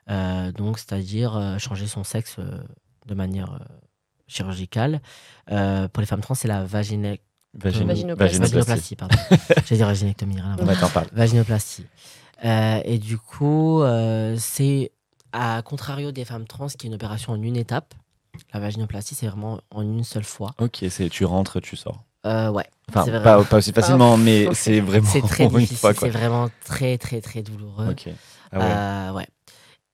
Euh, 0.10 0.52
donc, 0.54 0.80
c'est-à-dire 0.80 1.36
euh, 1.36 1.58
changer 1.58 1.88
son 1.88 2.04
sexe 2.04 2.38
euh, 2.40 2.58
de 3.06 3.14
manière 3.16 3.54
euh, 3.54 3.66
chirurgicale. 4.28 5.02
Euh, 5.52 5.88
pour 5.90 6.00
les 6.02 6.08
femmes 6.08 6.22
trans, 6.22 6.36
c'est 6.36 6.48
la 6.48 6.64
vagine... 6.64 7.18
Vaginoplastie. 7.54 8.40
vaginoplastie. 8.40 8.96
Pardon. 8.96 9.18
J'ai 9.66 9.76
dit 9.76 9.82
vaginectomie. 9.82 10.36
rien 10.40 10.54
à 10.54 10.56
voir. 10.56 10.60
On 10.62 10.66
va 10.72 10.76
t'en 10.78 10.88
parler. 10.90 11.10
Vaginoplastie. 11.12 11.86
Euh, 12.46 12.82
et 12.86 12.98
du 12.98 13.18
coup, 13.18 13.82
euh, 13.84 14.36
c'est 14.40 14.92
à 15.34 15.62
contrario 15.64 16.12
des 16.12 16.26
femmes 16.26 16.48
trans 16.48 16.68
qui 16.68 16.88
est 16.88 16.90
une 16.90 16.96
opération 16.96 17.34
en 17.34 17.42
une 17.42 17.58
étape. 17.58 17.94
La 18.54 18.60
vaginoplastie, 18.60 19.16
c'est 19.16 19.28
vraiment 19.28 19.60
en 19.72 19.82
une 19.82 20.04
seule 20.04 20.24
fois. 20.24 20.54
Ok, 20.60 20.84
c'est 20.90 21.10
tu 21.10 21.26
rentres, 21.26 21.60
tu 21.62 21.76
sors. 21.76 22.04
Euh, 22.26 22.50
ouais. 22.50 22.66
Enfin, 22.90 23.06
C'est 23.06 23.12
vrai. 23.12 23.24
pas, 23.24 23.44
pas 23.44 23.58
aussi 23.58 23.72
facilement, 23.72 24.18
mais 24.18 24.54
c'est 24.54 24.80
vraiment 24.80 25.08
C'est 25.08 25.22
très 25.22 25.48
difficile. 25.48 25.94
C'est 25.98 26.10
vraiment 26.10 26.50
très, 26.66 26.98
très, 26.98 27.22
très 27.22 27.42
douloureux. 27.42 27.90
Ok. 27.90 28.10
Ah 28.52 28.60
ouais. 28.60 28.66
Euh, 28.66 29.14
ouais. 29.14 29.28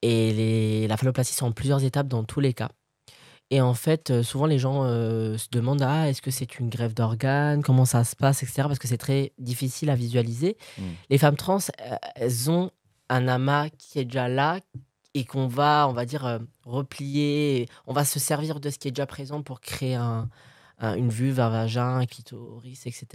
Et 0.02 0.34
les, 0.34 0.88
la 0.88 0.98
phalloplastie 0.98 1.34
sont 1.34 1.48
en 1.48 1.52
plusieurs 1.52 1.84
étapes 1.84 2.08
dans 2.08 2.24
tous 2.24 2.40
les 2.40 2.54
cas. 2.54 2.70
Et 3.50 3.62
en 3.62 3.74
fait, 3.74 4.12
euh, 4.12 4.24
souvent 4.24 4.46
les 4.46 4.60
gens 4.60 4.84
euh, 4.84 5.38
se 5.38 5.48
demandent 5.52 5.82
ah, 5.82 6.10
est-ce 6.10 6.22
que 6.22 6.32
c'est 6.32 6.60
une 6.60 6.70
greffe 6.70 6.94
d'organes? 6.94 7.64
Comment 7.64 7.86
ça 7.86 8.04
se 8.04 8.16
passe 8.16 8.44
etc. 8.44 8.64
Parce 8.64 8.80
que 8.80 8.88
c'est 8.90 8.98
très 8.98 9.32
difficile 9.40 9.90
à 9.90 9.96
visualiser. 9.96 10.58
Mm. 10.78 10.84
Les 11.10 11.18
femmes 11.18 11.38
trans, 11.38 11.60
elles 12.16 12.52
ont 12.52 12.72
un 13.10 13.28
amas 13.30 13.70
qui 13.70 14.00
est 14.00 14.06
déjà 14.06 14.28
là 14.28 14.60
et 15.18 15.26
qu'on 15.26 15.48
va, 15.48 15.88
on 15.90 15.94
va 15.94 16.06
dire, 16.06 16.26
euh, 16.26 16.40
replier. 16.66 17.68
On 17.86 17.94
va 17.94 18.06
se 18.06 18.20
servir 18.20 18.60
de 18.60 18.70
ce 18.70 18.78
qui 18.78 18.88
est 18.88 18.92
déjà 18.92 19.06
présent 19.06 19.42
pour 19.42 19.60
créer 19.62 19.96
un, 19.96 20.30
un- 20.80 20.96
une 20.96 21.10
vulve, 21.10 21.40
un 21.40 21.50
vagin, 21.50 21.98
un 21.98 22.06
clitoris, 22.06 22.86
etc. 22.86 23.06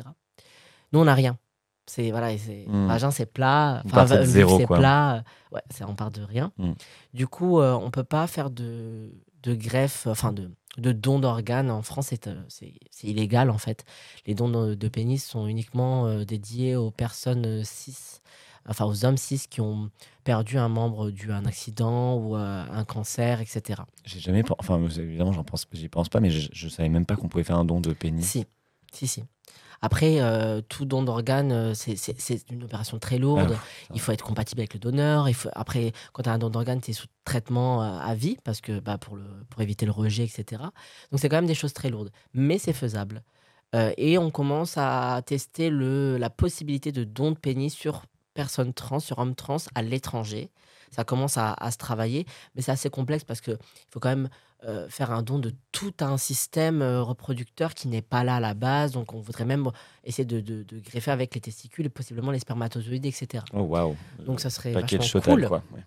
Nous, 0.92 1.00
on 1.00 1.04
n'a 1.04 1.14
rien. 1.14 1.38
C'est 1.86 2.10
voilà, 2.10 2.36
c'est 2.38 2.64
Mm. 2.68 2.86
vagin, 2.86 3.10
c'est 3.10 3.26
plat. 3.26 3.82
On 3.84 3.88
Enfin, 3.88 4.04
vulve, 4.04 4.56
c'est 4.58 4.66
plat. 4.66 5.24
Ouais, 5.50 5.62
c'est 5.70 5.84
on 5.84 5.94
part 5.94 6.10
de 6.10 6.22
rien. 6.22 6.52
Mm. 6.58 6.72
Du 7.14 7.26
coup, 7.26 7.58
euh, 7.60 7.72
on 7.74 7.90
peut 7.90 8.04
pas 8.04 8.26
faire 8.28 8.50
de, 8.50 9.12
de 9.42 9.54
greffe, 9.54 10.06
enfin 10.06 10.32
de, 10.32 10.50
de 10.78 10.92
dons 10.92 11.18
d'organes. 11.18 11.70
En 11.70 11.82
France, 11.82 12.06
c'est 12.10 12.28
euh, 12.28 12.40
c'est 12.48 12.72
illégal 13.02 13.50
en 13.50 13.58
fait. 13.58 13.84
Les 14.26 14.34
dons 14.34 14.48
de, 14.48 14.74
de 14.74 14.88
pénis 14.88 15.24
sont 15.24 15.46
uniquement 15.48 16.06
euh, 16.06 16.24
dédiés 16.24 16.76
aux 16.76 16.92
personnes 16.92 17.64
cis, 17.64 18.20
enfin 18.68 18.84
aux 18.84 19.04
hommes 19.04 19.16
cis 19.16 19.46
qui 19.48 19.60
ont 19.60 19.90
perdu 20.24 20.58
un 20.58 20.68
membre 20.68 21.10
dû 21.10 21.32
à 21.32 21.36
un 21.36 21.44
accident 21.46 22.16
ou 22.16 22.34
à 22.36 22.66
un 22.72 22.84
cancer, 22.84 23.40
etc. 23.40 23.82
J'ai 24.04 24.20
jamais, 24.20 24.42
enfin 24.58 24.80
évidemment, 24.98 25.32
j'en 25.32 25.44
pense, 25.44 25.66
j'y 25.72 25.88
pense 25.88 26.08
pas, 26.08 26.20
mais 26.20 26.30
je, 26.30 26.48
je 26.52 26.68
savais 26.68 26.88
même 26.88 27.06
pas 27.06 27.16
qu'on 27.16 27.28
pouvait 27.28 27.44
faire 27.44 27.58
un 27.58 27.64
don 27.64 27.80
de 27.80 27.92
pénis. 27.92 28.26
Si, 28.26 28.46
si, 28.92 29.06
si. 29.06 29.24
Après, 29.84 30.20
euh, 30.20 30.60
tout 30.60 30.84
don 30.84 31.02
d'organes, 31.02 31.50
euh, 31.50 31.74
c'est- 31.74 32.48
une 32.52 32.62
opération 32.62 33.00
très 33.00 33.18
lourde. 33.18 33.56
Ah, 33.58 33.62
il 33.94 34.00
faut 34.00 34.12
être 34.12 34.22
compatible 34.24 34.60
avec 34.60 34.74
le 34.74 34.78
donneur. 34.78 35.28
Il 35.28 35.34
faut... 35.34 35.48
Après, 35.56 35.90
quand 36.12 36.22
tu 36.22 36.28
as 36.28 36.32
un 36.32 36.38
don 36.38 36.50
d'organes, 36.50 36.80
tu 36.80 36.92
es 36.92 36.94
sous 36.94 37.08
traitement 37.24 37.82
euh, 37.82 37.98
à 37.98 38.14
vie 38.14 38.36
parce 38.44 38.60
que, 38.60 38.78
bah, 38.78 38.96
pour, 38.96 39.16
le... 39.16 39.24
pour 39.50 39.60
éviter 39.60 39.84
le 39.84 39.90
rejet, 39.90 40.22
etc. 40.22 40.62
Donc, 41.10 41.18
c'est 41.18 41.28
quand 41.28 41.36
même 41.38 41.46
des 41.46 41.54
choses 41.56 41.72
très 41.72 41.90
lourdes. 41.90 42.10
Mais 42.32 42.58
c'est 42.58 42.72
faisable. 42.72 43.24
Euh, 43.74 43.92
et 43.96 44.18
on 44.18 44.30
commence 44.30 44.74
à 44.76 45.20
tester 45.26 45.68
le... 45.68 46.16
la 46.16 46.30
possibilité 46.30 46.92
de 46.92 47.02
don 47.02 47.32
de 47.32 47.36
pénis 47.38 47.74
sur 47.74 48.04
personnes 48.34 48.72
trans, 48.74 49.00
sur 49.00 49.18
hommes 49.18 49.34
trans 49.34 49.58
à 49.74 49.82
l'étranger. 49.82 50.50
Ça 50.90 51.04
commence 51.04 51.38
à, 51.38 51.54
à 51.54 51.70
se 51.70 51.78
travailler, 51.78 52.26
mais 52.54 52.60
c'est 52.62 52.70
assez 52.72 52.90
complexe 52.90 53.24
parce 53.24 53.40
qu'il 53.40 53.56
faut 53.90 53.98
quand 53.98 54.10
même 54.10 54.28
euh, 54.64 54.88
faire 54.90 55.10
un 55.10 55.22
don 55.22 55.38
de 55.38 55.52
tout 55.72 55.94
un 56.00 56.18
système 56.18 56.82
euh, 56.82 57.02
reproducteur 57.02 57.72
qui 57.74 57.88
n'est 57.88 58.02
pas 58.02 58.24
là 58.24 58.36
à 58.36 58.40
la 58.40 58.52
base. 58.54 58.92
Donc, 58.92 59.14
on 59.14 59.20
voudrait 59.20 59.46
même 59.46 59.66
essayer 60.04 60.26
de, 60.26 60.40
de- 60.40 60.62
de 60.64 60.78
greffer 60.80 61.10
avec 61.10 61.34
les 61.34 61.40
testicules 61.40 61.86
et 61.86 61.88
possiblement 61.88 62.30
les 62.30 62.38
spermatozoïdes, 62.40 63.06
etc. 63.06 63.42
Oh 63.54 63.60
waouh. 63.62 63.96
Donc, 64.26 64.40
ça 64.40 64.50
serait 64.50 64.72
Package 64.72 65.00
vachement 65.14 65.20
cool. 65.22 65.48
quoi. 65.48 65.62
Ouais. 65.72 65.82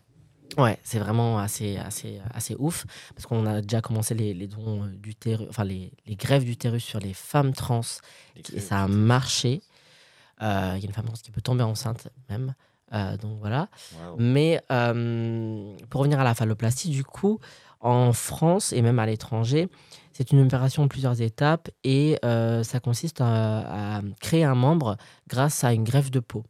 Ouais, 0.57 0.79
c'est 0.83 0.99
vraiment 0.99 1.37
assez, 1.39 1.77
assez, 1.77 2.19
assez 2.33 2.55
ouf 2.57 2.85
parce 3.13 3.25
qu'on 3.25 3.45
a 3.45 3.61
déjà 3.61 3.81
commencé 3.81 4.13
les, 4.15 4.33
les 4.33 4.47
dons 4.47 4.83
euh, 4.83 4.87
d'utérus, 4.87 5.47
enfin 5.49 5.65
les, 5.65 5.91
les 6.07 6.15
greffes 6.15 6.45
d'utérus 6.45 6.83
sur 6.83 6.99
les 6.99 7.13
femmes 7.13 7.51
trans 7.53 7.81
et 8.53 8.59
ça 8.59 8.83
a 8.83 8.87
marché. 8.87 9.61
Euh, 10.41 10.73
Il 10.75 10.81
y 10.81 10.85
a 10.85 10.87
une 10.87 10.93
femme 10.93 11.05
trans 11.05 11.15
qui 11.15 11.31
peut 11.31 11.41
tomber 11.41 11.63
enceinte 11.63 12.09
même. 12.29 12.53
Euh, 12.93 13.17
donc 13.17 13.39
voilà. 13.39 13.69
Mais 14.17 14.61
euh, 14.71 15.75
pour 15.89 16.01
revenir 16.01 16.19
à 16.19 16.23
la 16.23 16.35
phalloplastie, 16.35 16.89
du 16.89 17.03
coup, 17.03 17.39
en 17.79 18.13
France 18.13 18.73
et 18.73 18.81
même 18.81 18.99
à 18.99 19.05
l'étranger, 19.05 19.69
c'est 20.13 20.31
une 20.31 20.41
opération 20.41 20.83
en 20.83 20.87
plusieurs 20.87 21.21
étapes 21.21 21.69
et 21.83 22.17
euh, 22.23 22.63
ça 22.63 22.79
consiste 22.79 23.21
à, 23.21 23.97
à 23.97 24.01
créer 24.21 24.43
un 24.43 24.55
membre 24.55 24.97
grâce 25.27 25.63
à 25.63 25.73
une 25.73 25.83
greffe 25.83 26.11
de 26.11 26.19
peau. 26.19 26.43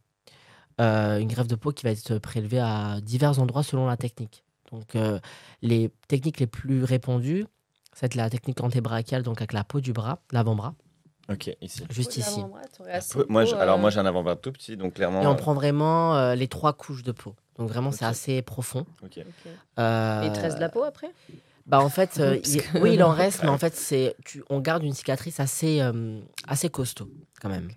Euh, 0.81 1.19
une 1.19 1.29
greffe 1.29 1.47
de 1.47 1.55
peau 1.55 1.71
qui 1.71 1.83
va 1.83 1.91
être 1.91 2.17
prélevée 2.17 2.59
à 2.59 2.99
divers 3.01 3.39
endroits 3.39 3.63
selon 3.63 3.85
la 3.87 3.95
technique. 3.97 4.43
Donc, 4.71 4.95
euh, 4.95 5.19
les 5.61 5.89
techniques 6.07 6.39
les 6.39 6.47
plus 6.47 6.83
répandues, 6.83 7.45
c'est 7.93 8.13
la 8.15 8.29
technique 8.29 8.61
antébrachiale, 8.61 9.23
donc 9.23 9.37
avec 9.37 9.53
la 9.53 9.63
peau 9.63 9.79
du 9.79 9.93
bras, 9.93 10.19
l'avant-bras, 10.31 10.75
Ok, 11.29 11.49
ici. 11.61 11.83
juste 11.89 12.17
ici. 12.17 12.41
Peu- 13.13 13.25
Moi, 13.29 13.45
je- 13.45 13.55
alors 13.55 13.79
moi, 13.79 13.87
euh, 13.89 13.91
j'ai 13.91 13.99
un 13.99 14.05
avant-bras 14.05 14.35
tout 14.35 14.51
petit, 14.51 14.77
donc 14.77 14.93
clairement. 14.93 15.21
Et 15.23 15.27
on 15.27 15.31
euh, 15.31 15.35
prend 15.35 15.53
vraiment 15.53 16.15
euh, 16.15 16.35
les 16.35 16.47
trois 16.47 16.73
couches 16.73 17.03
de 17.03 17.11
peau. 17.11 17.35
Donc, 17.57 17.69
vraiment, 17.69 17.91
c'est 17.91 18.05
assez 18.05 18.41
profond. 18.41 18.85
ok. 19.03 19.19
Euh, 19.79 20.21
Et 20.23 20.27
il 20.27 20.31
te 20.33 20.39
reste 20.39 20.57
de 20.57 20.61
la 20.61 20.69
peau 20.69 20.83
après? 20.83 21.09
Bah 21.65 21.79
en 21.81 21.89
fait, 21.89 22.11
euh, 22.19 22.35
Parce 22.35 22.53
il- 22.53 22.61
que- 22.61 22.77
oui, 22.79 22.93
il 22.93 23.03
en 23.03 23.09
reste, 23.11 23.41
mais 23.43 23.49
en 23.49 23.57
fait, 23.57 23.75
c'est, 23.75 24.15
tu, 24.23 24.43
on 24.49 24.59
garde 24.59 24.83
une 24.83 24.93
cicatrice 24.93 25.39
assez, 25.39 25.81
euh, 25.81 26.19
assez 26.47 26.69
costaud 26.69 27.09
quand 27.41 27.49
même. 27.49 27.69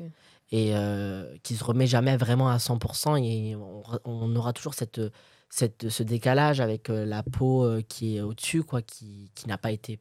Et 0.50 0.74
euh, 0.74 1.34
qui 1.42 1.56
se 1.56 1.64
remet 1.64 1.86
jamais 1.86 2.16
vraiment 2.16 2.48
à 2.48 2.58
100%. 2.58 3.16
Et 3.22 3.54
on, 3.56 3.82
on 4.04 4.36
aura 4.36 4.52
toujours 4.52 4.74
cette, 4.74 5.00
cette, 5.48 5.88
ce 5.88 6.02
décalage 6.02 6.60
avec 6.60 6.90
euh, 6.90 7.06
la 7.06 7.22
peau 7.22 7.64
euh, 7.64 7.82
qui 7.86 8.16
est 8.16 8.20
au-dessus, 8.20 8.62
quoi, 8.62 8.82
qui, 8.82 9.30
qui 9.34 9.46
n'a 9.48 9.56
pas 9.58 9.70
été 9.70 9.98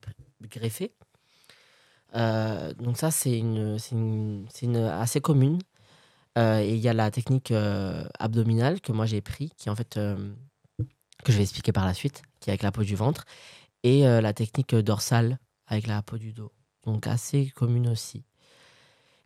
greffée. 0.50 0.92
Euh, 2.16 2.74
donc 2.76 2.98
ça, 2.98 3.12
c'est 3.12 3.38
une, 3.38 3.78
une, 3.92 4.48
une 4.62 4.76
assez 4.78 5.22
commune. 5.22 5.60
Euh, 6.38 6.60
et 6.60 6.76
il 6.76 6.80
y 6.80 6.88
a 6.88 6.94
la 6.94 7.10
technique 7.10 7.52
euh, 7.52 8.06
abdominale 8.20 8.80
que 8.82 8.92
moi 8.92 9.06
j'ai 9.08 9.22
pris, 9.22 9.52
qui 9.58 9.70
en 9.70 9.76
fait, 9.76 9.96
que 9.96 11.32
je 11.32 11.38
vais 11.38 11.44
expliquer 11.44 11.72
par 11.72 11.86
la 11.86 11.94
suite, 11.94 12.22
qui 12.40 12.50
est 12.50 12.54
avec 12.54 12.64
la 12.64 12.72
peau 12.72 12.84
du 12.84 12.96
ventre, 12.96 13.26
et 13.84 14.04
la 14.04 14.34
technique 14.34 14.76
dorsale 14.76 15.40
avec 15.68 15.88
la 15.88 16.02
peau 16.04 16.18
du 16.18 16.34
dos. 16.34 16.52
Donc 16.86 17.08
assez 17.08 17.52
commune 17.56 17.88
aussi. 17.88 18.24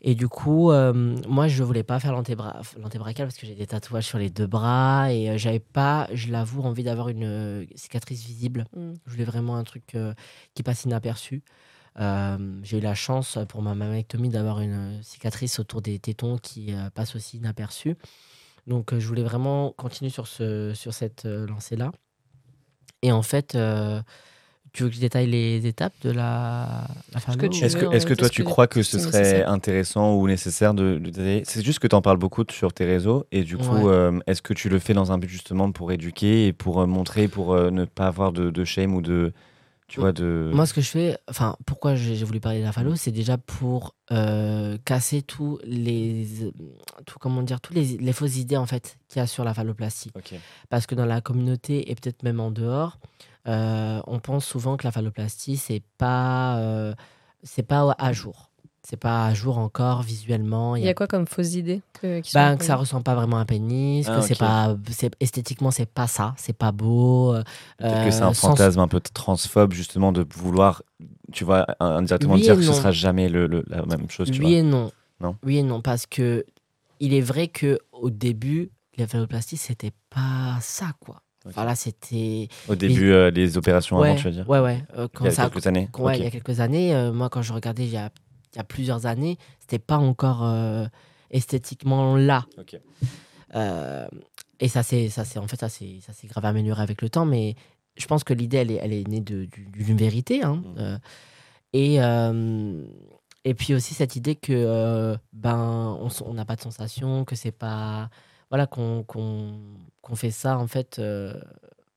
Et 0.04 0.16
du 0.16 0.28
coup, 0.28 0.72
euh, 0.72 0.94
moi, 1.28 1.48
je 1.48 1.64
voulais 1.64 1.84
pas 1.84 2.00
faire 2.00 2.12
l'antébra- 2.12 2.60
l'antébrachial 2.80 3.28
parce 3.28 3.38
que 3.38 3.46
j'ai 3.46 3.54
des 3.54 3.68
tatouages 3.68 4.08
sur 4.08 4.18
les 4.18 4.32
deux 4.32 4.48
bras 4.48 5.14
et 5.14 5.38
j'avais 5.38 5.60
pas, 5.60 6.08
je 6.12 6.32
l'avoue, 6.32 6.64
envie 6.64 6.84
d'avoir 6.84 7.10
une 7.10 7.68
cicatrice 7.76 8.24
visible. 8.26 8.66
Mm. 8.76 8.94
Je 9.06 9.12
voulais 9.12 9.26
vraiment 9.26 9.58
un 9.58 9.64
truc 9.64 9.94
euh, 9.94 10.14
qui 10.56 10.64
passe 10.64 10.86
inaperçu. 10.86 11.44
Euh, 12.00 12.38
j'ai 12.64 12.78
eu 12.78 12.82
la 12.82 12.96
chance 12.96 13.38
pour 13.50 13.62
ma 13.62 13.76
mammectomie 13.76 14.30
d'avoir 14.30 14.62
une 14.62 15.02
cicatrice 15.04 15.60
autour 15.60 15.82
des 15.82 16.00
tétons 16.00 16.38
qui 16.38 16.74
euh, 16.74 16.90
passe 16.94 17.16
aussi 17.16 17.38
inaperçue. 17.38 17.98
Donc, 18.68 18.94
euh, 18.94 19.00
je 19.00 19.08
voulais 19.08 19.24
vraiment 19.24 19.72
continuer 19.72 20.10
sur, 20.10 20.28
ce, 20.28 20.74
sur 20.74 20.94
cette 20.94 21.26
euh, 21.26 21.48
lancée-là. 21.48 21.92
Et 23.02 23.12
en 23.12 23.24
fait, 23.24 23.56
euh, 23.56 24.02
tu 24.72 24.84
veux 24.84 24.90
que 24.90 24.96
je 24.96 25.02
détaille 25.02 25.28
les 25.28 25.66
étapes 25.68 25.94
de 26.04 26.12
la, 26.12 26.88
la 27.14 27.20
que 27.20 27.26
phallo 27.26 27.50
tu 27.50 27.66
Est-ce 27.66 27.76
que, 27.76 27.86
en 27.88 27.92
est-ce 27.92 28.06
que 28.06 28.14
toi, 28.14 28.30
tu 28.30 28.44
crois 28.44 28.68
que 28.68 28.84
ce 28.84 29.00
serait 29.00 29.18
nécessaire. 29.18 29.50
intéressant 29.50 30.16
ou 30.16 30.28
nécessaire 30.28 30.74
de, 30.74 30.94
de 30.98 31.10
détailler? 31.10 31.44
C'est 31.46 31.66
juste 31.66 31.80
que 31.80 31.88
tu 31.88 31.96
en 31.96 32.02
parles 32.02 32.20
beaucoup 32.20 32.46
sur 32.50 32.72
tes 32.72 32.86
réseaux 32.86 33.26
et 33.32 33.44
du 33.44 33.58
coup, 33.58 33.64
Ouais. 33.66 33.92
euh, 33.92 34.20
est-ce 34.28 34.42
que 34.42 34.54
tu 34.54 34.70
le 34.70 34.80
fais 34.80 34.94
dans 34.94 35.12
un 35.12 35.18
but 35.18 35.28
justement 35.28 35.72
pour 35.72 35.92
éduquer 35.92 36.48
et 36.48 36.54
pour 36.54 36.80
euh, 36.80 36.86
montrer, 36.86 37.28
pour 37.28 37.54
euh, 37.54 37.70
ne 37.72 37.84
pas 37.84 38.08
avoir 38.08 38.32
de, 38.32 38.50
de 38.50 38.64
shame 38.64 38.94
ou 38.94 39.02
de, 39.02 39.34
tu 39.92 40.00
vois, 40.00 40.14
de. 40.14 40.50
Moi, 40.54 40.66
ce 40.66 40.74
que 40.74 40.80
je 40.80 40.90
fais, 40.90 41.18
enfin, 41.30 41.58
pourquoi 41.66 41.96
j'ai 41.96 42.24
voulu 42.24 42.40
parler 42.40 42.62
de 42.62 42.64
la 42.64 42.72
phallo, 42.72 42.96
c'est 42.96 43.12
déjà 43.12 43.38
pour 43.38 43.94
euh, 44.14 44.78
casser 44.86 45.22
tous 45.22 45.60
les, 45.66 46.26
tout, 47.06 47.20
comment 47.20 47.44
dire, 47.44 47.60
tous 47.60 47.74
les, 47.74 47.98
les 47.98 48.14
fausses 48.14 48.38
idées 48.38 48.56
en 48.56 48.66
fait 48.66 48.98
qu'il 49.10 49.20
y 49.20 49.22
a 49.22 49.28
sur 49.28 49.44
la 49.44 49.54
phalloplastie. 49.54 50.14
Parce 50.70 50.86
que 50.86 50.96
dans 50.96 51.04
la 51.04 51.20
communauté 51.20 51.92
et 51.92 51.96
peut-être 51.96 52.24
même 52.24 52.40
en 52.40 52.52
dehors, 52.52 53.00
euh, 53.50 54.02
on 54.08 54.20
pense 54.20 54.46
souvent 54.46 54.78
que 54.78 54.88
la 54.88 54.94
phalloplastie 54.94 55.58
c'est 55.58 55.84
pas, 55.98 56.58
euh, 56.60 56.94
c'est 57.44 57.64
pas 57.64 57.94
à 58.00 58.14
jour. 58.14 58.51
C'est 58.84 58.98
pas 58.98 59.28
à 59.28 59.34
jour 59.36 59.60
encore 59.60 60.02
visuellement. 60.02 60.76
Il 60.76 60.84
y 60.84 60.90
a 60.90 60.94
quoi 60.96 61.06
comme 61.08 61.28
fausses 61.28 61.54
idées 61.54 61.82
que, 61.94 62.20
qui 62.20 62.32
sont 62.32 62.40
Ben, 62.40 62.58
que 62.58 62.66
ça 62.66 62.76
ressemble 62.76 63.04
pas 63.04 63.14
vraiment 63.14 63.38
à 63.38 63.42
un 63.42 63.46
pénis, 63.46 64.08
Ah, 64.10 64.16
que 64.16 64.22
c'est 64.26 64.34
ok. 64.34 64.40
pas, 64.40 64.76
c'est- 64.90 65.16
esthétiquement 65.20 65.70
c'est 65.70 65.86
pas 65.86 66.08
ça, 66.08 66.34
c'est 66.38 66.58
pas 66.58 66.72
beau. 66.72 67.34
euh, 67.34 67.44
Peut-être 67.78 68.04
que 68.06 68.12
c'est 68.12 68.24
un 68.24 68.30
euh, 68.30 68.34
sans- 68.34 68.50
fantasme 68.50 68.80
un 68.80 68.88
peu 68.88 69.00
transphobe 69.00 69.74
justement 69.74 70.12
de 70.12 70.26
vouloir, 70.36 70.82
tu 71.32 71.44
vois, 71.44 71.68
indirectement 71.80 72.34
Oui 72.34 72.42
dire 72.42 72.56
que 72.56 72.64
ce 72.64 72.74
sera 72.74 72.92
jamais 72.92 73.30
le, 73.30 73.46
le- 73.46 73.64
la 73.68 73.86
même 73.86 74.10
chose, 74.10 74.32
tu 74.32 74.40
oui 74.40 74.46
vois. 74.48 74.50
et 74.60 74.64
non. 74.64 74.92
Non 75.20 75.36
Oui 75.46 75.58
et 75.58 75.64
non, 75.64 75.82
parce 75.82 76.08
que 76.08 76.44
il 77.00 77.14
est 77.14 77.22
vrai 77.22 77.48
que 77.48 77.78
au 77.92 78.10
début, 78.10 78.72
la 78.98 79.06
phalloplastie, 79.08 79.58
c'était 79.58 79.92
pas 80.10 80.58
ça, 80.62 80.88
quoi. 81.00 81.22
Ok. 81.46 81.52
Enfin 81.52 81.66
là, 81.66 81.76
c'était. 81.76 82.48
Au 82.68 82.76
début, 82.76 83.12
euh, 83.12 83.30
les 83.32 83.58
opérations 83.58 84.00
Ouais, 84.00 84.10
avant, 84.10 84.18
tu 84.20 84.26
veux 84.26 84.32
dire 84.34 84.50
ouais, 84.50 84.60
ouais. 84.60 84.84
euh, 84.98 85.08
Il 85.20 85.26
y 85.26 85.28
a 85.28 85.32
ça 85.32 85.50
quelques 85.50 85.68
années. 85.68 85.88
Ouais, 86.00 86.18
il 86.18 86.24
y 86.24 86.28
a 86.28 86.32
quelques 86.32 86.60
années, 86.60 86.94
euh, 86.96 87.12
moi, 87.12 87.30
quand 87.30 87.42
je 87.44 87.54
regardais 87.54 87.84
il 87.86 87.92
y 87.92 87.98
a, 87.98 88.10
il 88.54 88.58
y 88.58 88.62
a 88.62 88.64
plusieurs 88.64 89.06
années, 89.06 89.38
c'était 89.60 89.80
pas 89.80 89.98
encore 89.98 90.44
euh, 90.44 90.86
esthétiquement 91.30 92.16
là. 92.16 92.46
Euh, 93.56 94.08
et 94.60 94.68
ça 94.68 94.84
c'est 94.84 95.10
ça 95.10 95.26
c'est 95.26 95.40
en 95.40 95.48
fait 95.48 95.60
ça 95.60 95.70
c'est 95.70 96.00
ça 96.02 96.14
s'est 96.14 96.28
grave 96.28 96.46
amélioré 96.46 96.82
avec 96.82 97.02
le 97.02 97.10
temps 97.10 97.26
mais 97.26 97.56
je 97.98 98.06
pense 98.06 98.24
que 98.24 98.34
l'idée 98.34 98.58
elle 98.58 98.72
est, 98.72 98.80
elle 98.82 98.94
est 98.94 99.08
née 99.08 99.20
d'une 99.20 99.98
vérité 99.98 100.44
hein. 100.44 100.64
Mhm. 100.64 100.76
Euh, 100.78 100.98
Et, 101.74 101.96
et 103.44 103.54
puis 103.54 103.74
aussi 103.74 103.94
cette 103.94 104.16
idée 104.16 104.36
que 104.36 105.18
ben 105.34 105.98
on 106.26 106.34
n'a 106.34 106.46
pas 106.46 106.56
de 106.56 106.62
sensation, 106.62 107.26
que 107.26 107.36
c'est 107.36 107.52
pas 107.52 108.10
voilà 108.50 108.68
qu'on 108.68 109.04
qu'on 109.04 109.60
qu'on 110.02 110.16
fait 110.16 110.32
ça 110.32 110.58
en 110.58 110.68
fait, 110.68 111.02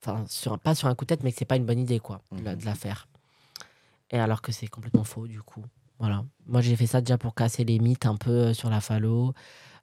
enfin 0.02 0.24
sur 0.28 0.58
pas 0.58 0.74
sur 0.74 0.88
un 0.88 0.94
coup 0.94 1.04
de 1.04 1.08
tête, 1.08 1.22
mais 1.24 1.32
que 1.32 1.38
c'est 1.38 1.44
pas 1.44 1.56
une 1.56 1.66
bonne 1.66 1.80
idée 1.80 2.00
quoi 2.00 2.20
de 2.32 2.42
la, 2.44 2.54
de 2.56 2.64
la 2.64 2.74
faire. 2.74 3.08
Et 4.10 4.18
alors 4.18 4.42
que 4.42 4.52
c'est 4.52 4.68
complètement 4.68 5.04
faux 5.04 5.26
du 5.26 5.42
coup. 5.42 5.64
Voilà. 5.98 6.24
Moi 6.46 6.60
j'ai 6.60 6.76
fait 6.76 6.86
ça 6.86 7.00
déjà 7.00 7.18
pour 7.18 7.34
casser 7.34 7.64
les 7.64 7.78
mythes 7.78 8.06
un 8.06 8.16
peu 8.16 8.30
euh, 8.30 8.54
sur 8.54 8.68
la 8.70 8.80
phallo. 8.80 9.32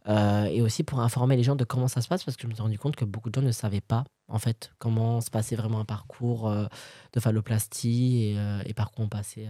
euh, 0.07 0.45
et 0.45 0.61
aussi 0.61 0.83
pour 0.83 0.99
informer 0.99 1.35
les 1.37 1.43
gens 1.43 1.55
de 1.55 1.63
comment 1.63 1.87
ça 1.87 2.01
se 2.01 2.07
passe 2.07 2.23
parce 2.23 2.35
que 2.35 2.43
je 2.43 2.47
me 2.47 2.53
suis 2.53 2.61
rendu 2.63 2.79
compte 2.79 2.95
que 2.95 3.05
beaucoup 3.05 3.29
de 3.29 3.35
gens 3.39 3.45
ne 3.45 3.51
savaient 3.51 3.81
pas 3.81 4.03
en 4.27 4.39
fait 4.39 4.71
comment 4.79 5.21
se 5.21 5.29
passait 5.29 5.55
vraiment 5.55 5.79
un 5.79 5.85
parcours 5.85 6.49
euh, 6.49 6.65
de 7.13 7.19
phalloplastie 7.19 8.23
et, 8.31 8.39
euh, 8.39 8.61
et 8.65 8.73
par 8.73 8.91
quoi 8.91 9.05
on 9.05 9.09
passait 9.09 9.47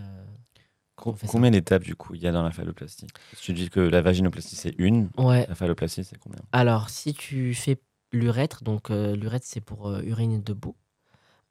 on. 1.06 1.14
Combien 1.28 1.50
d'étapes 1.52 1.84
du 1.84 1.96
coup 1.96 2.14
il 2.16 2.22
y 2.22 2.28
a 2.28 2.32
dans 2.32 2.44
la 2.44 2.52
phalloplastie? 2.52 3.08
Tu 3.40 3.54
dis 3.54 3.70
que 3.70 3.80
la 3.80 4.02
vaginoplastie 4.02 4.56
c'est 4.56 4.76
une, 4.78 5.10
Ouais. 5.18 5.46
la 5.48 5.56
phalloplastie 5.56 6.04
c'est 6.04 6.18
combien? 6.20 6.40
Alors, 6.52 6.90
si 6.90 7.14
tu 7.16 7.54
fais 7.56 7.80
l'urètre, 8.12 8.64
donc 8.64 8.90
l'urètre 8.90 9.46
c'est 9.48 9.62
pour 9.62 9.90
uriner 10.02 10.38
debout, 10.40 10.76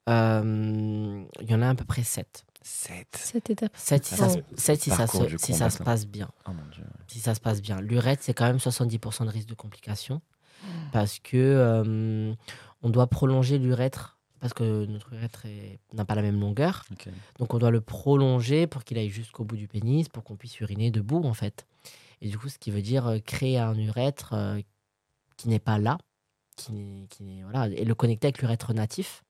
il 0.07 0.13
y 0.13 1.55
en 1.55 1.63
a 1.63 1.69
à 1.71 1.75
peu 1.75 1.85
près 1.85 2.03
7. 2.05 2.45
7 2.63 3.07
Cette 3.17 3.51
étape. 3.51 3.73
7 3.77 4.05
si 4.05 4.15
Ah, 4.15 4.17
ça, 4.17 4.29
c'est 4.29 4.39
se- 4.39 4.83
si 4.83 4.91
ça, 4.91 5.07
se, 5.07 5.25
du 5.25 5.39
si 5.39 5.55
ça 5.55 5.71
se 5.71 5.79
combattant. 5.79 5.85
passe 5.85 6.07
bien. 6.07 6.31
Oh 6.47 6.53
mon 6.53 6.65
dieu. 6.73 6.85
Si 7.09 7.19
ça 7.21 7.35
se 7.35 7.41
passe 7.41 7.63
bien. 7.63 7.81
L'urètre, 7.81 8.23
c'est 8.23 8.35
quand 8.35 8.45
même 8.47 8.59
70% 8.59 9.25
de 9.25 9.31
risque 9.31 9.49
de 9.49 9.55
complications 9.55 10.21
parce 10.93 11.19
que 11.21 11.37
euh, 11.39 12.35
on 12.83 12.91
doit 12.91 13.07
prolonger 13.07 13.59
l'urètre 13.59 14.19
parce 14.41 14.53
que 14.55 14.85
notre 14.87 15.13
urètre 15.15 15.47
n'a 15.95 16.05
pas 16.05 16.15
la 16.15 16.23
même 16.23 16.39
longueur. 16.41 16.85
Donc 17.39 17.55
on 17.55 17.59
doit 17.59 17.71
le 17.71 17.81
prolonger 17.81 18.67
pour 18.67 18.85
qu'il 18.85 18.99
aille 18.99 19.11
jusqu'au 19.11 19.45
bout 19.45 19.57
du 19.57 19.69
pénis 19.69 20.09
pour 20.09 20.23
qu'on 20.25 20.37
puisse 20.37 20.59
uriner 20.61 20.91
debout 20.91 21.23
en 21.25 21.35
fait. 21.35 21.67
Et 22.23 22.29
du 22.29 22.39
coup, 22.39 22.49
ce 22.51 22.59
qui 22.59 22.71
veut 22.71 22.83
dire 22.83 23.07
euh, 23.07 23.19
créer 23.19 23.59
un 23.59 23.75
urètre 23.79 24.35
euh, 24.35 24.61
qui 25.39 25.49
n'est 25.49 25.59
pas 25.59 25.79
là, 25.79 25.97
qui 26.57 26.73
n'est, 26.73 27.07
qui 27.09 27.23
n'est- 27.23 27.43
voilà, 27.43 27.69
et 27.69 27.85
le 27.87 27.95
connecter 27.95 28.27
avec 28.27 28.41
l'urètre 28.43 28.75
natif, 28.75 29.23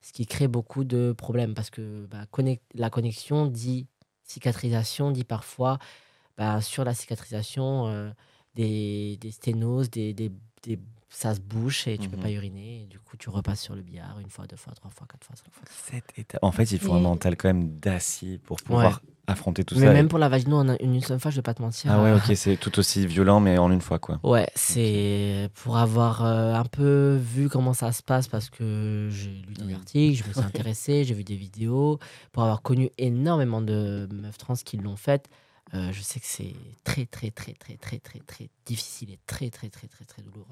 ce 0.00 0.12
qui 0.12 0.26
crée 0.26 0.48
beaucoup 0.48 0.84
de 0.84 1.12
problèmes 1.12 1.54
parce 1.54 1.70
que 1.70 2.06
bah, 2.06 2.24
connect- 2.32 2.62
la 2.74 2.90
connexion 2.90 3.46
dit 3.46 3.86
cicatrisation, 4.24 5.10
dit 5.10 5.24
parfois 5.24 5.78
bah, 6.38 6.60
sur 6.60 6.84
la 6.84 6.94
cicatrisation 6.94 7.88
euh, 7.88 8.10
des, 8.54 9.16
des 9.20 9.30
sténoses, 9.30 9.90
des, 9.90 10.14
des- 10.14 10.32
des- 10.62 10.78
ça 11.08 11.34
se 11.34 11.40
bouche 11.40 11.86
et 11.88 11.98
tu 11.98 12.08
peux 12.08 12.16
Mhm. 12.16 12.22
pas 12.22 12.30
uriner. 12.30 12.82
Et 12.82 12.86
du 12.86 12.98
coup, 13.00 13.16
tu 13.16 13.28
repasses 13.30 13.60
sur 13.60 13.74
le 13.74 13.82
billard 13.82 14.20
une 14.20 14.30
fois, 14.30 14.46
deux 14.46 14.56
fois, 14.56 14.72
trois 14.74 14.90
fois, 14.90 15.06
quatre 15.10 15.24
fois, 15.26 15.34
cinq 15.36 15.52
fois. 15.52 15.64
7 15.68 16.04
étapes. 16.16 16.42
En 16.42 16.52
fait, 16.52 16.70
il 16.70 16.78
faut 16.78 16.92
un 16.94 17.00
mental 17.00 17.36
quand 17.36 17.48
même 17.48 17.76
d'acier 17.78 18.38
pour 18.38 18.58
pouvoir 18.62 19.02
affronter 19.30 19.64
tout 19.64 19.74
mais 19.76 19.86
ça. 19.86 19.92
même 19.92 20.08
pour 20.08 20.18
la 20.18 20.28
vagino, 20.28 20.58
en 20.58 20.68
une, 20.80 20.94
une 20.94 21.00
seule 21.00 21.20
fois, 21.20 21.30
je 21.30 21.36
vais 21.36 21.42
pas 21.42 21.54
te 21.54 21.62
mentir. 21.62 21.90
Ah 21.92 22.02
ouais, 22.02 22.12
ok, 22.14 22.36
c'est 22.36 22.56
tout 22.56 22.78
aussi 22.78 23.06
violent 23.06 23.40
mais 23.40 23.58
en 23.58 23.70
une 23.70 23.80
fois 23.80 23.98
quoi. 23.98 24.18
Ouais, 24.22 24.48
c'est 24.54 25.48
pour 25.54 25.76
avoir 25.76 26.24
euh, 26.24 26.54
un 26.54 26.64
peu 26.64 27.18
vu 27.20 27.48
comment 27.48 27.72
ça 27.72 27.92
se 27.92 28.02
passe 28.02 28.28
parce 28.28 28.50
que 28.50 29.08
j'ai 29.10 29.30
lu 29.30 29.54
des 29.54 29.74
articles, 29.74 30.22
je 30.22 30.28
me 30.28 30.32
suis 30.32 30.42
intéressé, 30.46 31.04
j'ai 31.04 31.14
vu 31.14 31.24
des 31.24 31.36
vidéos, 31.36 31.98
pour 32.32 32.42
avoir 32.42 32.62
connu 32.62 32.90
énormément 32.98 33.60
de 33.60 34.08
meufs 34.12 34.38
trans 34.38 34.54
qui 34.54 34.76
l'ont 34.76 34.96
fait. 34.96 35.28
Euh, 35.74 35.92
je 35.92 36.00
sais 36.02 36.18
que 36.20 36.26
c'est 36.26 36.54
très 36.84 37.06
très 37.06 37.30
très 37.30 37.52
très 37.52 37.76
très 37.76 37.98
très 37.98 38.18
très 38.20 38.50
difficile 38.66 39.10
et 39.10 39.18
très 39.26 39.50
très 39.50 39.68
très 39.70 39.86
très 39.88 40.04
très 40.04 40.22
douloureux. 40.22 40.46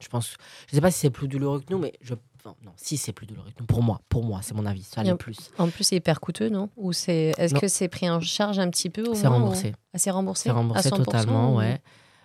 Je 0.00 0.08
pense, 0.08 0.36
je 0.68 0.74
sais 0.74 0.80
pas 0.80 0.90
si 0.90 0.98
c'est 1.00 1.10
plus 1.10 1.28
douloureux 1.28 1.60
que 1.60 1.72
nous, 1.72 1.78
mais 1.78 1.92
je 2.00 2.14
non, 2.44 2.56
non, 2.64 2.72
si 2.76 2.96
c'est 2.96 3.12
plus 3.12 3.26
douloureux 3.26 3.50
que 3.50 3.60
nous. 3.60 3.66
Pour 3.66 3.82
moi, 3.82 4.00
pour 4.08 4.24
moi, 4.24 4.40
c'est 4.42 4.54
mon 4.54 4.66
avis. 4.66 4.82
Ça 4.84 5.02
l'est 5.02 5.16
plus. 5.16 5.36
En 5.58 5.68
plus, 5.68 5.84
c'est 5.84 5.96
hyper 5.96 6.20
coûteux, 6.20 6.48
non? 6.48 6.70
Ou 6.76 6.92
c'est 6.92 7.32
Est-ce 7.38 7.54
que 7.60 7.68
c'est 7.68 7.88
pris 7.88 8.08
en 8.08 8.20
charge 8.20 8.58
un 8.58 8.70
petit 8.70 8.88
peu 8.90 9.02
au 9.08 9.14
C'est 9.14 9.26
remboursé. 9.26 9.70
ou- 9.70 9.74
Ah, 9.94 9.98
c'est 9.98 10.10
remboursé 10.10 10.42
C'est 10.44 10.50
remboursé 10.52 10.88
à 10.88 10.90
100% 10.90 11.04
totalement, 11.04 11.54
ou- 11.54 11.58
ouais. 11.58 11.80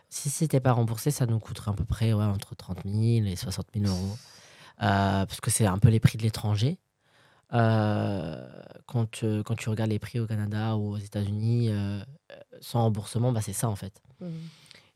Si 0.10 0.30
c'était 0.30 0.60
pas 0.60 0.74
remboursé, 0.74 1.10
ça 1.10 1.26
nous 1.26 1.40
coûterait 1.40 1.72
à 1.72 1.74
peu 1.74 1.86
près 1.86 2.14
ouais, 2.14 2.24
entre 2.26 2.54
30 2.56 2.80
000 2.86 3.26
et 3.28 3.36
60 3.36 3.68
000 3.74 3.86
euros. 3.88 4.18
Euh, 4.84 5.26
parce 5.26 5.40
que 5.42 5.50
c'est 5.52 5.66
un 5.66 5.78
peu 5.78 5.90
les 5.90 6.00
prix 6.00 6.18
de 6.18 6.24
l'étranger. 6.24 6.78
Euh, 7.54 8.48
quand, 8.86 9.10
tu- 9.12 9.44
quand 9.44 9.56
tu 9.56 9.70
regardes 9.70 9.90
les 9.92 10.00
prix 10.00 10.20
au 10.20 10.28
Canada 10.28 10.76
ou 10.76 10.94
aux 10.94 10.98
États-Unis, 10.98 11.68
euh, 11.70 12.02
sans 12.60 12.84
remboursement, 12.84 13.32
bah, 13.32 13.42
c'est 13.42 13.54
ça 13.54 13.70
en 13.70 13.76
fait. 13.76 14.02
Mhm. 14.20 14.32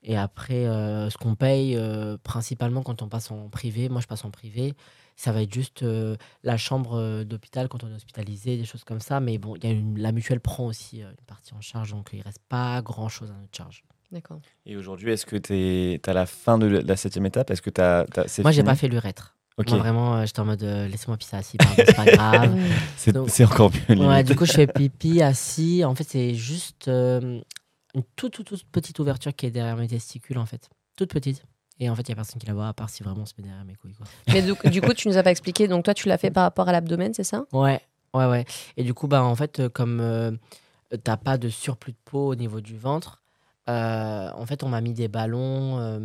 Et 0.07 0.15
après, 0.17 0.67
euh, 0.67 1.09
ce 1.09 1.17
qu'on 1.17 1.35
paye, 1.35 1.75
euh, 1.75 2.17
principalement 2.21 2.83
quand 2.83 3.01
on 3.01 3.09
passe 3.09 3.31
en 3.31 3.49
privé, 3.49 3.89
moi 3.89 4.01
je 4.01 4.07
passe 4.07 4.23
en 4.23 4.29
privé, 4.31 4.73
ça 5.15 5.31
va 5.31 5.41
être 5.41 5.53
juste 5.53 5.81
euh, 5.83 6.15
la 6.43 6.57
chambre 6.57 6.93
euh, 6.99 7.23
d'hôpital 7.23 7.67
quand 7.69 7.83
on 7.83 7.89
est 7.89 7.95
hospitalisé, 7.95 8.55
des 8.57 8.65
choses 8.65 8.83
comme 8.83 8.99
ça. 9.01 9.19
Mais 9.19 9.37
bon, 9.39 9.55
il 9.55 9.63
y 9.63 9.67
a 9.67 9.71
une- 9.71 9.97
la 9.99 10.11
mutuelle 10.11 10.41
prend 10.41 10.65
aussi 10.67 11.01
euh, 11.01 11.09
une 11.09 11.25
partie 11.25 11.53
en 11.55 11.61
charge, 11.61 11.91
donc 11.91 12.09
il 12.13 12.21
reste 12.21 12.41
pas 12.49 12.81
grand 12.83 13.09
chose 13.09 13.31
à 13.31 13.33
notre 13.33 13.55
charge. 13.55 13.83
D'accord. 14.11 14.39
Et 14.67 14.77
aujourd'hui, 14.77 15.11
est-ce 15.11 15.25
que 15.25 15.35
tu 15.37 15.55
es 15.55 16.01
à 16.07 16.13
la 16.13 16.25
fin 16.27 16.59
de 16.59 16.67
la 16.67 16.95
septième 16.95 17.25
étape? 17.25 17.49
Est-ce 17.49 17.61
que 17.63 17.71
c'est 18.27 18.43
Moi, 18.43 18.51
j'ai 18.51 18.63
pas 18.63 18.75
fait 18.75 18.87
l'urètre. 18.87 19.34
Ok, 19.57 19.69
Moi, 19.69 19.77
vraiment, 19.79 20.15
euh, 20.17 20.25
j'étais 20.25 20.41
en 20.41 20.45
mode 20.45 20.63
euh, 20.63 20.87
laissez-moi 20.87 21.15
pisser 21.15 21.37
assis, 21.37 21.57
pardon, 21.57 21.73
c'est 21.77 21.95
pas 21.95 22.05
grave. 22.05 22.57
c'est, 22.97 23.11
donc- 23.13 23.29
c'est 23.29 23.45
encore 23.45 23.71
mieux. 23.89 24.05
ouais, 24.05 24.23
du 24.23 24.35
coup, 24.35 24.45
je 24.45 24.51
fais 24.51 24.67
pipi 24.67 25.21
assis. 25.21 25.85
En 25.85 25.95
fait, 25.95 26.03
c'est 26.03 26.33
juste 26.33 26.89
euh, 26.89 27.39
une 27.93 28.03
toute, 28.17 28.33
toute, 28.33 28.47
toute 28.47 28.65
petite 28.65 28.99
ouverture 28.99 29.33
qui 29.33 29.45
est 29.45 29.51
derrière 29.51 29.77
mes 29.77 29.87
testicules, 29.87 30.37
en 30.37 30.45
fait. 30.45 30.69
Toute 30.97 31.11
petite. 31.13 31.43
Et 31.79 31.89
en 31.89 31.95
fait, 31.95 32.03
il 32.03 32.09
y 32.09 32.11
a 32.11 32.15
personne 32.15 32.39
qui 32.39 32.47
la 32.47 32.53
voit, 32.53 32.67
à 32.67 32.73
part 32.73 32.89
si 32.89 33.01
vraiment 33.03 33.21
on 33.21 33.25
se 33.25 33.33
met 33.37 33.43
derrière 33.45 33.63
mes 33.65 33.75
couilles. 33.75 33.93
Quoi. 33.93 34.05
Mais 34.33 34.41
du, 34.41 34.53
du 34.69 34.81
coup, 34.81 34.93
tu 34.93 35.07
nous 35.07 35.17
as 35.17 35.23
pas 35.23 35.31
expliqué. 35.31 35.67
Donc, 35.69 35.85
toi, 35.85 35.93
tu 35.93 36.07
l'as 36.09 36.17
fait 36.17 36.31
par 36.31 36.43
rapport 36.43 36.67
à 36.67 36.71
l'abdomen, 36.73 37.13
c'est 37.13 37.23
ça? 37.23 37.45
Ouais, 37.53 37.79
ouais, 38.13 38.25
ouais. 38.25 38.45
Et 38.75 38.83
du 38.83 38.93
coup, 38.93 39.07
bah, 39.07 39.23
en 39.23 39.35
fait, 39.35 39.59
euh, 39.61 39.69
comme 39.69 39.99
euh, 40.01 40.31
t'as 41.03 41.17
pas 41.17 41.37
de 41.37 41.47
surplus 41.47 41.93
de 41.93 41.97
peau 42.03 42.27
au 42.31 42.35
niveau 42.35 42.59
du 42.59 42.77
ventre, 42.77 43.21
euh, 43.69 44.29
en 44.35 44.45
fait, 44.45 44.63
on 44.63 44.69
m'a 44.69 44.81
mis 44.81 44.93
des 44.93 45.07
ballons 45.07 45.79
euh, 45.79 45.99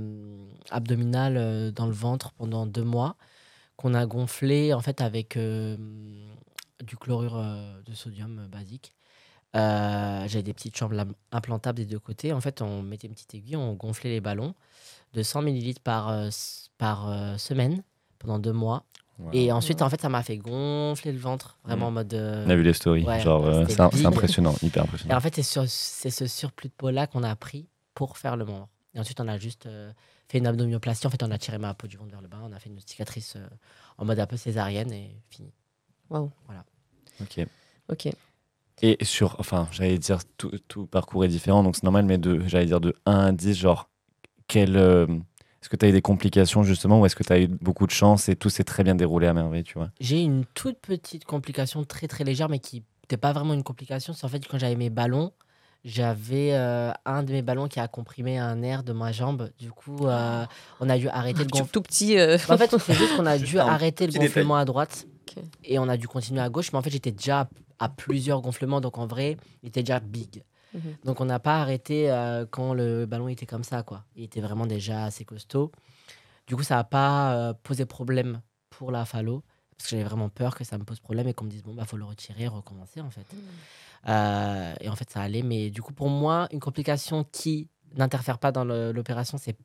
abdominales 0.70 1.36
euh, 1.36 1.70
dans 1.72 1.86
le 1.86 1.92
ventre 1.92 2.32
pendant 2.32 2.64
deux 2.66 2.84
mois 2.84 3.16
qu'on 3.80 3.94
a 3.94 4.04
gonflé 4.04 4.74
en 4.74 4.80
fait 4.80 5.00
avec 5.00 5.38
euh, 5.38 5.74
du 6.84 6.96
chlorure 6.98 7.36
euh, 7.38 7.80
de 7.86 7.94
sodium 7.94 8.40
euh, 8.40 8.46
basique. 8.48 8.92
J'avais 9.54 10.42
des 10.42 10.52
petites 10.52 10.76
chambres 10.76 10.94
implantables 11.32 11.78
des 11.78 11.86
deux 11.86 11.98
côtés. 11.98 12.32
En 12.32 12.40
fait, 12.40 12.60
on 12.62 12.82
mettait 12.82 13.06
une 13.08 13.14
petite 13.14 13.34
aiguille, 13.34 13.56
on 13.56 13.72
gonflait 13.72 14.10
les 14.10 14.20
ballons 14.20 14.54
de 15.14 15.22
100 15.22 15.42
ml 15.42 15.80
par, 15.82 16.14
par 16.78 17.38
semaine 17.40 17.82
pendant 18.18 18.38
deux 18.38 18.52
mois. 18.52 18.84
Wow. 19.18 19.30
Et 19.32 19.50
ensuite, 19.50 19.82
en 19.82 19.90
fait, 19.90 20.00
ça 20.00 20.08
m'a 20.08 20.22
fait 20.22 20.36
gonfler 20.38 21.12
le 21.12 21.18
ventre, 21.18 21.58
vraiment 21.64 21.88
en 21.88 21.90
mode. 21.90 22.14
euh, 22.14 22.46
On 22.46 22.50
a 22.50 22.56
vu 22.56 22.62
les 22.62 22.72
stories, 22.72 23.04
Ouais, 23.04 23.18
genre 23.20 23.44
euh, 23.44 23.64
c'est, 23.66 23.80
impressionnant, 23.80 24.54
hyper 24.62 24.82
Et 24.82 24.86
impressionnant. 24.86 25.16
en 25.16 25.20
fait, 25.20 25.34
c'est 25.34 25.42
sur- 25.42 25.68
c'est 25.68 26.10
ce 26.10 26.26
surplus 26.26 26.68
de 26.68 26.74
peau-là 26.74 27.06
qu'on 27.08 27.22
a 27.24 27.34
pris 27.36 27.66
pour 27.94 28.16
faire 28.18 28.36
le 28.36 28.44
membre. 28.44 28.68
Et 28.94 29.00
ensuite, 29.00 29.20
on 29.20 29.28
a 29.28 29.38
juste 29.38 29.66
euh, 29.66 29.92
fait 30.28 30.38
une 30.38 30.46
abdominoplastie. 30.46 31.06
En 31.06 31.10
fait, 31.10 31.22
on 31.22 31.30
a 31.30 31.38
tiré 31.38 31.58
ma 31.58 31.74
peau 31.74 31.86
du 31.86 31.96
ventre 31.96 32.10
vers 32.10 32.20
le 32.20 32.28
bas. 32.28 32.38
On 32.42 32.52
a 32.52 32.58
fait 32.58 32.70
une 32.70 32.80
cicatrice 32.80 33.36
euh, 33.36 33.46
en 33.98 34.04
mode 34.04 34.18
un 34.18 34.26
peu 34.26 34.36
césarienne 34.36 34.92
et 34.92 35.16
fini. 35.30 35.52
Ok. 37.20 37.46
Ok. 37.88 38.08
Et 38.82 39.04
sur, 39.04 39.36
enfin, 39.38 39.68
j'allais 39.72 39.98
dire, 39.98 40.18
tout, 40.38 40.50
tout 40.66 40.86
parcours 40.86 41.24
est 41.24 41.28
différent, 41.28 41.62
donc 41.62 41.76
c'est 41.76 41.82
normal, 41.82 42.06
mais 42.06 42.16
de, 42.18 42.42
j'allais 42.46 42.66
dire 42.66 42.80
de 42.80 42.94
1 43.04 43.18
à 43.18 43.32
10, 43.32 43.54
genre, 43.54 43.90
quel, 44.48 44.76
euh, 44.76 45.06
est-ce 45.60 45.68
que 45.68 45.76
tu 45.76 45.84
as 45.84 45.90
eu 45.90 45.92
des 45.92 46.00
complications 46.00 46.62
justement, 46.62 47.00
ou 47.00 47.06
est-ce 47.06 47.14
que 47.14 47.22
tu 47.22 47.32
as 47.32 47.40
eu 47.40 47.46
beaucoup 47.46 47.86
de 47.86 47.90
chance 47.90 48.30
et 48.30 48.36
tout 48.36 48.48
s'est 48.48 48.64
très 48.64 48.82
bien 48.82 48.94
déroulé 48.94 49.26
à 49.26 49.34
merveille, 49.34 49.64
tu 49.64 49.74
vois? 49.74 49.90
J'ai 50.00 50.22
une 50.22 50.46
toute 50.54 50.78
petite 50.78 51.26
complication 51.26 51.84
très 51.84 52.08
très 52.08 52.24
légère, 52.24 52.48
mais 52.48 52.58
qui 52.58 52.82
n'était 53.02 53.18
pas 53.18 53.32
vraiment 53.32 53.52
une 53.52 53.62
complication. 53.62 54.14
C'est 54.14 54.24
en 54.24 54.28
fait 54.28 54.46
quand 54.48 54.58
j'avais 54.58 54.76
mes 54.76 54.88
ballons, 54.88 55.32
j'avais 55.84 56.50
euh, 56.52 56.92
un 57.06 57.22
de 57.22 57.32
mes 57.32 57.42
ballons 57.42 57.68
qui 57.68 57.80
a 57.80 57.88
comprimé 57.88 58.38
un 58.38 58.56
nerf 58.56 58.82
de 58.82 58.92
ma 58.92 59.12
jambe. 59.12 59.50
Du 59.58 59.70
coup, 59.72 60.06
euh, 60.06 60.44
on 60.80 60.88
a 60.88 60.98
dû 60.98 61.08
arrêter 61.08 61.40
le 61.40 61.44
gonflement. 61.46 61.68
tout 61.72 61.82
petit. 61.82 62.18
euh, 62.18 62.36
En 62.48 62.58
fait, 62.58 62.70
c'est 62.78 62.94
juste 62.94 63.16
qu'on 63.16 63.26
a 63.26 63.38
Juste 63.38 63.50
dû 63.50 63.58
arrêter 63.58 64.06
le 64.06 64.12
détail. 64.12 64.28
gonflement 64.28 64.56
à 64.56 64.64
droite 64.64 65.06
et 65.64 65.78
on 65.78 65.88
a 65.88 65.96
dû 65.96 66.06
continuer 66.08 66.40
à 66.40 66.48
gauche. 66.48 66.72
Mais 66.72 66.78
en 66.78 66.82
fait, 66.82 66.90
j'étais 66.90 67.12
déjà 67.12 67.40
à, 67.40 67.48
à 67.84 67.88
plusieurs 67.88 68.40
gonflements, 68.42 68.80
donc 68.80 68.98
en 68.98 69.06
vrai, 69.06 69.36
il 69.62 69.68
était 69.68 69.82
déjà 69.82 70.00
big. 70.00 70.42
Mhm. 70.74 70.80
Donc 71.04 71.20
on 71.20 71.24
n'a 71.24 71.38
pas 71.40 71.60
arrêté 71.62 72.10
euh, 72.10 72.44
quand 72.50 72.74
le 72.74 73.06
ballon 73.06 73.28
était 73.28 73.46
comme 73.46 73.64
ça, 73.64 73.82
quoi. 73.82 74.04
Il 74.16 74.24
était 74.24 74.40
vraiment 74.40 74.66
déjà 74.66 75.04
assez 75.04 75.24
costaud. 75.24 75.72
Du 76.46 76.56
coup, 76.56 76.62
ça 76.62 76.76
n'a 76.76 76.84
pas 76.84 77.34
euh, 77.34 77.54
posé 77.62 77.86
problème 77.86 78.40
pour 78.70 78.90
la 78.92 79.04
phallo 79.04 79.42
parce 79.76 79.88
que 79.88 79.96
j'avais 79.96 80.08
vraiment 80.08 80.28
peur 80.28 80.54
que 80.56 80.62
ça 80.62 80.76
me 80.78 80.84
pose 80.84 81.00
problème 81.00 81.26
et 81.26 81.32
qu'on 81.32 81.46
me 81.46 81.50
dise 81.50 81.62
bon 81.62 81.72
bah 81.74 81.84
faut 81.86 81.96
le 81.96 82.04
retirer, 82.04 82.46
recommencer 82.48 83.00
en 83.00 83.08
fait. 83.08 83.24
Euh, 84.08 84.74
et 84.80 84.88
en 84.88 84.96
fait, 84.96 85.10
ça 85.10 85.20
allait. 85.20 85.42
Mais 85.42 85.70
du 85.70 85.82
coup, 85.82 85.92
pour 85.92 86.08
moi, 86.08 86.48
une 86.52 86.60
complication 86.60 87.24
qui 87.30 87.68
n'interfère 87.96 88.38
pas 88.38 88.52
dans 88.52 88.64
l'opération, 88.64 89.38
c'est 89.38 89.56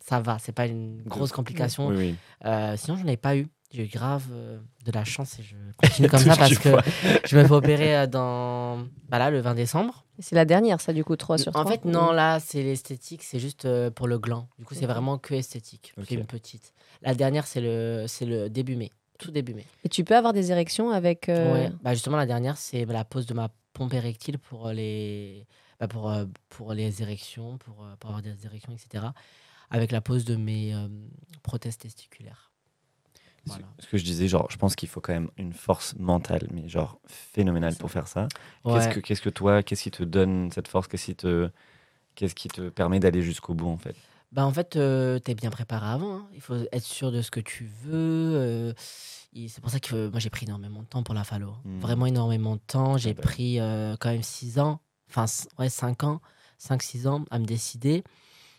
ça 0.00 0.20
va. 0.20 0.38
C'est 0.38 0.52
pas 0.52 0.66
une 0.66 1.02
grosse 1.02 1.32
complication. 1.32 1.88
Oui, 1.88 1.96
oui. 1.96 2.14
Euh, 2.44 2.76
sinon, 2.76 2.96
je 2.96 3.04
n'en 3.04 3.12
ai 3.12 3.16
pas 3.16 3.36
eu. 3.36 3.48
J'ai 3.72 3.84
eu 3.84 3.88
grave 3.88 4.24
euh, 4.32 4.58
de 4.84 4.90
la 4.90 5.04
chance 5.04 5.38
et 5.38 5.44
je 5.44 5.54
continue 5.76 6.08
comme 6.10 6.18
ça 6.18 6.34
parce 6.34 6.58
que 6.58 6.70
je 7.24 7.36
me 7.36 7.44
fais 7.44 7.52
opérer 7.52 7.96
euh, 7.96 8.06
dans 8.08 8.78
bah 9.08 9.20
là, 9.20 9.30
le 9.30 9.40
20 9.40 9.54
décembre. 9.54 10.04
C'est 10.18 10.34
la 10.34 10.44
dernière, 10.44 10.80
ça, 10.80 10.92
du 10.92 11.04
coup, 11.04 11.14
3 11.14 11.38
sur 11.38 11.52
3. 11.52 11.64
En 11.64 11.68
fait, 11.68 11.84
non, 11.84 12.10
là, 12.10 12.40
c'est 12.40 12.62
l'esthétique, 12.62 13.22
c'est 13.22 13.38
juste 13.38 13.68
pour 13.90 14.08
le 14.08 14.18
gland. 14.18 14.48
Du 14.58 14.64
coup, 14.64 14.74
c'est 14.74 14.86
vraiment 14.86 15.18
que 15.18 15.34
esthétique. 15.34 15.94
C'est 16.06 16.14
une 16.14 16.26
petite. 16.26 16.72
La 17.02 17.14
dernière, 17.14 17.46
c'est 17.46 17.60
le, 17.60 18.06
c'est 18.08 18.26
le 18.26 18.50
début 18.50 18.76
mai. 18.76 18.90
Tout 19.20 19.30
début 19.30 19.54
mai. 19.54 19.66
Et 19.84 19.88
tu 19.88 20.02
peux 20.04 20.16
avoir 20.16 20.32
des 20.32 20.50
érections 20.50 20.90
avec. 20.90 21.28
euh, 21.28 21.52
Ouais. 21.52 21.72
Bah 21.82 21.94
justement, 21.94 22.16
la 22.16 22.26
dernière, 22.26 22.56
c'est 22.56 22.84
la 22.84 23.04
pose 23.04 23.26
de 23.26 23.34
ma 23.34 23.50
pompe 23.72 23.94
érectile 23.94 24.38
pour 24.38 24.66
euh, 24.68 24.72
les, 24.72 25.46
bah, 25.78 25.86
pour, 25.88 26.10
euh, 26.10 26.24
pour 26.48 26.72
les 26.74 27.02
érections, 27.02 27.58
pour, 27.58 27.86
pour 28.00 28.10
avoir 28.10 28.22
des 28.22 28.44
érections, 28.46 28.72
etc. 28.72 29.12
Avec 29.70 29.92
la 29.92 30.00
pose 30.00 30.24
de 30.24 30.34
mes 30.36 30.74
euh, 30.74 30.88
prothèses 31.42 31.78
testiculaires. 31.78 32.50
Voilà. 33.46 33.64
Ce 33.78 33.86
que 33.86 33.96
je 33.96 34.04
disais, 34.04 34.28
genre, 34.28 34.48
je 34.50 34.56
pense 34.58 34.76
qu'il 34.76 34.88
faut 34.88 35.00
quand 35.00 35.14
même 35.14 35.30
une 35.38 35.54
force 35.54 35.94
mentale, 35.98 36.46
mais 36.52 36.68
genre 36.68 37.00
phénoménale 37.06 37.74
pour 37.76 37.90
faire 37.90 38.06
ça. 38.06 38.28
Qu'est-ce 38.64 38.88
Ouais. 38.88 38.94
que, 38.94 39.00
qu'est-ce 39.00 39.22
que 39.22 39.30
toi, 39.30 39.62
qu'est-ce 39.62 39.82
qui 39.84 39.90
te 39.90 40.02
donne 40.04 40.50
cette 40.52 40.68
force? 40.68 40.88
Qu'est-ce 40.88 41.06
qui 41.06 41.16
te, 41.16 41.50
qu'est-ce 42.16 42.34
qui 42.34 42.48
te 42.48 42.68
permet 42.68 43.00
d'aller 43.00 43.22
jusqu'au 43.22 43.54
bout 43.54 43.68
en 43.70 43.78
fait? 43.78 43.96
Bah 44.32 44.46
en 44.46 44.52
fait, 44.52 44.70
tu 44.70 44.78
es 44.78 45.34
bien 45.34 45.50
préparé 45.50 45.86
avant. 45.86 46.14
hein. 46.16 46.28
Il 46.34 46.40
faut 46.40 46.54
être 46.72 46.84
sûr 46.84 47.10
de 47.10 47.20
ce 47.22 47.30
que 47.30 47.40
tu 47.40 47.64
veux. 47.82 47.92
euh, 48.36 48.72
et 49.34 49.48
c'est 49.48 49.60
pour 49.60 49.70
ça 49.70 49.80
que 49.80 49.94
euh, 49.94 50.10
moi, 50.10 50.20
j'ai 50.20 50.30
pris 50.30 50.46
énormément 50.46 50.82
de 50.82 50.86
temps 50.86 51.02
pour 51.02 51.14
la 51.14 51.24
phallo. 51.24 51.54
Mm. 51.64 51.80
Vraiment 51.80 52.06
énormément 52.06 52.54
de 52.56 52.60
temps. 52.66 52.96
J'ai 52.96 53.14
bah. 53.14 53.22
pris 53.22 53.58
euh, 53.60 53.96
quand 53.98 54.10
même 54.10 54.22
6 54.22 54.58
ans, 54.58 54.80
enfin 55.08 55.26
c- 55.26 55.48
ouais, 55.58 55.68
5 55.68 56.04
ans, 56.04 56.20
5-6 56.58 57.06
ans 57.08 57.24
à 57.30 57.38
me 57.38 57.44
décider. 57.44 58.04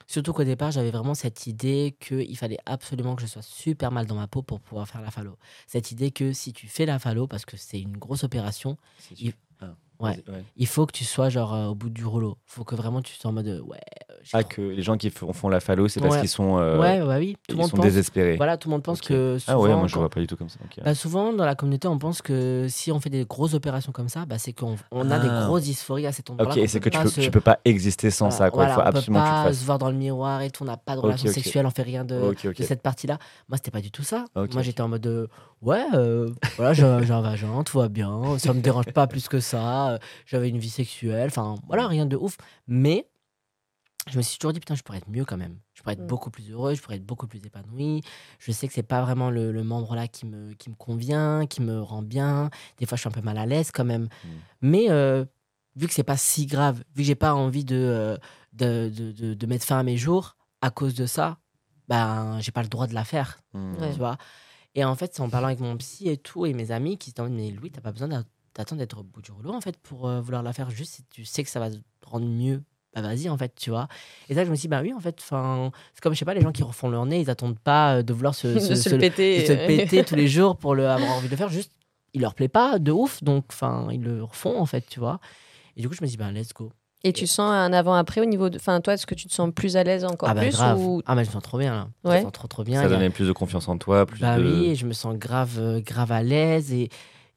Surtout 0.08 0.34
qu'au 0.34 0.44
départ, 0.44 0.72
j'avais 0.72 0.92
vraiment 0.92 1.14
cette 1.14 1.48
idée 1.48 1.96
qu'il 2.02 2.38
fallait 2.38 2.58
absolument 2.66 3.16
que 3.16 3.22
je 3.22 3.28
sois 3.28 3.42
super 3.42 3.92
mal 3.92 4.06
dans 4.08 4.16
ma 4.16 4.28
peau 4.28 4.42
pour 4.42 4.60
pouvoir 4.60 4.86
faire 4.88 5.00
la 5.02 5.10
phallo. 5.12 5.38
Cette 5.68 5.92
idée 5.92 6.12
que 6.12 6.34
si 6.34 6.52
tu 6.52 6.68
fais 6.68 6.86
la 6.86 7.00
phallo, 7.00 7.28
parce 7.28 7.46
que 7.46 7.56
c'est 7.56 7.80
une 7.80 7.96
grosse 7.98 8.26
opération, 8.26 8.78
Il- 9.18 9.34
Ah, 9.62 9.76
ouais. 10.04 10.24
il 10.58 10.68
faut 10.68 10.86
que 10.86 10.92
tu 10.92 11.04
sois 11.06 11.30
genre 11.30 11.54
euh, 11.54 11.68
au 11.68 11.76
bout 11.76 11.90
du 11.90 12.06
rouleau. 12.06 12.38
Il 12.48 12.54
faut 12.54 12.64
que 12.64 12.76
vraiment 12.76 13.02
tu 13.02 13.14
sois 13.16 13.30
en 13.30 13.34
mode 13.34 13.48
euh, 13.48 13.62
ouais. 13.62 13.78
euh, 14.12 14.16
Ah, 14.34 14.44
trop- 14.44 14.50
que 14.56 14.62
les 14.62 14.82
gens 14.82 14.98
qui 14.98 15.10
font, 15.10 15.32
font 15.34 15.50
la 15.50 15.60
phallo, 15.60 15.88
c'est 15.88 16.00
parce 16.00 16.18
qu'ils 16.18 16.30
sont, 16.30 16.58
euh, 16.60 16.80
ouais, 16.80 17.00
bah 17.02 17.18
oui. 17.20 17.34
Tout 17.34 17.40
ils 17.50 17.52
le 17.54 17.58
monde 17.62 17.70
sont 17.70 17.78
pense. 17.78 17.86
désespérés. 17.86 18.36
Voilà, 18.38 18.58
tout 18.58 18.68
le 18.70 18.72
monde 18.74 18.84
pense 18.84 19.02
que 19.02 19.38
ah 19.48 19.58
ouais, 19.60 19.74
moi 19.76 19.88
je 19.88 19.94
quand- 19.94 20.00
vois 20.02 20.10
pas 20.10 20.20
du 20.20 20.28
tout 20.28 20.36
comme 20.36 20.50
ça. 20.50 20.60
bah, 20.84 20.94
souvent 20.96 21.34
dans 21.34 21.46
la 21.46 21.56
communauté, 21.56 21.88
on 21.88 21.98
pense 21.98 22.22
que 22.22 22.68
si 22.70 22.92
on 22.92 23.00
fait 23.00 23.10
des 23.10 23.26
grosses 23.26 23.54
opérations 23.54 23.92
comme 23.92 24.10
ça, 24.10 24.26
bah, 24.26 24.38
c'est 24.38 24.54
qu'on 24.54 24.76
on 24.92 25.10
a 25.12 25.20
des 25.20 25.28
Ah. 25.30 25.46
grosses 25.46 25.64
dysphories 25.64 26.08
à 26.08 26.12
cet 26.12 26.30
endroit-là. 26.30 26.52
Ok, 26.52 26.58
et 26.58 26.68
c'est 26.68 26.80
peut 26.80 26.90
que 26.90 26.98
tu 26.98 27.02
peux, 27.04 27.10
se- 27.10 27.22
tu 27.22 27.32
peux 27.32 27.42
pas 27.42 27.60
exister 27.66 28.12
sans 28.12 28.30
voilà, 28.30 28.38
ça, 28.38 28.50
quoi. 28.52 28.66
voilà, 28.66 28.72
Il 28.72 28.76
faut 28.76 28.82
on 28.82 28.84
peut 28.92 28.98
absolument 28.98 29.24
que 29.24 29.28
tu 29.28 29.32
pas 29.34 29.44
fasses. 29.46 29.60
se 29.60 29.66
voir 29.66 29.78
dans 29.80 29.90
le 29.90 29.98
miroir 29.98 30.42
et 30.42 30.50
tout, 30.52 30.64
on 30.64 30.68
n'a 30.68 30.78
pas 30.78 30.96
de 30.96 31.00
relation 31.02 31.32
sexuelle, 31.32 31.66
on 31.66 31.70
fait 31.72 31.82
rien 31.84 32.04
de, 32.06 32.34
de 32.54 32.64
cette 32.64 32.82
partie-là. 32.82 33.18
Moi, 33.50 33.58
c'était 33.58 33.72
pas 33.72 33.82
du 33.82 33.92
tout 33.92 34.04
ça. 34.04 34.26
Moi, 34.36 34.62
j'étais 34.62 34.82
en 34.82 34.88
mode 34.88 35.02
de, 35.02 35.28
ouais, 35.62 35.84
voilà, 36.58 36.74
j'ai 36.74 36.84
un 36.84 37.22
vagin, 37.22 37.64
tout 37.64 37.78
va 37.80 37.88
bien, 37.90 38.38
ça 38.38 38.54
me 38.54 38.62
dérange 38.62 38.86
pas 38.94 39.08
plus 39.08 39.28
que 39.28 39.40
ça. 39.40 39.91
Euh, 39.96 39.98
J'avais 40.26 40.50
une 40.50 40.58
vie 40.60 40.70
sexuelle, 40.70 41.28
enfin, 41.28 41.56
voilà, 41.68 41.88
rien 41.88 42.06
de 42.06 42.16
ouf. 42.18 42.38
Mais 42.68 43.08
je 44.10 44.18
me 44.18 44.24
suis 44.24 44.40
toujours 44.40 44.54
dit, 44.54 44.60
putain, 44.60 44.74
je 44.76 44.82
pourrais 44.82 44.98
être 44.98 45.10
mieux 45.10 45.26
quand 45.26 45.38
même. 45.38 45.60
Je 45.74 45.82
pourrais 45.84 45.94
être 45.94 46.02
Mm. 46.04 46.08
beaucoup 46.08 46.32
plus 46.32 46.50
heureux, 46.52 46.74
je 46.74 46.82
pourrais 46.82 46.96
être 46.96 47.06
beaucoup 47.06 47.28
plus 47.28 47.40
épanoui. 47.46 48.02
Je 48.40 48.52
sais 48.52 48.68
que 48.68 48.74
c'est 48.74 48.82
pas 48.84 49.02
vraiment 49.04 49.30
le, 49.30 49.52
le 49.52 49.64
membre 49.64 49.94
là 49.96 50.08
qui 50.08 50.26
me, 50.26 50.54
qui 50.54 50.70
me 50.72 50.76
convient, 50.76 51.46
qui 51.46 51.62
me 51.62 51.80
rend 51.82 52.02
bien. 52.02 52.50
Des 52.78 52.86
fois, 52.88 52.96
je 52.96 53.02
suis 53.02 53.08
un 53.08 53.12
peu 53.12 53.22
mal 53.22 53.38
à 53.38 53.46
l'aise 53.46 53.72
quand 53.72 53.86
même. 53.86 54.10
Mm. 54.24 54.28
Mais 54.62 54.86
euh, 54.90 55.24
vu 55.76 55.88
que 55.88 55.94
c'est 55.94 56.04
pas 56.04 56.18
si 56.18 56.48
grave, 56.48 56.80
vu 56.96 57.04
que 57.04 57.04
j'ai 57.04 57.16
pas 57.16 57.34
envie 57.36 57.64
de, 57.64 57.76
euh, 57.76 58.18
de, 58.54 58.90
de, 58.90 59.12
de- 59.12 59.34
de 59.36 59.46
mettre 59.46 59.66
fin 59.66 59.78
à 59.80 59.84
mes 59.84 59.98
jours 59.98 60.36
à 60.62 60.72
cause 60.72 60.96
de 60.96 61.06
ça, 61.06 61.38
ben, 61.88 62.40
j'ai 62.40 62.52
pas 62.52 62.64
le 62.64 62.70
droit 62.70 62.88
de 62.88 62.94
la 62.96 63.04
faire. 63.04 63.40
Ouais. 63.54 63.92
tu 63.92 63.98
vois? 64.00 64.18
Et 64.74 64.84
en 64.84 64.96
fait, 64.96 65.14
c'est 65.14 65.22
en 65.22 65.30
parlant 65.30 65.48
avec 65.48 65.60
mon 65.60 65.76
psy 65.78 66.10
et 66.10 66.18
tout, 66.18 66.46
et 66.48 66.54
mes 66.54 66.72
amis 66.72 66.98
qui 66.98 67.12
se 67.12 67.16
disent, 67.22 67.30
mais 67.30 67.52
Louis, 67.52 67.70
t'as 67.72 67.82
pas 67.82 67.92
besoin 67.92 68.08
d'attendre 68.56 68.80
d'être 68.80 69.00
au 69.00 69.04
bout 69.04 69.22
du 69.22 69.32
rouleau, 69.32 69.54
en 69.54 69.62
fait, 69.62 69.78
pour 69.78 70.08
euh, 70.08 70.22
vouloir 70.22 70.44
la 70.44 70.54
faire. 70.54 70.70
Juste 70.70 70.94
si 70.96 71.04
tu 71.10 71.26
sais 71.26 71.44
que 71.44 71.50
ça 71.50 71.60
va 71.60 71.70
te 71.70 71.78
rendre 72.06 72.26
mieux, 72.26 72.62
bah 72.94 73.02
vas-y, 73.02 73.30
en 73.30 73.38
fait, 73.38 73.54
tu 73.56 73.70
vois. 73.70 73.88
Et 74.30 74.36
ça, 74.36 74.44
je 74.44 74.50
me 74.50 74.56
suis 74.56 74.64
dit, 74.64 74.68
bah 74.68 74.82
oui, 74.82 74.94
en 74.94 75.00
fait, 75.00 75.18
enfin, 75.22 75.72
c'est 75.94 76.02
comme, 76.02 76.14
je 76.14 76.20
sais 76.20 76.26
pas, 76.26 76.34
les 76.34 76.42
gens 76.42 76.52
qui 76.52 76.64
refont 76.64 76.90
leur 76.90 77.06
nez, 77.06 77.22
ils 77.22 77.30
attendent 77.30 77.60
pas 77.60 77.98
euh, 77.98 78.04
de 78.04 78.14
vouloir 78.14 78.36
se, 78.36 78.48
de 78.56 78.60
se- 78.60 78.76
se 78.76 78.90
se- 78.90 78.90
le 78.96 78.98
péter. 79.00 79.42
de 79.42 79.46
se 79.48 79.54
péter 79.68 80.04
tous 80.04 80.16
les 80.16 80.28
jours 80.28 80.58
pour 80.58 80.76
le, 80.76 80.88
avoir 80.90 81.12
envie 81.12 81.28
de 81.28 81.32
le 81.32 81.38
faire. 81.38 81.50
Juste, 81.50 81.72
il 82.14 82.22
leur 82.22 82.36
plaît 82.36 82.50
pas 82.50 82.78
de 82.80 82.92
ouf, 82.92 83.24
donc, 83.24 83.46
enfin, 83.50 83.88
ils 83.92 84.02
le 84.04 84.24
refont, 84.24 84.60
en 84.60 84.66
fait, 84.66 84.86
tu 84.90 85.00
vois. 85.00 85.20
Et 85.78 85.82
du 85.82 85.88
coup, 85.88 85.96
je 85.96 86.04
me 86.04 86.08
dis, 86.08 86.18
ben, 86.18 86.32
let's 86.34 86.54
go. 86.54 86.72
Et 87.04 87.14
tu 87.14 87.26
sens 87.26 87.50
un 87.50 87.74
avant-après 87.74 88.22
au 88.22 88.26
niveau 88.26 88.50
de. 88.52 88.58
Enfin, 88.58 88.80
toi, 88.80 88.94
est-ce 88.94 89.08
que 89.08 89.16
tu 89.16 89.28
te 89.28 89.34
sens 89.34 89.50
plus 89.56 89.76
à 89.76 89.84
l'aise 89.84 90.06
encore 90.06 90.30
ah, 90.30 90.36
bah, 90.36 90.42
plus 90.42 90.52
grave. 90.52 90.80
ou... 90.80 91.02
Ah, 91.08 91.16
mais 91.16 91.24
je 91.24 91.30
me 91.30 91.34
sens 91.34 91.42
trop 91.42 91.58
bien, 91.58 91.74
là. 91.74 91.88
Je 92.04 92.10
Ouais. 92.10 92.18
me 92.18 92.22
sens 92.24 92.32
trop, 92.32 92.48
trop 92.48 92.64
bien. 92.64 92.80
Ça 92.80 92.86
a- 92.86 92.90
donnait 92.90 93.10
plus 93.10 93.26
de 93.28 93.32
confiance 93.32 93.68
en 93.70 93.78
toi, 93.80 94.06
plus 94.06 94.20
Bah 94.22 94.38
de. 94.38 94.44
oui, 94.44 94.66
et 94.68 94.76
je 94.76 94.86
me 94.86 94.94
sens 94.94 95.16
grave, 95.16 95.58
euh, 95.58 95.80
grave 95.82 96.12
à 96.12 96.22
l'aise. 96.22 96.72
Et 96.74 96.90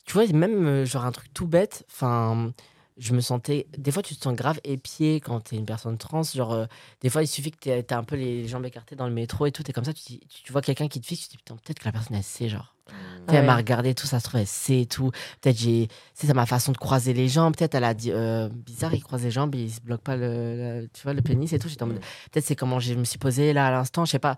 tu 0.05 0.13
vois, 0.15 0.27
même 0.29 0.67
euh, 0.67 0.85
genre 0.87 1.05
un 1.05 1.13
truc 1.13 1.33
tout 1.35 1.47
bête, 1.47 1.85
enfin, 1.91 2.53
je 2.97 3.13
me 3.15 3.21
sentais. 3.21 3.67
Des 3.77 3.91
fois, 3.91 4.03
tu 4.03 4.15
te 4.17 4.23
sens 4.23 4.35
grave 4.35 4.61
épié 4.65 5.21
quand 5.21 5.41
t'es 5.41 5.57
une 5.57 5.67
personne 5.67 5.99
trans. 5.99 6.23
Genre, 6.23 6.53
euh, 6.53 6.67
des 7.01 7.11
fois, 7.11 7.23
il 7.23 7.27
suffit 7.27 7.51
que 7.51 7.59
t'aies 7.59 7.83
t'aies 7.83 7.95
un 7.95 8.05
peu 8.05 8.17
les 8.17 8.47
jambes 8.47 8.65
écartées 8.67 8.95
dans 8.97 9.07
le 9.09 9.13
métro 9.13 9.47
et 9.47 9.53
tout. 9.53 9.63
Et 9.69 9.73
comme 9.73 9.85
ça, 9.85 9.93
tu, 9.93 10.03
dis- 10.05 10.21
tu, 10.29 10.53
vois 10.53 10.61
quelqu'un 10.63 10.87
qui 10.89 11.01
te 11.01 11.07
fixe, 11.07 11.23
tu 11.23 11.27
te 11.29 11.33
dis 11.33 11.37
putain, 11.39 11.57
peut-être 11.57 11.79
que 11.81 11.85
la 11.87 11.93
personne 11.93 12.17
elle 12.17 12.23
sait, 12.23 12.49
genre. 12.49 12.75
Tu 12.87 12.93
sais, 12.93 12.99
Ah 13.29 13.35
Elle 13.37 13.47
m'a 13.47 13.57
regardé, 13.57 13.95
tout 13.95 14.07
ça 14.07 14.21
se 14.21 14.25
trouve, 14.29 14.41
elle 14.41 14.47
sait 14.47 14.83
et 14.83 14.87
tout. 14.87 15.11
Peut-être 15.41 15.57
j'ai. 15.59 15.89
C'est 16.13 16.27
ça 16.27 16.35
ma 16.35 16.45
façon 16.47 16.71
de 16.71 16.77
croiser 16.77 17.15
les 17.15 17.29
jambes. 17.29 17.57
Peut-être 17.57 17.75
elle 17.75 17.85
a 17.85 17.95
dit. 17.95 18.13
euh, 18.13 18.49
bizarre, 18.51 18.93
il 18.95 19.03
croise 19.03 19.23
les 19.25 19.31
jambes, 19.31 19.55
il 19.55 19.73
se 19.73 19.81
bloque 19.81 20.03
pas 20.03 20.17
le, 20.17 20.83
le- 20.83 20.89
tu 20.93 21.03
vois, 21.03 21.15
le 21.15 21.23
pénis 21.23 21.51
et 21.53 21.59
tout. 21.59 21.69
J'étais 21.69 21.83
en 21.83 21.87
mode. 21.87 22.01
Peut-être 22.31 22.45
c'est 22.45 22.57
comment 22.57 22.79
je 22.79 22.93
me 22.95 23.05
suis 23.05 23.19
posé 23.19 23.53
là 23.55 23.67
à 23.69 23.71
l'instant, 23.71 24.05
je 24.05 24.11
sais 24.13 24.19
pas. 24.19 24.37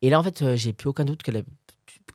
Et 0.00 0.10
là, 0.10 0.20
en 0.20 0.22
fait, 0.22 0.40
euh, 0.42 0.54
j'ai 0.56 0.72
plus 0.72 0.88
aucun 0.88 1.04
doute 1.04 1.22
que. 1.24 1.32
la- 1.32 1.42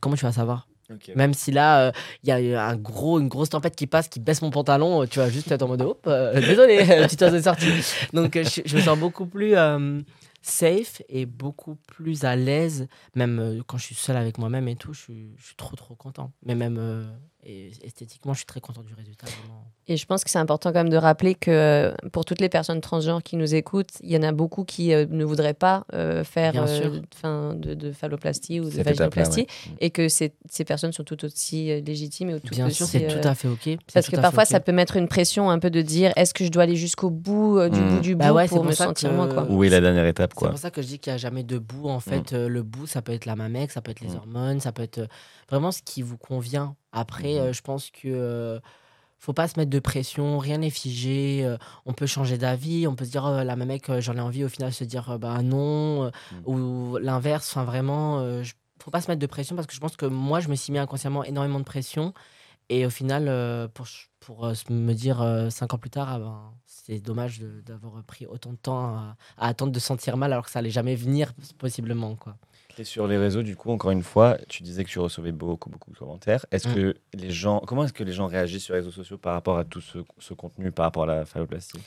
Comment 0.00 0.16
tu 0.16 0.24
vas 0.24 0.32
savoir 0.32 0.66
Même 1.14 1.34
si 1.34 1.50
là, 1.50 1.92
il 2.22 2.28
y 2.28 2.32
a 2.32 2.40
eu 2.40 2.54
un 2.54 2.76
gros, 2.76 3.18
une 3.20 3.28
grosse 3.28 3.50
tempête 3.50 3.76
qui 3.76 3.86
passe, 3.86 4.08
qui 4.08 4.20
baisse 4.20 4.42
mon 4.42 4.50
pantalon, 4.50 5.02
euh, 5.02 5.06
tu 5.06 5.18
vas 5.18 5.30
juste 5.30 5.50
être 5.50 5.62
en 5.62 5.68
mode 5.68 5.82
hop, 5.82 6.04
euh, 6.06 6.34
désolé, 6.40 6.78
le 6.84 7.06
petit 7.06 7.22
oiseau 7.22 7.36
est 7.36 7.42
sorti. 7.42 7.66
Donc 8.12 8.36
euh, 8.36 8.44
je, 8.44 8.62
je 8.64 8.76
me 8.76 8.82
sens 8.82 8.98
beaucoup 8.98 9.26
plus 9.26 9.56
euh, 9.56 10.00
safe 10.42 11.02
et 11.08 11.26
beaucoup 11.26 11.76
plus 11.86 12.24
à 12.24 12.36
l'aise, 12.36 12.86
même 13.14 13.38
euh, 13.38 13.60
quand 13.66 13.78
je 13.78 13.86
suis 13.86 13.94
seul 13.94 14.16
avec 14.16 14.38
moi-même 14.38 14.68
et 14.68 14.76
tout, 14.76 14.92
je 14.92 15.00
suis, 15.00 15.34
je 15.38 15.46
suis 15.46 15.56
trop 15.56 15.74
trop 15.76 15.94
content. 15.94 16.32
Mais 16.44 16.54
même 16.54 16.76
euh, 16.78 17.04
et 17.44 17.70
esthétiquement, 17.82 18.32
je 18.32 18.38
suis 18.38 18.46
très 18.46 18.60
content 18.60 18.82
du 18.82 18.94
résultat. 18.94 19.26
Vraiment. 19.26 19.64
Et 19.86 19.98
je 19.98 20.06
pense 20.06 20.24
que 20.24 20.30
c'est 20.30 20.38
important 20.38 20.70
quand 20.72 20.78
même 20.78 20.88
de 20.88 20.96
rappeler 20.96 21.34
que 21.34 21.50
euh, 21.50 21.94
pour 22.10 22.24
toutes 22.24 22.40
les 22.40 22.48
personnes 22.48 22.80
transgenres 22.80 23.22
qui 23.22 23.36
nous 23.36 23.54
écoutent, 23.54 23.90
il 24.02 24.10
y 24.10 24.16
en 24.16 24.22
a 24.22 24.32
beaucoup 24.32 24.64
qui 24.64 24.94
euh, 24.94 25.04
ne 25.10 25.24
voudraient 25.24 25.52
pas 25.52 25.84
euh, 25.92 26.24
faire 26.24 26.54
euh, 26.56 27.00
fin, 27.14 27.52
de, 27.54 27.74
de 27.74 27.92
phalloplastie 27.92 28.60
ou 28.60 28.64
de 28.70 28.82
vaginoplastie 28.82 29.40
ouais. 29.42 29.76
et 29.80 29.90
que 29.90 30.08
ces, 30.08 30.32
ces 30.50 30.64
personnes 30.64 30.92
sont 30.92 31.04
tout 31.04 31.22
aussi 31.24 31.82
légitimes 31.82 32.30
et 32.30 32.40
tout 32.40 32.54
Bien 32.54 32.66
aussi, 32.68 32.76
sûr, 32.76 32.86
c'est 32.86 33.04
euh, 33.14 33.20
tout 33.20 33.28
à 33.28 33.34
fait 33.34 33.48
ok. 33.48 33.58
c'est 33.64 33.78
Parce 33.92 34.06
que 34.06 34.16
fait 34.16 34.22
parfois, 34.22 34.46
ça 34.46 34.60
peut 34.60 34.72
mettre 34.72 34.96
une 34.96 35.06
pression 35.08 35.50
un 35.50 35.58
peu 35.58 35.68
de 35.70 35.82
dire 35.82 36.12
est-ce 36.16 36.32
que 36.32 36.44
je 36.46 36.50
dois 36.50 36.62
aller 36.62 36.76
jusqu'au 36.76 37.10
bout 37.10 37.58
euh, 37.58 37.68
du 37.68 37.78
Mm. 37.80 37.88
bout 37.90 38.00
du 38.00 38.14
Bah 38.16 38.30
bout 38.30 38.36
ouais, 38.36 38.42
c'est 38.44 38.48
pour 38.50 38.58
pour 38.60 38.64
me 38.66 38.72
sentir 38.72 39.10
que- 39.10 39.14
moi 39.14 39.28
quoi. 39.28 39.46
Où 39.50 39.64
est 39.64 39.68
la 39.68 39.82
dernière 39.82 40.06
étape, 40.06 40.30
C'est 40.32 40.38
quoi 40.38 40.48
pour 40.48 40.58
ça 40.58 40.70
que 40.70 40.80
je 40.80 40.86
dis 40.86 40.98
qu'il 40.98 41.10
n'y 41.12 41.16
a 41.16 41.18
jamais 41.18 41.42
de 41.42 41.58
bout. 41.58 41.88
En 41.90 42.00
fait, 42.00 42.32
Mm. 42.32 42.36
Euh, 42.36 42.48
le 42.48 42.62
bout, 42.62 42.86
ça 42.86 43.02
peut 43.02 43.12
être 43.12 43.26
la 43.26 43.36
mamec, 43.36 43.70
ça 43.70 43.82
peut 43.82 43.90
être 43.90 44.00
les 44.00 44.12
Mm. 44.14 44.16
hormones, 44.16 44.60
ça 44.60 44.72
peut 44.72 44.82
être 44.82 45.06
vraiment 45.50 45.70
ce 45.72 45.82
qui 45.82 46.00
vous 46.00 46.16
convient. 46.16 46.74
Après, 46.94 47.34
Mhm. 47.34 47.40
euh, 47.40 47.52
je 47.52 47.60
pense 47.62 47.90
que 47.90 48.06
euh, 48.06 48.60
faut 49.18 49.32
pas 49.32 49.48
se 49.48 49.58
mettre 49.58 49.70
de 49.70 49.78
pression, 49.80 50.38
rien 50.38 50.58
n'est 50.58 50.70
figé. 50.70 51.44
euh, 51.44 51.56
on 51.86 51.92
peut 51.92 52.06
changer 52.06 52.38
d'avis, 52.38 52.86
on 52.86 52.94
peut 52.94 53.04
se 53.04 53.10
dire 53.10 53.26
euh, 53.26 53.42
la 53.44 53.56
mamec, 53.56 53.88
euh, 53.90 54.00
j'en 54.00 54.16
ai 54.16 54.20
envie, 54.20 54.44
au 54.44 54.48
final 54.48 54.72
se 54.72 54.84
dire 54.84 55.10
euh, 55.10 55.18
bah 55.18 55.42
non, 55.42 56.04
euh, 56.04 56.10
Mm. 56.32 56.36
ou 56.46 56.98
l'inverse. 56.98 57.48
Enfin, 57.50 57.64
vraiment, 57.64 58.42
je- 58.42 58.52
faut 58.82 58.90
pas 58.90 59.00
se 59.00 59.10
mettre 59.10 59.20
de 59.20 59.26
pression 59.26 59.56
parce 59.56 59.66
que 59.66 59.74
je 59.74 59.80
pense 59.80 59.96
que 59.96 60.04
moi, 60.06 60.40
je 60.40 60.48
me 60.48 60.54
suis 60.54 60.72
mis 60.72 60.78
inconsciemment 60.78 61.24
énormément 61.24 61.58
de 61.58 61.64
pression. 61.64 62.12
Et 62.70 62.86
au 62.86 62.90
final, 62.90 63.68
pour, 63.74 63.86
pour 64.20 64.46
me 64.70 64.92
dire 64.94 65.18
cinq 65.50 65.74
ans 65.74 65.78
plus 65.78 65.90
tard, 65.90 66.08
ah 66.10 66.18
ben, 66.18 66.52
c'est 66.66 66.98
dommage 66.98 67.40
d'avoir 67.40 68.02
pris 68.04 68.26
autant 68.26 68.52
de 68.52 68.56
temps 68.56 68.86
à, 68.86 69.16
à 69.38 69.48
attendre 69.48 69.70
de 69.72 69.78
se 69.78 69.86
sentir 69.86 70.16
mal 70.16 70.32
alors 70.32 70.44
que 70.46 70.50
ça 70.50 70.58
allait 70.60 70.70
jamais 70.70 70.94
venir, 70.96 71.32
possiblement. 71.58 72.14
Quoi. 72.16 72.36
Et 72.78 72.84
sur 72.84 73.06
les 73.06 73.16
réseaux, 73.16 73.42
du 73.42 73.54
coup, 73.56 73.70
encore 73.70 73.90
une 73.92 74.02
fois, 74.02 74.36
tu 74.48 74.62
disais 74.62 74.84
que 74.84 74.88
tu 74.88 74.98
recevais 74.98 75.32
beaucoup, 75.32 75.70
beaucoup 75.70 75.90
de 75.92 75.96
commentaires. 75.96 76.44
Est-ce 76.50 76.68
Mm. 76.68 76.74
que 76.74 76.94
les 77.14 77.30
gens, 77.30 77.60
comment 77.60 77.84
est-ce 77.84 77.92
que 77.92 78.02
les 78.04 78.12
gens 78.12 78.26
réagissent 78.26 78.64
sur 78.64 78.74
les 78.74 78.80
réseaux 78.80 78.90
sociaux 78.90 79.16
par 79.18 79.34
rapport 79.34 79.58
à 79.58 79.64
tout 79.64 79.80
ce, 79.80 79.98
ce 80.18 80.34
contenu, 80.34 80.72
par 80.72 80.84
rapport 80.86 81.04
à 81.04 81.06
la 81.06 81.24
phalloplastie? 81.24 81.78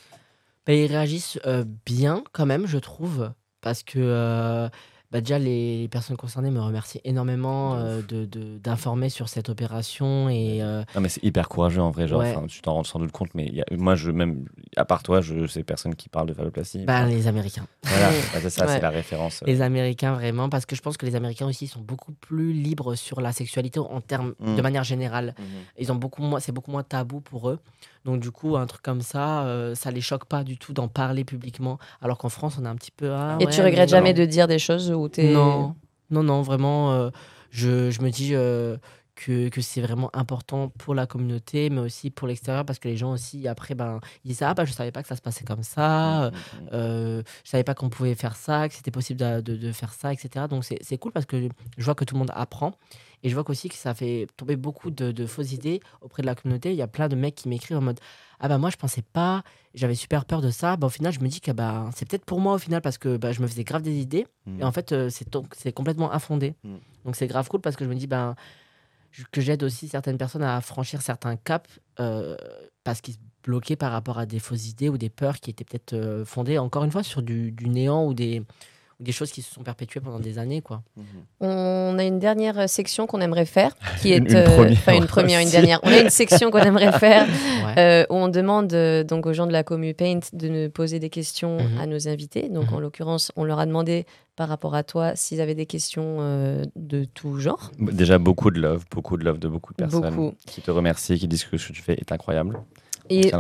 Bah, 0.66 0.74
ils 0.74 0.86
réagissent 0.88 1.40
euh, 1.46 1.66
bien 1.86 2.24
quand 2.32 2.46
même, 2.46 2.68
je 2.68 2.78
trouve, 2.78 3.32
parce 3.62 3.84
que 3.84 4.00
euh, 4.00 4.70
bah, 5.12 5.22
déjà 5.22 5.40
les, 5.40 5.82
les 5.82 5.88
personnes 5.88 6.18
concernées 6.18 6.52
me 6.52 6.60
remercient 6.62 7.00
énormément 7.06 7.76
De 7.76 7.80
euh, 7.82 8.00
ouf. 8.00 8.08
de- 8.08 8.26
de- 8.26 8.58
d'informer 8.58 9.10
sur 9.10 9.30
cette 9.30 9.48
opération 9.50 10.28
et 10.30 10.62
euh, 10.62 10.84
Non, 10.96 11.02
mais 11.02 11.10
c'est 11.10 11.24
hyper 11.24 11.48
courageux 11.48 11.82
en 11.82 11.92
vrai. 11.92 12.08
Genre, 12.08 12.20
Ouais. 12.20 12.36
tu 12.48 12.62
t'en 12.62 12.74
rends 12.74 12.84
sans 12.84 13.00
doute 13.00 13.12
compte, 13.12 13.30
mais 13.34 13.46
il 13.46 13.56
y 13.56 13.62
a- 13.62 13.66
moi, 13.72 13.96
je 13.96 14.12
même, 14.12 14.46
à 14.76 14.84
part 14.86 15.04
toi, 15.04 15.22
je 15.22 15.48
sais 15.48 15.64
personne 15.64 15.96
qui 15.96 16.10
parle 16.10 16.28
de 16.28 16.34
phalloplastie. 16.34 16.84
bah, 16.86 17.00
Enfin, 17.02 17.08
les 17.08 17.28
Américains. 17.28 17.68
voilà, 17.84 18.10
bah, 18.34 18.40
c'est 18.42 18.50
ça, 18.50 18.66
Ouais. 18.66 18.74
c'est 18.74 18.82
la 18.82 18.90
référence. 18.90 19.44
Les 19.46 19.62
Américains, 19.62 20.14
vraiment, 20.14 20.50
parce 20.50 20.66
que 20.66 20.76
je 20.76 20.82
pense 20.82 20.98
que 20.98 21.06
les 21.06 21.16
Américains 21.16 21.48
aussi 21.48 21.68
sont 21.68 21.82
beaucoup 21.82 22.12
plus 22.14 22.52
libres 22.52 22.96
sur 22.96 23.22
la 23.22 23.32
sexualité 23.32 23.80
en 23.80 24.02
termes 24.02 24.34
Mm. 24.40 24.56
de 24.56 24.62
manière 24.62 24.84
générale. 24.84 25.36
Mhm. 25.40 25.46
Ils 25.80 25.92
ont 25.92 25.96
beaucoup 25.96 26.22
moins, 26.22 26.40
c'est 26.40 26.52
beaucoup 26.52 26.72
moins 26.72 26.84
tabou 26.84 27.22
pour 27.22 27.50
eux. 27.50 27.60
Donc 28.08 28.22
du 28.22 28.32
coup, 28.32 28.56
un 28.56 28.66
truc 28.66 28.82
comme 28.82 29.02
ça, 29.02 29.44
euh, 29.44 29.76
ça 29.76 29.92
les 29.92 30.00
choque 30.02 30.26
pas 30.26 30.44
du 30.46 30.58
tout 30.58 30.72
d'en 30.74 30.88
parler 30.88 31.26
publiquement. 31.26 31.78
Alors 32.02 32.18
qu'en 32.18 32.30
France, 32.30 32.58
on 32.60 32.64
est 32.66 32.70
un 32.70 32.76
petit 32.76 32.92
peu. 32.92 33.12
ah 33.14 33.38
Et 33.40 33.46
ouais, 33.46 33.52
tu 33.52 33.60
regrettes 33.62 33.90
mais 33.92 33.98
jamais 33.98 34.14
non. 34.14 34.20
de 34.20 34.26
dire 34.26 34.48
des 34.48 34.60
choses 34.60 34.90
où 34.92 35.10
t'es. 35.10 35.34
Non, 35.34 35.76
non, 36.10 36.24
non, 36.24 36.42
vraiment. 36.42 36.94
euh, 36.94 37.10
je, 37.52 37.92
je 37.92 38.02
me 38.02 38.10
dis 38.10 38.34
euh, 38.34 38.78
que, 39.16 39.50
que 39.50 39.60
c'est 39.62 39.82
vraiment 39.82 40.10
important 40.16 40.70
pour 40.70 40.96
la 40.96 41.06
communauté, 41.06 41.70
mais 41.70 41.82
aussi 41.82 42.10
pour 42.10 42.28
l'extérieur, 42.30 42.64
parce 42.66 42.80
que 42.80 42.88
les 42.88 42.96
gens 42.96 43.12
aussi, 43.12 43.46
après, 43.48 43.76
ben, 43.76 44.00
ils 44.24 44.30
disent 44.30 44.42
Ah, 44.42 44.54
bah, 44.54 44.64
je 44.64 44.72
savais 44.72 44.92
pas 44.94 45.02
que 45.02 45.10
ça 45.10 45.18
se 45.18 45.22
passait 45.22 45.44
comme 45.44 45.64
ça. 45.64 46.32
Mhm. 46.32 46.70
Euh, 46.74 47.24
je 47.44 47.50
savais 47.50 47.64
pas 47.66 47.74
qu'on 47.74 47.90
pouvait 47.90 48.16
faire 48.16 48.38
ça, 48.38 48.70
que 48.70 48.74
c'était 48.76 48.92
possible 48.92 49.20
de, 49.20 49.42
de- 49.42 49.58
de 49.58 49.72
faire 49.74 49.92
ça, 49.92 50.14
etc. 50.14 50.46
Donc 50.50 50.64
c'est 50.64 50.80
c'est 50.82 50.98
cool 50.98 51.12
parce 51.12 51.26
que 51.26 51.50
je 51.78 51.84
vois 51.84 51.94
que 51.96 52.06
tout 52.06 52.16
le 52.16 52.20
monde 52.20 52.32
apprend. 52.34 52.72
Et 53.24 53.30
je 53.30 53.34
vois 53.34 53.44
qu'aussi 53.44 53.68
que 53.70 53.76
ça 53.76 53.94
fait 53.94 54.28
tomber 54.38 54.56
beaucoup 54.56 54.92
de, 54.92 55.12
de 55.12 55.26
fausses 55.26 55.52
idées 55.52 55.80
auprès 56.02 56.22
de 56.22 56.28
la 56.28 56.36
communauté. 56.36 56.72
Il 56.72 56.78
y 56.78 56.82
a 56.84 56.88
plein 56.88 57.08
de 57.08 57.16
mecs 57.16 57.36
qui 57.36 57.50
m'écrivent 57.50 57.78
en 57.78 57.82
mode 57.82 58.00
Ah 58.40 58.48
bah 58.48 58.58
moi 58.60 58.70
je 58.70 58.78
pensais 58.78 59.02
pas, 59.02 59.44
j'avais 59.74 59.96
super 59.96 60.26
peur 60.26 60.42
de 60.42 60.52
ça. 60.52 60.78
Bah, 60.78 60.88
au 60.88 60.90
final, 60.92 61.12
je 61.12 61.20
me 61.20 61.28
dis 61.28 61.42
que 61.42 61.52
bah, 61.52 61.90
c'est 61.96 62.08
peut-être 62.08 62.26
pour 62.26 62.40
moi 62.40 62.54
au 62.54 62.58
final 62.60 62.82
parce 62.82 62.98
que 63.00 63.18
bah, 63.18 63.32
je 63.32 63.42
me 63.42 63.48
faisais 63.48 63.64
grave 63.64 63.82
des 63.82 63.96
idées. 64.00 64.28
Mm. 64.46 64.62
Et 64.62 64.64
en 64.64 64.72
fait, 64.72 64.92
euh, 64.92 65.10
c'est 65.10 65.30
donc- 65.32 65.54
c'est 65.58 65.72
complètement 65.74 66.12
infondé. 66.14 66.54
Mm. 66.64 66.76
Donc 67.06 67.16
c'est 67.16 67.28
grave 67.28 67.48
cool 67.50 67.62
parce 67.62 67.76
que 67.76 67.84
je 67.86 67.90
me 67.90 67.96
dis 67.96 68.06
ben, 68.08 68.36
je- 69.12 69.24
que 69.32 69.42
j'aide 69.42 69.64
aussi 69.64 69.88
certaines 69.88 70.18
personnes 70.20 70.44
à 70.44 70.62
franchir 70.62 71.02
certains 71.02 71.38
caps 71.38 71.80
euh, 72.00 72.38
parce 72.84 73.02
qu'ils 73.02 73.16
se 73.16 73.20
bloquaient 73.44 73.76
par 73.78 73.92
rapport 73.94 74.20
à 74.20 74.26
des 74.28 74.40
fausses 74.40 74.70
idées 74.70 74.90
ou 74.90 74.98
des 75.00 75.10
peurs 75.10 75.40
qui 75.40 75.50
étaient 75.50 75.64
peut-être 75.66 75.94
euh, 75.94 76.24
fondées, 76.24 76.58
encore 76.60 76.84
une 76.84 76.92
fois, 76.92 77.02
sur 77.04 77.22
du, 77.24 77.52
du 77.52 77.68
néant 77.70 78.06
ou 78.06 78.14
des, 78.14 78.42
ou 79.00 79.04
des 79.04 79.12
choses 79.12 79.32
qui 79.32 79.42
se 79.42 79.54
sont 79.54 79.64
perpétuées 79.64 80.02
pendant 80.02 80.20
des 80.20 80.38
années. 80.38 80.62
quoi. 80.62 80.84
On 81.40 81.48
a 81.98 82.04
une 82.04 82.20
dernière 82.20 82.60
euh, 82.60 82.68
section 82.68 83.08
qu'on 83.08 83.22
aimerait 83.22 83.46
faire, 83.46 83.76
qui 84.02 84.12
est 84.14 84.18
Une- 84.18 84.28
une 84.28 84.36
euh, 84.36 84.44
première 84.46 84.72
enfin 84.72 84.94
une 84.96 85.06
première, 85.08 85.40
une 85.42 85.50
dernière. 85.50 85.80
On 85.84 85.90
a 85.92 86.00
une 86.00 86.10
section 86.10 86.52
qu'on 86.52 86.60
aimerait 86.60 86.92
faire 87.00 87.26
Ouais. 87.28 87.74
euh, 87.78 88.06
où 88.10 88.16
on 88.16 88.28
demande 88.28 88.74
euh, 88.74 89.04
donc 89.04 89.26
aux 89.26 89.34
gens 89.34 89.48
de 89.48 89.52
la 89.52 89.64
commu 89.64 89.94
Paint 89.94 90.20
de 90.34 90.48
nous 90.50 90.70
poser 90.70 91.00
des 91.00 91.10
questions 91.10 91.58
Mhm. 91.58 91.80
à 91.82 91.86
nos 91.88 92.08
invités. 92.08 92.50
Donc 92.50 92.70
Mhm. 92.72 92.76
en 92.76 92.80
l'occurrence, 92.80 93.32
on 93.36 93.44
leur 93.44 93.60
a 93.60 93.66
demandé 93.66 94.06
par 94.36 94.50
rapport 94.50 94.76
à 94.76 94.84
toi 94.84 95.14
s'ils 95.16 95.42
avaient 95.42 95.56
des 95.56 95.66
questions 95.66 96.18
euh, 96.20 96.64
de 96.76 97.06
tout 97.06 97.40
genre. 97.40 97.72
Déjà 97.80 98.18
beaucoup 98.20 98.52
de 98.52 98.60
love, 98.60 98.84
beaucoup 98.92 99.18
de 99.18 99.24
love 99.26 99.40
de 99.40 99.48
beaucoup 99.48 99.74
de 99.74 99.78
personnes 99.78 100.14
Beaucoup. 100.16 100.36
qui 100.46 100.62
te 100.62 100.70
remercient, 100.72 101.18
qui 101.18 101.28
disent 101.28 101.44
que 101.46 101.58
ce 101.58 101.70
que 101.70 101.74
tu 101.74 101.82
fais 101.82 101.94
est 101.94 102.12
incroyable. 102.12 102.60
Et 103.10 103.32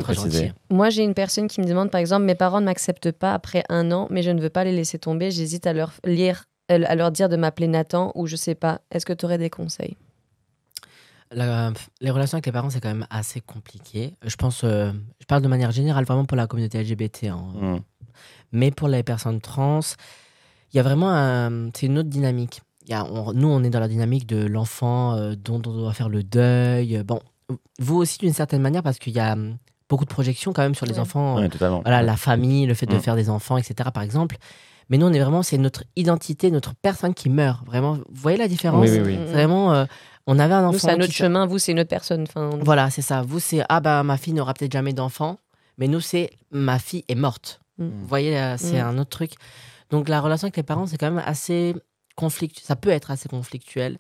moi, 0.70 0.90
j'ai 0.90 1.04
une 1.04 1.14
personne 1.14 1.48
qui 1.50 1.60
me 1.60 1.66
demande 1.66 1.92
par 1.92 2.00
exemple, 2.00 2.24
mes 2.24 2.36
parents 2.36 2.62
ne 2.62 2.66
m'acceptent 2.66 3.12
pas 3.12 3.34
après 3.34 3.64
un 3.70 3.92
an, 3.92 4.08
mais 4.10 4.22
je 4.24 4.32
ne 4.32 4.40
veux 4.42 4.50
pas 4.50 4.64
les 4.64 4.72
laisser 4.72 4.98
tomber. 4.98 5.30
J'hésite 5.30 5.68
à 5.68 5.74
leur 5.74 5.92
lire, 6.06 6.46
euh, 6.46 6.57
à 6.70 6.96
leur 6.96 7.12
dire 7.12 7.30
de 7.30 7.36
m'appeler 7.38 7.68
Nathan 7.68 8.12
ou 8.16 8.28
je 8.28 8.36
sais 8.36 8.56
pas. 8.56 8.82
Est-ce 8.92 9.06
que 9.06 9.14
tu 9.14 9.26
aurais 9.26 9.38
des 9.38 9.50
conseils? 9.50 9.96
La- 11.32 11.74
les 12.00 12.10
relations 12.12 12.36
avec 12.38 12.46
les 12.46 12.52
parents, 12.54 12.70
c'est 12.70 12.80
quand 12.80 12.88
même 12.94 13.08
assez 13.10 13.42
compliqué. 13.42 14.14
Je 14.26 14.36
pense, 14.38 14.62
euh, 14.64 14.92
je 15.20 15.26
parle 15.26 15.42
de 15.42 15.48
manière 15.50 15.72
générale, 15.72 16.06
vraiment 16.06 16.24
pour 16.26 16.38
la 16.38 16.48
communauté 16.48 16.80
LGBT. 16.82 17.26
hein. 17.28 17.44
Mm. 17.60 17.78
Mais 18.54 18.72
pour 18.72 18.88
les 18.88 19.04
personnes 19.04 19.42
trans, 19.42 19.82
il 20.74 20.78
y 20.78 20.80
a 20.80 20.84
vraiment 20.84 21.10
un- 21.10 21.70
c'est 21.76 21.88
une 21.88 21.98
autre 22.00 22.08
dynamique. 22.10 22.62
Il 22.86 22.92
y 22.92 22.94
a, 22.94 23.04
on- 23.06 23.34
nous, 23.34 23.50
on 23.50 23.62
est 23.64 23.70
dans 23.70 23.82
la 23.82 23.90
dynamique 23.90 24.26
de 24.26 24.46
l'enfant 24.46 25.16
euh, 25.16 25.36
dont 25.36 25.58
on 25.66 25.74
doit 25.74 25.94
faire 25.94 26.08
le 26.08 26.24
deuil. 26.24 27.04
Bon, 27.04 27.20
vous 27.80 27.98
aussi 27.98 28.20
d'une 28.20 28.34
certaine 28.34 28.62
manière, 28.62 28.82
parce 28.84 28.98
qu'il 28.98 29.14
y 29.14 29.20
a 29.20 29.36
beaucoup 29.90 30.06
de 30.06 30.10
projections 30.10 30.54
quand 30.54 30.62
même 30.62 30.76
sur 30.76 30.86
les 30.86 30.94
Ouais. 30.94 31.00
enfants. 31.00 31.36
Ouais, 31.36 31.50
totalement. 31.50 31.82
Voilà, 31.82 32.02
la 32.04 32.16
famille, 32.16 32.66
le 32.68 32.74
fait 32.74 32.86
de 32.86 32.96
Mm. 32.96 33.00
faire 33.02 33.16
des 33.18 33.30
enfants, 33.30 33.58
etc. 33.58 33.90
Par 33.94 34.04
exemple. 34.04 34.38
Mais 34.90 34.98
nous, 34.98 35.06
on 35.08 35.14
est 35.14 35.20
vraiment, 35.20 35.44
c'est 35.44 35.58
notre 35.58 35.84
identité, 35.96 36.50
notre 36.52 36.74
personne 36.76 37.14
qui 37.14 37.30
meurt. 37.30 37.66
Vraiment, 37.66 37.94
vous 37.96 38.04
voyez 38.10 38.38
la 38.38 38.48
différence 38.48 38.88
Oui, 38.88 38.98
oui, 38.98 39.02
oui. 39.06 39.18
Mm, 39.18 39.22
mm. 39.22 39.26
Vraiment, 39.26 39.74
euh, 39.74 39.86
on 40.28 40.40
avait 40.40 40.54
un 40.54 40.64
enfant. 40.64 40.72
Nous, 40.74 40.80
c'est 40.80 40.92
un 40.92 41.02
autre 41.02 41.12
chemin. 41.14 41.46
Vous, 41.46 41.60
c'est 41.60 41.72
une 41.74 41.80
autre 41.80 41.90
personne. 41.90 42.24
Enfin, 42.24 42.50
Voilà, 42.62 42.90
c'est 42.90 43.02
ça. 43.02 43.22
Vous, 43.22 43.40
c'est 43.40 43.64
ah 43.70 43.80
bah 43.80 44.04
ma 44.04 44.18
fille 44.18 44.34
n'aura 44.34 44.54
peut-être 44.54 44.72
jamais 44.72 44.94
d'enfant, 44.94 45.40
mais 45.78 45.88
nous, 45.88 46.00
c'est 46.02 46.30
ma 46.52 46.80
fille 46.80 47.04
est 47.08 47.16
morte. 47.16 47.60
Mm. 47.78 47.86
Vous 47.88 48.08
voyez, 48.08 48.38
euh, 48.40 48.56
c'est 48.58 48.82
Mm. 48.82 48.88
un 48.88 48.98
autre 49.00 49.10
truc. 49.10 49.34
Donc 49.90 50.10
la 50.10 50.20
relation 50.22 50.46
avec 50.46 50.58
les 50.58 50.64
parents, 50.64 50.86
c'est 50.88 50.98
quand 50.98 51.12
même 51.12 51.24
assez 51.26 51.76
conflictuel. 52.16 52.64
Ça 52.66 52.76
peut 52.76 52.90
être 52.90 53.12
assez 53.12 53.30
conflictuel. 53.30 53.98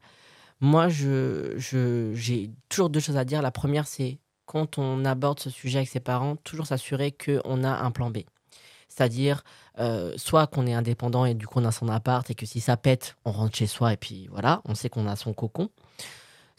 Moi, 0.59 0.89
je, 0.89 1.53
je, 1.57 2.11
j'ai 2.13 2.49
toujours 2.69 2.89
deux 2.89 2.99
choses 2.99 3.15
à 3.17 3.25
dire. 3.25 3.41
La 3.41 3.51
première, 3.51 3.88
c'est 3.88 4.17
quand 4.45 4.77
on 4.79 5.05
aborde 5.05 5.39
ce 5.39 5.49
sujet 5.49 5.77
avec 5.79 5.89
ses 5.89 5.99
parents, 5.99 6.35
toujours 6.38 6.65
s'assurer 6.65 7.11
qu'on 7.11 7.63
a 7.63 7.69
un 7.69 7.91
plan 7.91 8.09
B. 8.09 8.19
C'est-à-dire, 8.89 9.43
euh, 9.80 10.13
soit 10.17 10.47
qu'on 10.47 10.65
est 10.67 10.73
indépendant 10.73 11.25
et 11.25 11.34
du 11.34 11.45
coup 11.47 11.59
on 11.59 11.65
a 11.65 11.71
son 11.71 11.88
appart 11.89 12.30
et 12.30 12.36
que 12.36 12.45
si 12.45 12.59
ça 12.59 12.78
pète, 12.78 13.15
on 13.25 13.32
rentre 13.32 13.55
chez 13.55 13.67
soi 13.67 13.93
et 13.93 13.97
puis 13.97 14.28
voilà, 14.32 14.61
on 14.65 14.75
sait 14.75 14.89
qu'on 14.89 15.07
a 15.07 15.15
son 15.15 15.34
cocon. 15.34 15.69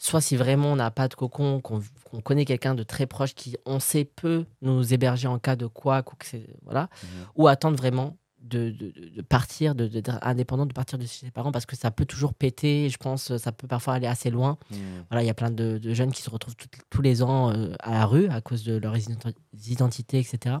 Soit 0.01 0.21
si 0.21 0.37
vraiment 0.37 0.71
on 0.71 0.75
n'a 0.77 0.91
pas 0.91 1.09
de 1.09 1.15
cocon, 1.15 1.59
qu'on 1.59 1.81
connaît 2.21 2.45
quelqu'un 2.45 2.73
de 2.73 2.83
très 2.83 3.05
proche 3.05 3.35
qui, 3.35 3.57
on 3.65 3.81
sait, 3.81 4.05
peut 4.05 4.45
nous 4.61 4.93
héberger 4.93 5.27
en 5.27 5.39
cas 5.39 5.57
de 5.57 5.67
quoi, 5.67 6.03
quoi 6.03 6.15
que 6.17 6.37
voilà. 6.63 6.87
Ou 7.35 7.49
attendre 7.49 7.75
vraiment 7.75 8.15
de, 8.41 8.69
de- 8.69 8.91
de- 8.91 9.09
de 9.17 9.21
partir, 9.21 9.75
de- 9.75 9.87
d'être 9.89 10.17
indépendant, 10.21 10.65
de 10.65 10.71
partir 10.71 10.97
de 10.97 11.03
chez 11.05 11.25
ses 11.25 11.31
parents 11.31 11.51
parce 11.51 11.65
que 11.65 11.75
ça 11.75 11.91
peut 11.91 12.05
toujours 12.05 12.33
péter, 12.33 12.87
je 12.89 12.95
pense, 12.97 13.35
ça 13.35 13.51
peut 13.51 13.67
parfois 13.67 13.95
aller 13.95 14.07
assez 14.07 14.29
loin. 14.29 14.57
Mm. 14.71 14.75
Voilà, 15.09 15.23
il 15.23 15.27
y 15.27 15.29
a 15.29 15.33
plein 15.33 15.51
de, 15.51 15.77
de 15.77 15.93
jeunes 15.93 16.13
qui 16.13 16.21
se 16.21 16.29
retrouvent 16.29 16.55
tout- 16.55 16.69
tous 16.89 17.01
les 17.01 17.21
ans 17.21 17.51
euh, 17.51 17.73
à 17.81 17.91
la 17.91 18.05
rue 18.05 18.27
à 18.29 18.39
cause 18.39 18.63
de 18.63 18.77
leur 18.77 18.95
ident- 18.95 19.33
identité, 19.67 20.19
etc. 20.19 20.55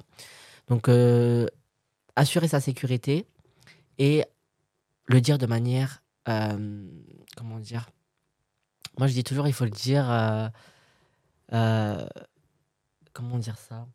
Donc, 0.67 0.89
euh, 0.89 1.47
assurer 2.15 2.47
sa 2.47 2.59
sécurité 2.59 3.25
et 3.97 4.25
le 5.05 5.21
dire 5.21 5.37
de 5.37 5.45
manière. 5.45 6.03
euh, 6.27 6.87
comment 7.35 7.59
dire 7.59 7.89
Moi, 8.97 9.07
je 9.07 9.13
dis 9.13 9.23
toujours, 9.23 9.47
il 9.47 9.53
faut 9.53 9.65
le 9.65 9.71
dire. 9.71 10.09
euh, 10.11 10.47
euh, 11.53 12.07
comment 13.13 13.37
dire 13.39 13.57
ça? 13.57 13.87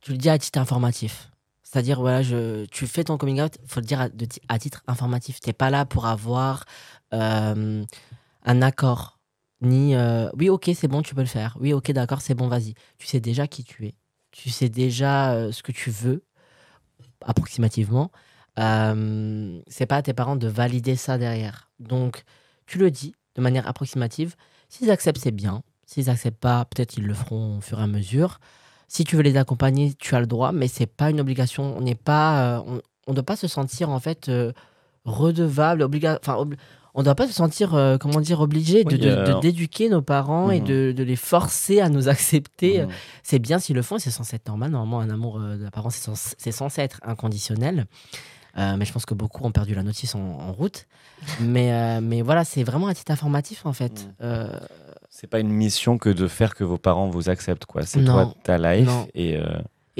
Tu 0.00 0.12
le 0.12 0.18
dis 0.18 0.28
à 0.30 0.38
titre 0.38 0.58
informatif. 0.58 1.30
C'est-à-dire, 1.62 2.00
voilà, 2.00 2.22
je, 2.22 2.64
tu 2.66 2.86
fais 2.86 3.04
ton 3.04 3.18
coming 3.18 3.42
out, 3.42 3.58
faut 3.66 3.80
le 3.80 3.86
dire 3.86 4.00
à, 4.00 4.08
à 4.48 4.58
titre 4.58 4.82
informatif. 4.86 5.40
Tu 5.40 5.48
n'es 5.48 5.52
pas 5.52 5.70
là 5.70 5.84
pour 5.84 6.06
avoir 6.06 6.64
un 7.12 8.62
accord. 8.62 9.18
Ni, 9.60 9.94
oui, 10.34 10.48
ok, 10.48 10.70
c'est 10.74 10.88
bon, 10.88 11.02
tu 11.02 11.14
peux 11.14 11.20
le 11.20 11.26
faire. 11.26 11.56
Oui, 11.60 11.72
ok, 11.72 11.90
d'accord, 11.92 12.20
c'est 12.22 12.34
bon, 12.34 12.48
vas-y. 12.48 12.74
Tu 12.98 13.06
sais 13.06 13.20
déjà 13.20 13.46
qui 13.46 13.64
tu 13.64 13.86
es. 13.86 13.94
Tu 14.38 14.50
sais 14.50 14.68
déjà 14.68 15.32
euh, 15.32 15.50
ce 15.50 15.64
que 15.64 15.72
tu 15.72 15.90
veux, 15.90 16.22
approximativement. 17.24 18.12
Euh, 18.60 19.60
c'est 19.66 19.86
pas 19.86 19.96
à 19.96 20.02
tes 20.02 20.14
parents 20.14 20.36
de 20.36 20.46
valider 20.46 20.94
ça 20.94 21.18
derrière. 21.18 21.68
Donc, 21.80 22.22
tu 22.64 22.78
le 22.78 22.92
dis 22.92 23.16
de 23.34 23.42
manière 23.42 23.66
approximative. 23.66 24.36
S'ils 24.68 24.92
acceptent, 24.92 25.18
c'est 25.20 25.32
bien. 25.32 25.64
S'ils 25.86 26.08
acceptent 26.08 26.38
pas, 26.38 26.64
peut-être 26.66 26.96
ils 26.98 27.04
le 27.04 27.14
feront 27.14 27.58
au 27.58 27.60
fur 27.60 27.80
et 27.80 27.82
à 27.82 27.88
mesure. 27.88 28.38
Si 28.86 29.02
tu 29.02 29.16
veux 29.16 29.22
les 29.22 29.36
accompagner, 29.36 29.94
tu 29.94 30.14
as 30.14 30.20
le 30.20 30.26
droit, 30.28 30.52
mais 30.52 30.68
c'est 30.68 30.86
pas 30.86 31.10
une 31.10 31.20
obligation. 31.20 31.76
On 31.76 31.80
n'est 31.80 31.96
pas, 31.96 32.58
euh, 32.58 32.62
on, 32.64 32.82
on 33.08 33.14
doit 33.14 33.26
pas 33.26 33.36
se 33.36 33.48
sentir 33.48 33.90
en 33.90 33.98
fait 33.98 34.28
euh, 34.28 34.52
redevable, 35.04 35.82
obliga, 35.82 36.16
enfin, 36.22 36.46
on 36.98 37.02
doit 37.04 37.14
pas 37.14 37.28
se 37.28 37.32
sentir, 37.32 37.74
euh, 37.74 37.96
comment 37.96 38.20
dire, 38.20 38.40
obligé 38.40 38.82
de, 38.82 38.90
Oui, 38.94 38.98
de- 38.98 39.32
de- 39.34 39.40
d'éduquer 39.40 39.88
nos 39.88 40.02
parents 40.02 40.50
et 40.50 40.60
Mhm. 40.60 40.66
de, 40.66 40.92
de 40.96 41.02
les 41.04 41.14
forcer 41.16 41.80
à 41.80 41.88
nous 41.88 42.08
accepter. 42.08 42.82
Mm. 42.82 42.88
C'est 43.22 43.38
bien 43.38 43.58
s'ils 43.60 43.76
le 43.76 43.82
font, 43.82 43.98
c'est 43.98 44.10
censé 44.10 44.34
être 44.36 44.48
normal. 44.48 44.70
Normalement, 44.72 45.00
un 45.00 45.10
amour 45.10 45.38
euh, 45.40 45.56
de 45.56 45.62
la 45.64 45.70
parent, 45.70 45.90
c'est 45.90 46.02
censé, 46.02 46.34
c'est 46.38 46.50
censé 46.52 46.80
être 46.82 47.00
inconditionnel. 47.04 47.86
Euh, 48.56 48.74
mais 48.76 48.84
je 48.84 48.92
pense 48.92 49.06
que 49.06 49.14
beaucoup 49.14 49.44
ont 49.44 49.52
perdu 49.52 49.74
la 49.74 49.84
notice 49.84 50.16
en, 50.16 50.20
en 50.20 50.52
route. 50.52 50.86
mais, 51.40 51.72
euh, 51.72 52.00
mais 52.02 52.22
voilà, 52.22 52.44
c'est 52.44 52.64
vraiment 52.64 52.88
un 52.88 52.94
titre 52.94 53.12
informatif 53.12 53.64
en 53.66 53.72
fait. 53.72 53.92
Mm. 53.92 54.12
Euh, 54.24 54.60
C'est 55.10 55.28
pas 55.28 55.38
une 55.40 55.50
mission 55.50 55.98
que 55.98 56.08
de 56.10 56.26
faire 56.28 56.54
que 56.54 56.64
vos 56.64 56.78
parents 56.78 57.08
vous 57.08 57.28
acceptent, 57.30 57.64
quoi. 57.66 57.82
C'est 57.82 58.00
Non. 58.00 58.12
toi, 58.24 58.34
ta 58.42 58.58
life. 58.58 58.86
Non. 58.86 59.06
Et 59.14 59.36
euh, 59.36 59.44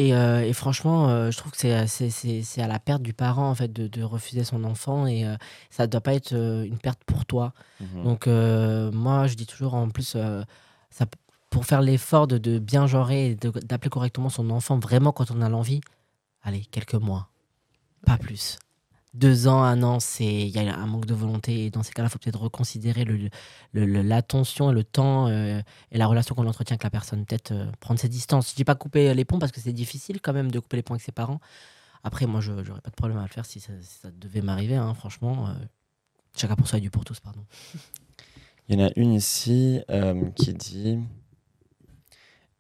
Et, 0.01 0.14
euh, 0.14 0.42
et 0.46 0.53
franchement, 0.53 1.09
euh, 1.09 1.32
je 1.32 1.36
trouve 1.38 1.51
que 1.51 1.59
c'est- 1.59 1.86
c'est 1.88 2.09
c'est- 2.11 2.42
c'est 2.44 2.62
à 2.62 2.68
la 2.68 2.78
perte 2.78 3.03
du 3.03 3.12
parent 3.12 3.51
en 3.51 3.55
fait 3.57 3.72
de, 3.72 3.88
de 3.88 4.03
refuser 4.05 4.44
son 4.44 4.62
enfant 4.62 5.09
et 5.09 5.26
euh, 5.26 5.36
ça 5.70 5.86
ne 5.86 5.90
doit 5.90 6.01
pas 6.01 6.14
être 6.14 6.32
euh, 6.34 6.62
une 6.64 6.78
perte 6.78 7.01
pour 7.05 7.26
toi. 7.26 7.53
mhm. 7.80 8.05
Donc 8.05 8.28
euh, 8.28 8.92
moi, 8.92 9.26
je 9.26 9.34
dis 9.34 9.46
toujours 9.46 9.74
en 9.74 9.88
plus, 9.88 10.12
euh, 10.14 10.42
ça, 10.90 11.05
pour 11.51 11.64
faire 11.66 11.80
l'effort 11.82 12.28
de, 12.28 12.38
de 12.38 12.61
bien 12.61 12.86
genrer 12.86 13.30
et 13.30 13.34
de- 13.34 13.51
d'appeler 13.51 13.90
correctement 13.90 14.28
son 14.28 14.51
enfant, 14.51 14.78
vraiment 14.78 15.11
quand 15.11 15.32
on 15.32 15.42
a 15.42 15.49
l'envie, 15.49 15.80
allez, 16.42 16.64
quelques 16.70 16.94
mois, 16.94 17.28
pas 18.07 18.18
plus. 18.18 18.57
Deux 19.14 19.48
ans, 19.48 19.62
un 19.62 19.82
an, 19.82 20.00
c'est 20.00 20.24
il 20.26 20.48
y 20.50 20.59
a 20.59 20.76
un 20.76 20.86
manque 20.86 21.06
de 21.06 21.14
volonté. 21.14 21.70
Dans 21.70 21.82
ces 21.82 21.92
cas-là, 21.92 22.09
il 22.09 22.12
faut 22.12 22.18
peut-être 22.18 22.40
reconsidérer 22.40 23.04
le- 23.04 23.30
le- 23.72 23.86
le- 23.86 24.02
l'attention, 24.02 24.70
le 24.70 24.84
temps 24.84 25.28
euh, 25.28 25.61
et 25.90 25.98
la 25.98 26.06
relation 26.06 26.34
qu'on 26.34 26.46
entretient 26.46 26.74
avec 26.74 26.84
la 26.84 26.90
personne. 26.90 27.24
Peut-être 27.24 27.52
euh, 27.52 27.66
prendre 27.80 27.98
ses 27.98 28.09
distances. 28.09 28.50
Je 28.50 28.54
dis 28.56 28.64
pas 28.64 28.74
couper 28.74 29.12
les 29.14 29.24
ponts 29.24 29.38
parce 29.38 29.50
que 29.50 29.61
c'est 29.61 29.72
difficile 29.72 30.20
quand 30.20 30.32
même 30.34 30.50
de 30.50 30.59
couper 30.61 30.76
les 30.76 30.82
ponts 30.82 30.94
avec 30.94 31.02
ses 31.02 31.12
parents. 31.12 31.40
Après, 32.04 32.26
moi, 32.26 32.40
je 32.40 32.52
n'aurais 32.52 32.80
pas 32.82 32.90
de 32.90 32.94
problème 32.96 33.18
à 33.18 33.22
le 33.22 33.28
faire 33.28 33.46
si 33.46 33.61
ça, 33.61 33.72
devait 34.12 34.42
m'arriver. 34.42 34.76
hein, 34.76 34.92
franchement, 34.94 35.48
euh, 35.48 35.52
chacun 36.36 36.54
pour 36.54 36.68
soi 36.68 36.78
et 36.78 36.80
Dieu 36.82 36.90
pour 36.90 37.04
tous, 37.04 37.18
pardon. 37.18 37.44
Il 38.68 38.78
y 38.78 38.82
en 38.82 38.86
a 38.86 38.90
une 38.96 39.14
ici 39.14 39.80
qui 40.36 40.52
dit 40.54 40.98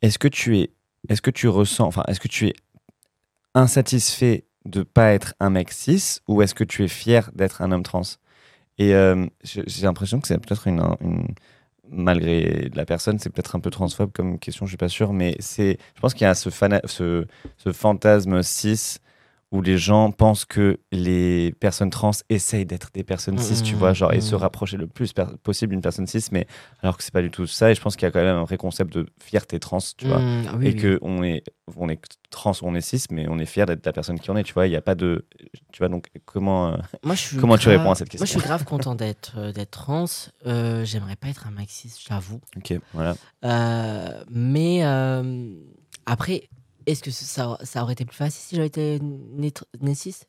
Est-ce 0.02 0.18
que 0.18 0.28
tu 0.28 0.58
es, 0.58 0.70
est-ce 1.08 1.20
que 1.22 1.30
tu 1.30 1.46
ressens, 1.46 1.86
enfin, 1.86 2.02
est-ce 2.08 2.18
que 2.20 2.28
tu 2.28 2.48
es 2.48 2.54
insatisfait 3.54 4.47
de 4.68 4.82
pas 4.82 5.12
être 5.12 5.34
un 5.40 5.50
mec 5.50 5.72
cis 5.72 6.20
ou 6.28 6.42
est-ce 6.42 6.54
que 6.54 6.64
tu 6.64 6.84
es 6.84 6.88
fier 6.88 7.30
d'être 7.34 7.62
un 7.62 7.72
homme 7.72 7.82
trans? 7.82 8.02
Et 8.78 8.94
euh, 8.94 9.26
j'ai 9.42 9.82
l'impression 9.82 10.20
que 10.20 10.28
c'est 10.28 10.38
peut-être 10.38 10.68
une, 10.68 10.82
malgré 11.90 12.70
la 12.74 12.84
personne, 12.84 13.18
c'est 13.18 13.30
peut-être 13.30 13.56
un 13.56 13.60
peu 13.60 13.70
transphobe 13.70 14.12
comme 14.12 14.38
question, 14.38 14.66
je 14.66 14.70
suis 14.70 14.76
pas 14.76 14.88
sûr, 14.88 15.12
mais 15.12 15.36
c'est, 15.40 15.78
je 15.94 16.00
pense 16.00 16.14
qu'il 16.14 16.22
y 16.22 16.28
a 16.28 16.34
ce, 16.34 16.50
ce, 16.84 17.26
ce 17.56 17.72
fantasme 17.72 18.42
cis 18.42 18.98
où 19.50 19.62
les 19.62 19.78
gens 19.78 20.10
pensent 20.10 20.44
que 20.44 20.78
les 20.92 21.52
personnes 21.58 21.88
trans 21.88 22.10
essayent 22.28 22.66
d'être 22.66 22.90
des 22.92 23.02
personnes 23.02 23.38
cis, 23.38 23.62
tu 23.62 23.72
Mhm, 23.72 23.78
vois, 23.78 23.92
genre, 23.94 24.12
et 24.12 24.20
se 24.20 24.34
mhm. 24.34 24.42
rapprocher 24.42 24.76
le 24.76 24.86
plus 24.86 25.14
possible 25.42 25.70
d'une 25.72 25.80
personne 25.80 26.06
cis, 26.06 26.22
mais 26.32 26.46
alors 26.82 26.98
que 26.98 27.02
c'est 27.02 27.12
pas 27.14 27.22
du 27.22 27.30
tout 27.30 27.46
ça. 27.46 27.70
Et 27.70 27.74
je 27.74 27.80
pense 27.80 27.96
qu'il 27.96 28.04
y 28.04 28.08
a 28.08 28.10
quand 28.10 28.22
même 28.22 28.36
un 28.36 28.44
vrai 28.44 28.58
concept 28.58 28.92
de 28.92 29.06
fierté 29.22 29.58
trans, 29.58 29.78
tu 29.96 30.06
vois. 30.06 30.20
Ah 30.20 30.52
oui, 30.58 30.66
et 30.66 30.68
oui. 30.72 30.76
que 30.76 30.98
on 31.00 31.22
est, 31.22 31.44
on 31.76 31.88
est 31.88 31.98
trans 32.30 32.52
on 32.60 32.74
est 32.74 32.82
cis, 32.82 33.04
mais 33.10 33.26
on 33.28 33.38
est 33.38 33.46
fier 33.46 33.64
d'être 33.64 33.86
la 33.86 33.92
personne 33.94 34.20
qui 34.20 34.30
on 34.30 34.36
est, 34.36 34.42
tu 34.42 34.52
vois. 34.52 34.66
Il 34.66 34.70
n'y 34.70 34.76
a 34.76 34.82
pas 34.82 34.94
de. 34.94 35.24
Tu 35.72 35.78
vois, 35.78 35.88
donc, 35.88 36.08
comment. 36.26 36.68
euh, 36.74 36.76
Moi, 37.02 37.14
je 37.14 37.20
suis 37.22 37.36
Comment 37.38 37.56
tu 37.56 37.70
réponds 37.70 37.90
à 37.90 37.94
cette 37.94 38.12
Moi, 38.18 38.26
je 38.26 38.30
suis 38.30 38.34
question 38.40 38.48
grave 38.48 38.64
content 38.66 38.94
d'être 38.94 39.32
euh, 39.38 39.52
d'être 39.52 39.70
trans. 39.70 40.04
Euh, 40.46 40.84
J'aimerais 40.84 41.16
pas 41.16 41.28
être 41.28 41.46
un 41.46 41.52
maxiste, 41.52 42.00
j'avoue. 42.06 42.40
Ok, 42.56 42.74
voilà. 42.92 43.14
Mais 44.30 44.82
après, 46.06 46.48
est-ce 46.88 47.02
que 47.02 47.10
ça, 47.10 47.58
ça 47.62 47.82
aurait 47.82 47.92
été 47.92 48.04
plus 48.04 48.16
facile 48.16 48.40
si 48.42 48.56
j'avais 48.56 48.68
été 48.68 48.98
né, 49.00 49.52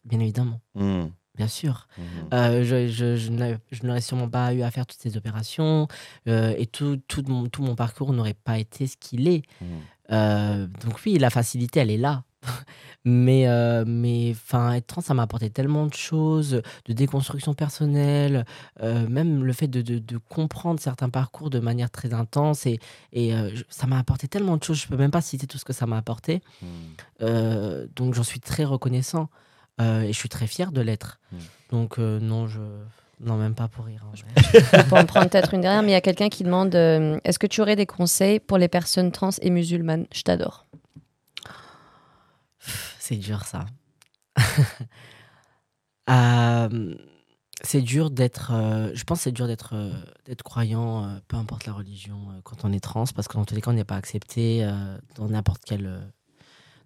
Bien 0.05 0.19
évidemment, 0.19 0.61
Hmm, 0.75 1.05
bien 1.35 1.47
sûr. 1.47 1.87
mhm. 1.97 2.03
Euh, 2.33 2.63
je, 2.63 2.87
je, 2.87 3.85
n'aurais 3.85 4.01
sûrement 4.01 4.29
pas 4.29 4.53
eu 4.53 4.61
à 4.61 4.71
faire 4.71 4.85
toutes 4.85 5.01
ces 5.01 5.17
opérations 5.17 5.87
euh, 6.27 6.53
et 6.57 6.65
tout, 6.65 6.99
tout, 7.07 7.23
mon, 7.27 7.47
tout 7.47 7.61
mon 7.63 7.75
parcours 7.75 8.13
n'aurait 8.13 8.33
pas 8.33 8.59
été 8.59 8.87
ce 8.87 8.97
qu'il 8.97 9.27
est. 9.27 9.43
Mhm. 9.61 9.67
Euh, 10.11 10.67
donc 10.83 10.99
oui, 11.05 11.17
la 11.17 11.29
facilité, 11.29 11.79
elle 11.79 11.91
est 11.91 11.97
là. 11.97 12.23
Mais 13.05 13.47
euh, 13.47 13.83
mais 13.85 14.31
enfin, 14.31 14.73
être 14.73 14.87
trans, 14.87 15.01
ça 15.01 15.13
m'a 15.13 15.23
apporté 15.23 15.49
tellement 15.49 15.85
de 15.85 15.93
choses, 15.93 16.61
de 16.85 16.93
déconstruction 16.93 17.53
personnelle, 17.53 18.45
euh, 18.81 19.07
même 19.07 19.43
le 19.43 19.53
fait 19.53 19.67
de, 19.67 19.81
de, 19.81 19.99
de 19.99 20.17
comprendre 20.17 20.79
certains 20.79 21.09
parcours 21.09 21.49
de 21.49 21.59
manière 21.59 21.91
très 21.91 22.13
intense. 22.13 22.65
Et, 22.65 22.79
et 23.13 23.33
euh, 23.33 23.51
ça 23.69 23.87
m'a 23.87 23.99
apporté 23.99 24.27
tellement 24.27 24.57
de 24.57 24.63
choses, 24.63 24.81
je 24.81 24.87
peux 24.87 24.97
même 24.97 25.11
pas 25.11 25.21
citer 25.21 25.47
tout 25.47 25.57
ce 25.57 25.65
que 25.65 25.73
ça 25.73 25.85
m'a 25.85 25.97
apporté. 25.97 26.41
Hmm. 26.61 27.85
Donc 27.95 28.13
j'en 28.13 28.23
suis 28.23 28.39
très 28.39 28.63
reconnaissant 28.63 29.29
et 29.79 30.07
je 30.07 30.17
suis 30.17 30.29
très 30.29 30.47
fier 30.47 30.71
de 30.73 30.81
l'être. 30.81 31.19
Mm. 31.31 31.37
Donc 31.71 31.97
non, 31.97 32.47
je... 32.47 32.59
Non, 33.21 33.35
même 33.35 33.53
pas 33.53 33.67
pour 33.67 33.85
rire. 33.85 34.05
en 34.07 34.11
vrai. 34.11 34.83
Peut 34.83 34.95
en 34.95 35.05
prendre 35.05 35.29
peut-être 35.29 35.53
une 35.53 35.61
dernière, 35.61 35.81
mais 35.81 35.89
il 35.89 35.93
y 35.93 35.95
a 35.95 36.01
quelqu'un 36.01 36.29
qui 36.29 36.43
demande 36.43 36.73
euh, 36.75 37.19
est-ce 37.25 37.37
que 37.37 37.47
tu 37.47 37.61
aurais 37.61 37.75
des 37.75 37.85
conseils 37.85 38.39
pour 38.39 38.57
les 38.57 38.69
personnes 38.69 39.11
trans 39.11 39.31
et 39.41 39.49
musulmanes? 39.49 40.05
Je 40.13 40.21
t'adore. 40.21 40.65
C'est 43.09 43.15
dur 43.15 43.43
ça. 43.43 43.65
Euh, 46.09 46.95
c'est 47.63 47.81
dur 47.81 48.09
d'être. 48.09 48.51
euh, 48.53 48.89
je 48.95 49.03
pense 49.03 49.19
que 49.19 49.23
c'est 49.25 49.31
dur 49.31 49.45
d'être 49.47 49.75
euh, 49.75 49.91
d'être 50.25 50.41
croyant, 50.43 51.03
euh, 51.05 51.19
peu 51.27 51.37
importe 51.37 51.65
la 51.67 51.73
religion, 51.73 52.17
euh, 52.31 52.41
quand 52.43 52.65
on 52.65 52.71
est 52.73 52.79
trans, 52.79 53.03
parce 53.15 53.27
que 53.27 53.33
dans 53.33 53.45
tous 53.45 53.53
les 53.53 53.61
cas, 53.61 53.69
on 53.69 53.75
n'est 53.75 53.83
pas 53.83 53.95
accepté 53.97 54.63
euh, 54.63 54.97
dans 55.15 55.27
n'importe 55.27 55.61
quel 55.65 55.85
euh, 55.85 55.99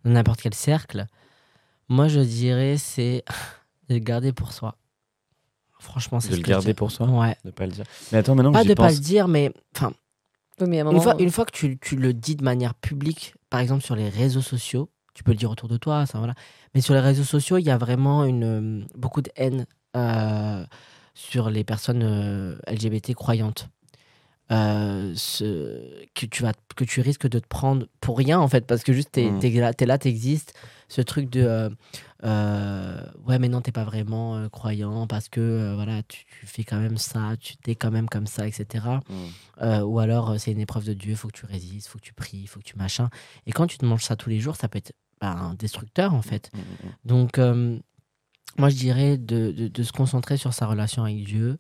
dans 0.04 0.12
n'importe 0.12 0.42
quel 0.42 0.54
cercle. 0.54 1.06
Moi, 1.88 2.10
je 2.10 2.20
dirais 2.20 2.78
c'est 2.78 3.24
de 3.90 3.94
le 3.94 4.00
garder 4.00 4.34
pour 4.34 4.52
soi. 4.52 4.76
Franchement, 5.80 6.20
c'est 6.20 6.30
De 6.30 6.36
ce 6.36 6.40
le 6.42 6.46
garder 6.46 6.74
pour 6.74 6.92
soi? 6.92 7.08
Ouais. 7.08 7.38
De 7.46 7.52
pas 7.52 7.66
le 7.66 7.72
dire. 7.72 7.86
Mais 8.12 8.18
attends, 8.18 8.36
maintenant 8.36 8.52
que 8.52 8.58
Pas 8.58 8.64
de 8.66 8.74
pas 8.74 8.88
pense. 8.88 8.96
le 8.96 9.00
dire, 9.00 9.28
mais 9.30 9.54
enfin, 9.76 9.94
Oui, 10.60 10.68
mais 10.68 10.80
à 10.82 10.86
un 10.86 10.92
une 10.92 11.02
fois, 11.02 11.16
une 11.22 11.32
fois 11.32 11.46
que 11.46 11.52
tu, 11.52 11.78
tu 11.80 11.96
le 11.96 12.14
dis 12.14 12.36
de 12.36 12.44
manière 12.44 12.74
publique, 12.76 13.36
par 13.50 13.60
exemple 13.62 13.84
sur 13.84 13.96
les 13.96 14.10
réseaux 14.10 14.42
sociaux, 14.42 14.90
tu 15.14 15.24
peux 15.24 15.32
le 15.32 15.38
dire 15.38 15.52
autour 15.52 15.70
de 15.70 15.78
toi, 15.78 16.06
ça 16.06 16.18
voilà. 16.18 16.34
Mais 16.74 16.82
sur 16.82 16.94
les 16.94 17.00
réseaux 17.00 17.24
sociaux, 17.24 17.58
il 17.58 17.64
y 17.66 17.70
a 17.72 17.78
vraiment 17.78 18.26
une, 18.26 18.44
euh, 18.44 18.86
beaucoup 18.96 19.22
de 19.22 19.30
haine 19.36 19.66
euh, 19.96 20.66
sur 21.14 21.50
les 21.50 21.64
personnes 21.64 22.04
euh, 22.04 22.56
LGBT 22.68 23.14
croyantes. 23.14 23.70
Euh, 24.52 25.14
ce, 25.16 26.06
que, 26.14 26.26
tu 26.26 26.44
vas, 26.44 26.52
que 26.76 26.84
tu 26.84 27.02
risques 27.02 27.28
de 27.28 27.40
te 27.40 27.48
prendre 27.48 27.88
pour 28.02 28.18
rien 28.18 28.40
en 28.40 28.48
fait, 28.48 28.68
parce 28.68 28.84
que 28.84 28.92
juste 28.92 29.12
t'es 29.14 29.32
Mm. 29.32 29.40
es 29.44 29.50
là, 29.52 29.74
t'es 29.74 29.86
là, 29.86 29.98
t'existes. 29.98 30.54
Ce 30.90 31.02
truc 31.02 31.30
de 31.30 31.72
ouais, 32.24 33.40
mais 33.40 33.50
non, 33.50 33.62
t'es 33.62 33.72
pas 33.72 33.84
vraiment 33.84 34.48
croyant 34.50 35.08
parce 35.08 35.30
que 35.30 35.74
voilà, 35.76 36.04
tu, 36.04 36.26
tu 36.26 36.46
fais 36.46 36.64
quand 36.64 36.80
même 36.80 36.98
ça, 36.98 37.34
tu 37.40 37.56
t'es 37.58 37.76
quand 37.76 37.90
même 37.90 38.08
comme 38.10 38.28
ça, 38.28 38.48
etc. 38.48 38.86
Euh, 39.62 39.82
ou 39.82 40.00
alors 40.00 40.40
c'est 40.40 40.52
une 40.52 40.60
épreuve 40.60 40.86
de 40.86 40.94
Dieu, 40.94 41.16
faut 41.16 41.30
que 41.30 41.38
tu 41.38 41.46
résistes, 41.46 41.88
faut 41.88 41.98
que 41.98 42.04
tu 42.04 42.14
pries, 42.14 42.46
faut 42.48 42.60
que 42.60 42.66
tu 42.66 42.78
machin. 42.78 43.10
Et 43.48 43.52
quand 43.52 43.66
tu 43.68 43.78
te 43.78 43.86
manges 43.86 44.04
ça 44.04 44.16
tous 44.16 44.30
les 44.30 44.40
jours, 44.40 44.56
ça 44.56 44.68
peut 44.68 44.78
être 44.78 44.94
bah, 45.24 45.32
un 45.40 45.54
destructeur 45.56 46.14
en 46.14 46.22
fait. 46.22 46.52
Hmm, 46.54 46.58
hmm, 46.60 46.88
hmm. 46.88 46.92
Donc 47.06 47.38
euh, 47.40 47.80
moi 48.58 48.68
je 48.70 48.76
dirais 48.76 49.18
de, 49.18 49.52
de- 49.52 49.68
de 49.70 49.84
se 49.84 49.92
concentrer 49.94 50.36
sur 50.38 50.54
sa 50.54 50.66
relation 50.68 51.04
avec 51.06 51.24
Dieu. 51.24 51.58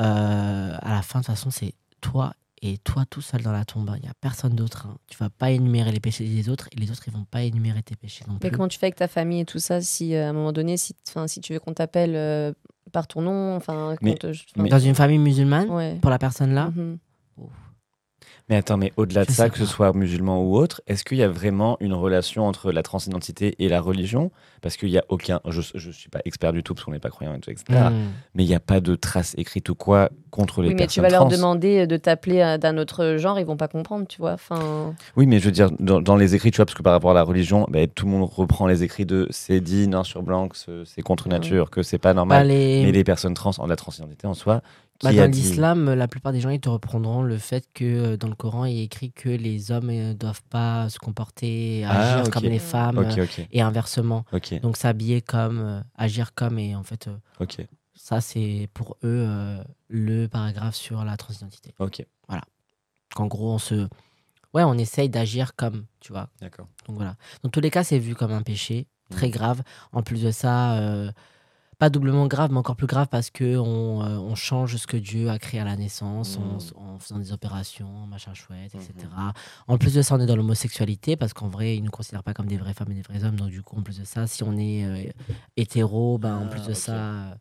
Euh, 0.00 0.76
à 0.82 0.90
la 0.92 1.02
fin 1.02 1.20
de 1.20 1.24
toute 1.24 1.34
façon 1.34 1.50
c'est 1.50 1.74
toi 2.00 2.34
et 2.60 2.78
toi 2.78 3.04
tout 3.08 3.22
seul 3.22 3.42
dans 3.42 3.52
la 3.52 3.64
tombe. 3.64 3.90
Il 3.96 4.02
n'y 4.02 4.08
a 4.08 4.14
personne 4.20 4.54
d'autre. 4.54 4.86
hein. 4.88 4.96
Tu 5.06 5.16
vas 5.18 5.30
pas 5.30 5.50
énumérer 5.50 5.92
les 5.92 6.00
péchés 6.00 6.26
des 6.28 6.48
autres 6.48 6.68
et 6.72 6.76
les 6.80 6.90
autres 6.90 7.02
ils 7.06 7.12
vont 7.12 7.24
pas 7.24 7.42
énumérer 7.42 7.82
tes 7.82 7.96
péchés 7.96 8.24
non 8.28 8.38
Mais 8.42 8.50
comment 8.50 8.68
tu 8.68 8.78
fais 8.78 8.86
avec 8.86 8.96
ta 8.96 9.08
famille 9.08 9.40
et 9.40 9.44
tout 9.46 9.58
ça 9.60 9.80
Si 9.80 10.14
euh, 10.14 10.26
à 10.26 10.28
un 10.30 10.32
moment 10.34 10.52
donné, 10.52 10.76
si, 10.76 10.94
enfin, 11.08 11.26
si 11.26 11.40
tu 11.40 11.52
veux 11.54 11.60
qu'on 11.60 11.72
t'appelle 11.74 12.14
euh, 12.16 12.52
par 12.92 13.06
ton 13.06 13.22
nom, 13.22 13.56
enfin, 13.56 13.94
Mais- 14.02 14.14
te- 14.14 14.26
enfin, 14.28 14.42
mais- 14.62 14.68
Dans 14.68 14.78
une 14.78 14.94
famille 14.94 15.18
musulmane, 15.18 15.70
ouais. 15.70 15.98
pour 16.02 16.10
la 16.10 16.18
personne 16.18 16.52
là, 16.52 16.70
Mhm. 16.74 16.98
Mais 18.50 18.56
attends, 18.56 18.76
mais 18.76 18.92
au-delà 18.98 19.24
de 19.24 19.30
ça, 19.30 19.48
que 19.48 19.56
ce 19.56 19.64
soit 19.64 19.94
musulman 19.94 20.42
ou 20.42 20.56
autre, 20.56 20.82
est-ce 20.86 21.02
qu'il 21.02 21.16
y 21.16 21.22
a 21.22 21.28
vraiment 21.28 21.78
une 21.80 21.94
relation 21.94 22.46
entre 22.46 22.72
la 22.72 22.82
transidentité 22.82 23.54
et 23.58 23.68
la 23.70 23.80
religion? 23.80 24.30
Parce 24.60 24.76
qu'il 24.76 24.90
n'y 24.90 24.98
a 24.98 25.04
aucun. 25.08 25.40
Je 25.48 25.58
ne 25.88 25.92
suis 25.92 26.10
pas 26.10 26.20
expert 26.26 26.52
du 26.52 26.62
tout 26.62 26.74
parce 26.74 26.84
qu'on 26.84 26.90
n'est 26.92 26.98
pas 26.98 27.08
croyant 27.08 27.34
et 27.34 27.40
tout, 27.40 27.50
etc. 27.50 27.64
hmm, 27.90 28.10
Mais 28.34 28.44
il 28.44 28.46
n'y 28.48 28.54
a 28.54 28.60
pas 28.60 28.80
de 28.80 28.96
traces 28.96 29.34
écrites 29.38 29.70
ou 29.70 29.74
quoi 29.74 30.10
contre 30.30 30.60
les 30.60 30.68
Oui, 30.68 30.74
mais 30.74 30.86
tu 30.86 31.00
personnes 31.00 31.04
vas 31.04 31.10
leur 31.10 31.28
demander 31.28 31.86
de 31.86 31.96
t'appeler 31.96 32.40
euh, 32.40 32.58
d'un 32.58 32.76
autre 32.76 33.16
genre, 33.16 33.38
ils 33.40 33.46
vont 33.46 33.56
pas 33.56 33.68
comprendre, 33.68 34.06
tu 34.06 34.18
vois. 34.18 34.32
Enfin, 34.32 34.94
Oui, 35.16 35.26
mais 35.26 35.38
je 35.38 35.46
veux 35.46 35.50
dire, 35.52 35.70
dans, 35.80 36.02
dans 36.02 36.16
les 36.16 36.34
écrits, 36.34 36.50
tu 36.50 36.56
vois, 36.56 36.66
parce 36.66 36.76
que 36.76 36.82
par 36.82 36.92
rapport 36.92 37.12
à 37.12 37.14
la 37.14 37.22
religion, 37.22 37.66
ben, 37.70 37.88
tout 37.88 38.04
le 38.04 38.12
monde 38.12 38.28
reprend 38.30 38.66
les 38.66 38.82
écrits 38.82 39.06
de 39.06 39.26
c'est 39.30 39.60
dit 39.60 39.88
noir 39.88 40.04
sur 40.04 40.22
blanc, 40.22 40.48
que 40.48 40.58
ce- 40.58 40.84
c'est 40.84 41.00
contre 41.02 41.28
nature, 41.30 41.70
que 41.70 41.82
c'est 41.82 41.98
pas 41.98 42.10
bah, 42.10 42.14
normal. 42.14 42.48
les- 42.48 42.82
Mais 42.84 42.92
les 42.92 43.04
personnes 43.04 43.32
trans, 43.34 43.52
en 43.56 43.66
la 43.66 43.76
transidentité 43.76 44.26
en 44.26 44.34
soi, 44.34 44.60
Bah, 45.02 45.12
dans 45.12 45.28
dit- 45.30 45.40
l'islam, 45.42 45.92
la 45.92 46.08
plupart 46.08 46.32
des 46.32 46.40
gens 46.40 46.50
ils 46.50 46.60
te 46.60 46.68
reprendront 46.68 47.22
le 47.22 47.36
fait 47.36 47.66
que 47.74 47.84
euh, 47.84 48.16
dans 48.16 48.28
le 48.28 48.34
Coran 48.36 48.64
il 48.64 48.78
est 48.78 48.84
écrit 48.84 49.10
que 49.12 49.28
les 49.28 49.70
hommes 49.72 49.88
ne 49.90 50.12
doivent 50.14 50.42
pas 50.50 50.88
se 50.88 50.98
comporter, 50.98 51.84
Ah, 51.84 51.98
agir 52.20 52.30
comme 52.30 52.44
les 52.44 52.58
femmes 52.60 52.98
euh, 52.98 53.26
et 53.50 53.60
inversement. 53.60 54.24
Donc 54.60 54.76
s'habiller 54.76 55.20
comme, 55.20 55.58
euh, 55.58 55.80
agir 55.96 56.32
comme 56.34 56.58
et 56.58 56.74
en 56.76 56.84
fait 56.84 57.08
euh, 57.08 57.16
ça 57.94 58.20
c'est 58.20 58.68
pour 58.72 58.96
eux 59.04 59.26
euh, 59.28 59.62
le 59.88 60.26
paragraphe 60.28 60.76
sur 60.76 61.04
la 61.04 61.16
transidentité. 61.16 61.74
ok, 61.78 62.06
Qu'en 63.14 63.26
gros 63.26 63.52
on 63.52 63.58
se, 63.58 63.86
ouais 64.54 64.62
on 64.64 64.74
essaye 64.74 65.08
d'agir 65.08 65.54
comme, 65.54 65.84
tu 66.00 66.12
vois. 66.12 66.28
d'accord. 66.40 66.66
Donc 66.86 66.96
voilà. 66.96 67.16
Dans 67.42 67.50
tous 67.50 67.60
les 67.60 67.70
cas 67.70 67.84
c'est 67.84 67.98
vu 67.98 68.14
comme 68.14 68.32
un 68.32 68.42
péché 68.42 68.86
très 69.10 69.26
Mhm. 69.26 69.32
grave. 69.32 69.62
En 69.92 70.02
plus 70.02 70.22
de 70.22 70.30
ça. 70.30 70.78
euh, 70.78 71.10
pas 71.78 71.90
doublement 71.90 72.26
grave, 72.26 72.50
mais 72.52 72.58
encore 72.58 72.76
plus 72.76 72.86
grave 72.86 73.08
parce 73.10 73.30
que 73.30 73.56
on, 73.58 74.02
euh, 74.02 74.16
on 74.18 74.34
change 74.34 74.76
ce 74.76 74.86
que 74.86 74.96
Dieu 74.96 75.28
a 75.30 75.38
créé 75.38 75.60
à 75.60 75.64
la 75.64 75.76
naissance 75.76 76.38
en, 76.38 76.58
en 76.80 76.98
faisant 76.98 77.18
des 77.18 77.32
opérations, 77.32 78.06
machin 78.06 78.32
chouette, 78.34 78.74
etc. 78.74 78.92
Mhm. 79.16 79.32
En 79.68 79.78
plus 79.78 79.94
de 79.94 80.02
ça, 80.02 80.14
on 80.14 80.20
est 80.20 80.26
dans 80.26 80.36
l'homosexualité 80.36 81.16
parce 81.16 81.32
qu'en 81.32 81.48
vrai, 81.48 81.76
ils 81.76 81.80
ne 81.80 81.86
nous 81.86 81.90
considèrent 81.90 82.22
pas 82.22 82.34
comme 82.34 82.46
des 82.46 82.56
vraies 82.56 82.74
femmes 82.74 82.90
et 82.92 82.94
des 82.94 83.02
vrais 83.02 83.24
hommes. 83.24 83.36
Donc 83.36 83.50
du 83.50 83.62
coup, 83.62 83.76
en 83.76 83.82
plus 83.82 83.98
de 83.98 84.04
ça, 84.04 84.26
si 84.26 84.42
on 84.42 84.56
est 84.56 84.84
euh, 84.84 85.10
hétéro, 85.56 86.18
ben, 86.18 86.36
en 86.36 86.44
Ah, 86.44 86.48
plus 86.48 86.62
de 86.62 86.70
ok. 86.70 86.76
ça, 86.76 87.36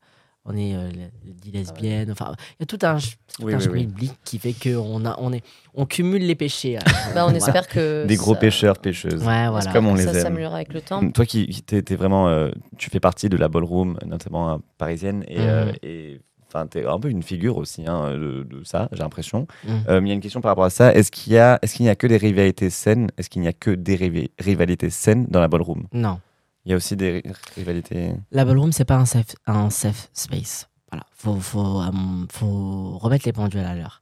on 0.46 0.56
est 0.58 0.76
euh, 0.76 0.90
dit 1.26 1.52
lesbienne. 1.52 2.12
Enfin, 2.12 2.34
il 2.60 2.62
y 2.62 2.64
a 2.64 2.66
tout 2.66 2.80
un, 2.86 2.98
tout 2.98 3.44
Oui, 3.44 3.54
un 3.54 3.58
oui, 3.58 3.64
oui. 3.64 3.70
schmilblick 3.80 4.12
qui 4.26 4.40
fait 4.40 4.54
qu'on 4.54 5.06
a, 5.06 5.16
on 5.20 5.32
est, 5.34 5.44
on 5.74 5.86
cumule 5.86 6.26
les 6.26 6.36
péchés. 6.36 6.78
euh, 6.78 6.82
bah, 7.16 7.26
on 7.26 7.30
voilà. 7.32 7.38
espère 7.38 7.68
que 7.68 8.06
Des 8.06 8.16
gros 8.16 8.34
ça- 8.34 8.40
pêcheurs, 8.40 8.78
pêcheuses. 8.78 9.24
Ouais, 9.26 9.48
voilà. 9.50 9.72
Comme 9.72 9.88
on 9.88 9.94
que 9.94 10.00
les 10.00 10.04
ça 10.06 10.12
aime. 10.14 10.22
s'améliorera 10.22 10.58
avec 10.58 10.74
le 10.74 10.82
temps. 10.82 11.10
Toi 11.12 11.26
qui 11.26 11.64
vraiment, 11.92 12.28
euh, 12.28 12.50
tu 12.78 12.90
fais 12.90 13.00
partie 13.00 13.30
de 13.30 13.38
la 13.38 13.48
ballroom, 13.48 13.98
notamment 14.06 14.54
euh, 14.54 14.58
parisienne, 14.78 15.24
et, 15.28 15.40
euh, 15.40 15.66
Mhm. 15.68 15.72
et 15.84 16.22
enfin, 16.48 16.68
t'es 16.68 16.86
un 16.86 17.00
peu 17.00 17.10
une 17.10 17.24
figure 17.24 17.58
aussi 17.58 17.84
hein, 17.88 18.12
de, 18.12 18.44
de 18.44 18.64
ça, 18.64 18.90
j'ai 18.92 19.00
l'impression. 19.02 19.48
Mhm. 19.66 19.84
Euh, 19.90 20.02
mais 20.02 20.08
il 20.08 20.10
y 20.10 20.12
a 20.12 20.16
une 20.16 20.22
question 20.22 20.42
par 20.42 20.50
rapport 20.52 20.66
à 20.66 20.70
ça. 20.70 20.94
Est-ce 20.94 21.10
qu'il 21.12 21.34
y 21.34 21.38
a, 21.38 21.58
est-ce 21.62 21.74
qu'il 21.76 21.84
n'y 21.86 21.90
a 21.90 21.96
que 21.96 22.06
des 22.08 22.18
rivalités 22.18 22.70
saines? 22.70 23.10
Est-ce 23.18 23.30
qu'il 23.30 23.42
n'y 23.42 23.48
a 23.48 23.54
que 23.54 23.72
des 23.72 24.30
rivalités 24.40 24.90
saines 24.90 25.26
dans 25.30 25.40
la 25.40 25.48
ballroom? 25.48 25.88
Non. 25.94 26.20
Il 26.66 26.70
y 26.72 26.74
a 26.74 26.78
aussi 26.78 26.96
des 26.96 27.12
ri- 27.20 27.24
rivalités. 27.56 28.14
La 28.32 28.46
ballroom, 28.46 28.72
c'est 28.72 28.86
pas 28.86 28.96
un 28.96 29.70
safe, 29.70 30.10
space. 30.14 30.70
Voilà. 30.92 31.06
Euh, 31.26 32.26
faut 32.32 32.98
remettre 32.98 33.26
les 33.26 33.34
pendules 33.34 33.60
à 33.62 33.76
l'heure. 33.76 34.02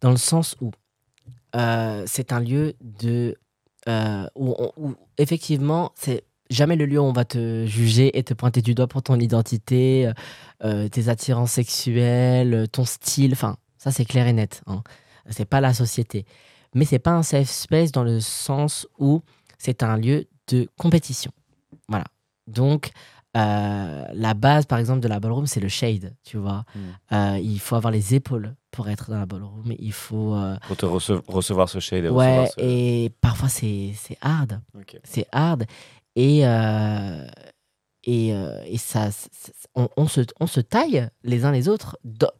Dans 0.00 0.10
le 0.10 0.16
sens 0.16 0.56
où 0.60 0.70
euh, 1.56 2.04
c'est 2.06 2.32
un 2.32 2.40
lieu 2.40 2.74
de. 2.80 3.36
euh, 3.88 4.26
où, 4.34 4.54
où, 4.76 4.94
effectivement, 5.18 5.92
c'est 5.94 6.24
jamais 6.50 6.76
le 6.76 6.86
lieu 6.86 7.00
où 7.00 7.04
on 7.04 7.12
va 7.12 7.24
te 7.24 7.64
juger 7.66 8.16
et 8.18 8.22
te 8.22 8.34
pointer 8.34 8.62
du 8.62 8.74
doigt 8.74 8.86
pour 8.86 9.02
ton 9.02 9.18
identité, 9.18 10.10
euh, 10.62 10.88
tes 10.88 11.08
attirances 11.08 11.52
sexuelles, 11.52 12.68
ton 12.70 12.84
style. 12.84 13.32
Enfin, 13.32 13.56
ça, 13.78 13.90
c'est 13.90 14.04
clair 14.04 14.26
et 14.28 14.32
net. 14.32 14.62
Hein. 14.66 14.82
C'est 15.30 15.44
pas 15.44 15.60
la 15.60 15.74
société. 15.74 16.24
Mais 16.74 16.84
c'est 16.84 16.98
pas 17.00 17.12
un 17.12 17.22
safe 17.22 17.48
space 17.50 17.90
dans 17.90 18.04
le 18.04 18.20
sens 18.20 18.86
où 18.98 19.22
c'est 19.58 19.82
un 19.82 19.96
lieu 19.96 20.26
de 20.48 20.68
compétition. 20.76 21.32
Donc, 22.46 22.90
euh, 23.36 24.06
la 24.14 24.34
base, 24.34 24.64
par 24.66 24.78
exemple, 24.78 25.00
de 25.00 25.08
la 25.08 25.20
ballroom, 25.20 25.46
c'est 25.46 25.60
le 25.60 25.68
shade, 25.68 26.14
tu 26.24 26.36
vois. 26.38 26.64
Mm. 26.74 26.78
Euh, 27.14 27.38
il 27.42 27.60
faut 27.60 27.76
avoir 27.76 27.90
les 27.90 28.14
épaules 28.14 28.54
pour 28.70 28.88
être 28.88 29.10
dans 29.10 29.18
la 29.18 29.26
ballroom. 29.26 29.72
Il 29.78 29.92
faut... 29.92 30.34
euh, 30.34 30.56
Pour 30.66 30.76
te 30.76 30.86
rece- 30.86 31.22
recevoir 31.28 31.68
ce 31.68 31.78
shade 31.80 32.04
et 32.06 32.08
ouais, 32.08 32.48
ce... 32.56 32.60
et 32.62 33.10
parfois, 33.20 33.48
c'est 33.48 33.92
hard. 34.22 34.60
C'est 35.04 35.26
hard. 35.32 35.64
Et, 36.14 36.44
et, 38.04 38.28
et 38.28 38.78
ça, 38.78 39.10
on, 39.74 39.88
on 39.96 40.06
se, 40.08 40.20
on 40.40 40.46
se 40.46 40.60
taille 40.60 41.08
les 41.22 41.44
uns 41.44 41.52
les 41.52 41.68
autres 41.68 41.98
dans- 42.04 42.30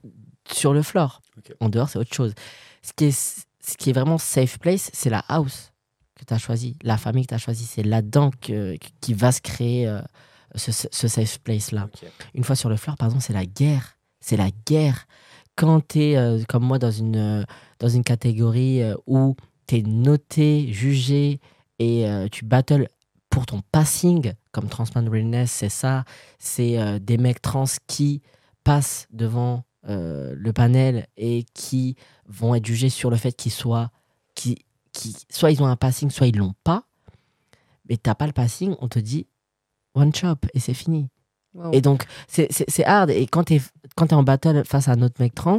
sur 0.50 0.72
le 0.72 0.82
floor. 0.82 1.20
En 1.60 1.68
dehors, 1.68 1.88
c'est 1.90 1.98
autre 1.98 2.14
chose. 2.14 2.32
Ce 2.82 2.92
qui 2.94 3.06
est, 3.06 3.44
ce 3.60 3.76
qui 3.76 3.90
est 3.90 3.92
vraiment 3.92 4.16
safe 4.18 4.58
place, 4.58 4.90
c'est 4.94 5.10
la 5.10 5.24
house 5.28 5.72
que 6.16 6.24
tu 6.24 6.34
as 6.34 6.38
choisi, 6.38 6.76
la 6.82 6.96
famille 6.96 7.24
que 7.24 7.28
tu 7.28 7.34
as 7.34 7.38
choisi. 7.38 7.64
C'est 7.64 7.82
là-dedans 7.82 8.30
que, 8.40 8.76
qui 9.00 9.14
va 9.14 9.32
se 9.32 9.40
créer 9.40 9.86
euh, 9.86 10.00
ce, 10.54 10.72
ce 10.72 11.08
safe 11.08 11.38
place-là. 11.40 11.88
Une 12.34 12.44
fois 12.44 12.56
sur 12.56 12.68
le 12.68 12.76
floor, 12.76 12.96
par 12.96 13.08
exemple, 13.08 13.24
c'est 13.24 13.32
la 13.32 13.46
guerre. 13.46 13.98
C'est 14.20 14.36
la 14.36 14.50
guerre. 14.66 15.06
Quand 15.54 15.86
tu 15.86 16.00
es, 16.00 16.44
comme 16.48 16.64
moi, 16.64 16.78
dans 16.78 16.90
une, 16.90 17.16
euh, 17.16 17.44
dans 17.78 17.88
une 17.88 18.04
catégorie 18.04 18.82
euh, 18.82 18.94
où 19.06 19.36
tu 19.66 19.76
es 19.76 19.82
noté, 19.82 20.72
jugé 20.72 21.40
et 21.78 22.06
euh, 22.06 22.28
tu 22.30 22.44
battles 22.44 22.88
pour 23.30 23.46
ton 23.46 23.60
passing, 23.72 24.32
comme 24.52 24.68
Transman 24.68 25.08
Realness, 25.08 25.50
c'est 25.50 25.68
ça. 25.68 26.04
C'est 26.38 26.78
euh, 26.78 26.98
des 26.98 27.18
mecs 27.18 27.42
trans 27.42 27.64
qui 27.86 28.22
passent 28.64 29.06
devant 29.12 29.64
euh, 29.88 30.34
le 30.36 30.52
panel 30.52 31.06
et 31.16 31.44
qui 31.54 31.96
vont 32.26 32.54
être 32.54 32.66
jugés 32.66 32.88
sur 32.88 33.10
le 33.10 33.16
fait 33.16 33.32
qu'ils 33.32 33.52
soient. 33.52 33.90
Qui, 34.34 34.65
qui, 34.96 35.14
soit 35.30 35.50
ils 35.50 35.62
ont 35.62 35.66
un 35.66 35.76
passing, 35.76 36.10
soit 36.10 36.26
ils 36.26 36.36
l'ont 36.36 36.54
pas. 36.64 36.84
Mais 37.88 37.96
t'as 37.96 38.14
pas 38.14 38.26
le 38.26 38.32
passing, 38.32 38.74
on 38.80 38.88
te 38.88 38.98
dit 38.98 39.26
one 39.94 40.14
chop 40.14 40.46
et 40.54 40.60
c'est 40.60 40.74
fini. 40.74 41.08
Wow. 41.54 41.70
Et 41.72 41.80
donc, 41.80 42.04
c'est- 42.28 42.84
hard. 42.84 43.10
Et 43.10 43.26
quand 43.26 43.44
t'es 43.44 43.62
quand 43.96 44.12
es 44.12 44.14
en 44.14 44.22
battle 44.22 44.62
face 44.66 44.88
à 44.88 44.92
un 44.92 45.02
autre 45.02 45.20
mec 45.20 45.34
trans, 45.34 45.56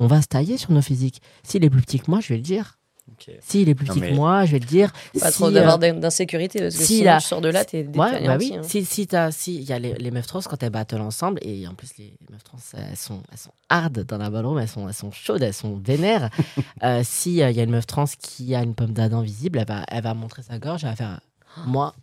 on 0.00 0.06
va 0.08 0.20
se 0.20 0.26
tailler 0.26 0.56
sur 0.56 0.72
nos 0.72 0.82
physiques. 0.82 1.22
S'il 1.44 1.64
est 1.64 1.70
plus 1.70 1.82
petit 1.82 2.00
que 2.00 2.10
moi, 2.10 2.20
je 2.20 2.28
vais 2.30 2.36
le 2.36 2.42
dire. 2.42 2.75
Ok. 3.18 3.34
S'il 3.40 3.68
est 3.68 3.74
plus 3.74 3.86
petit 3.86 4.00
mais- 4.00 4.10
que 4.10 4.14
moi, 4.14 4.44
je 4.44 4.52
vais 4.52 4.58
le 4.58 4.64
dire. 4.66 4.92
Pas 5.18 5.30
Si, 5.30 5.34
trop 5.38 5.46
euh, 5.46 5.50
d'avoir 5.50 5.78
d'in- 5.78 5.94
d'insécurité 5.94 6.58
parce 6.60 6.76
que 6.76 6.82
si 6.82 6.98
si 6.98 7.04
la- 7.04 7.18
tu 7.18 7.26
sors 7.26 7.40
de 7.40 7.48
là, 7.48 7.64
t'es 7.64 7.86
Ouais, 7.86 8.26
bah 8.26 8.36
aussi, 8.36 8.50
oui. 8.52 8.56
hein. 8.58 8.62
Si, 8.62 8.84
si, 8.84 9.06
t'as- 9.06 9.30
si, 9.32 9.56
il 9.56 9.62
y 9.64 9.72
a 9.72 9.78
les, 9.78 9.94
les 9.94 10.10
meufs 10.10 10.26
trans 10.26 10.40
quand 10.40 10.62
elles 10.62 10.70
battle 10.70 11.00
ensemble, 11.00 11.38
et 11.42 11.66
en 11.66 11.74
plus, 11.74 11.88
les 11.98 12.12
meufs 12.30 12.44
trans, 12.44 12.58
elles 12.76 12.96
sont, 12.96 13.22
elles 13.32 13.38
sont 13.38 13.50
hard 13.70 14.04
dans 14.04 14.18
la 14.18 14.28
ballroom, 14.30 14.58
elles 14.58 14.68
sont, 14.68 14.86
elles 14.88 14.94
sont 14.94 15.10
chaudes, 15.12 15.42
elles 15.42 15.54
sont 15.54 15.76
vénères. 15.82 16.28
euh, 16.82 17.00
si 17.04 17.42
euh, 17.42 17.50
il 17.50 17.56
y 17.56 17.60
a 17.60 17.62
une 17.62 17.70
meuf 17.70 17.86
trans 17.86 18.04
qui 18.20 18.54
a 18.54 18.62
une 18.62 18.74
pomme 18.74 18.92
d'Adam 18.92 19.22
visible, 19.22 19.58
elle 19.58 19.66
va, 19.66 19.84
elle 19.88 20.02
va 20.02 20.14
montrer 20.14 20.42
sa 20.42 20.58
gorge, 20.58 20.84
elle 20.84 20.90
va 20.90 20.96
faire 20.96 21.20
Moi, 21.66 21.94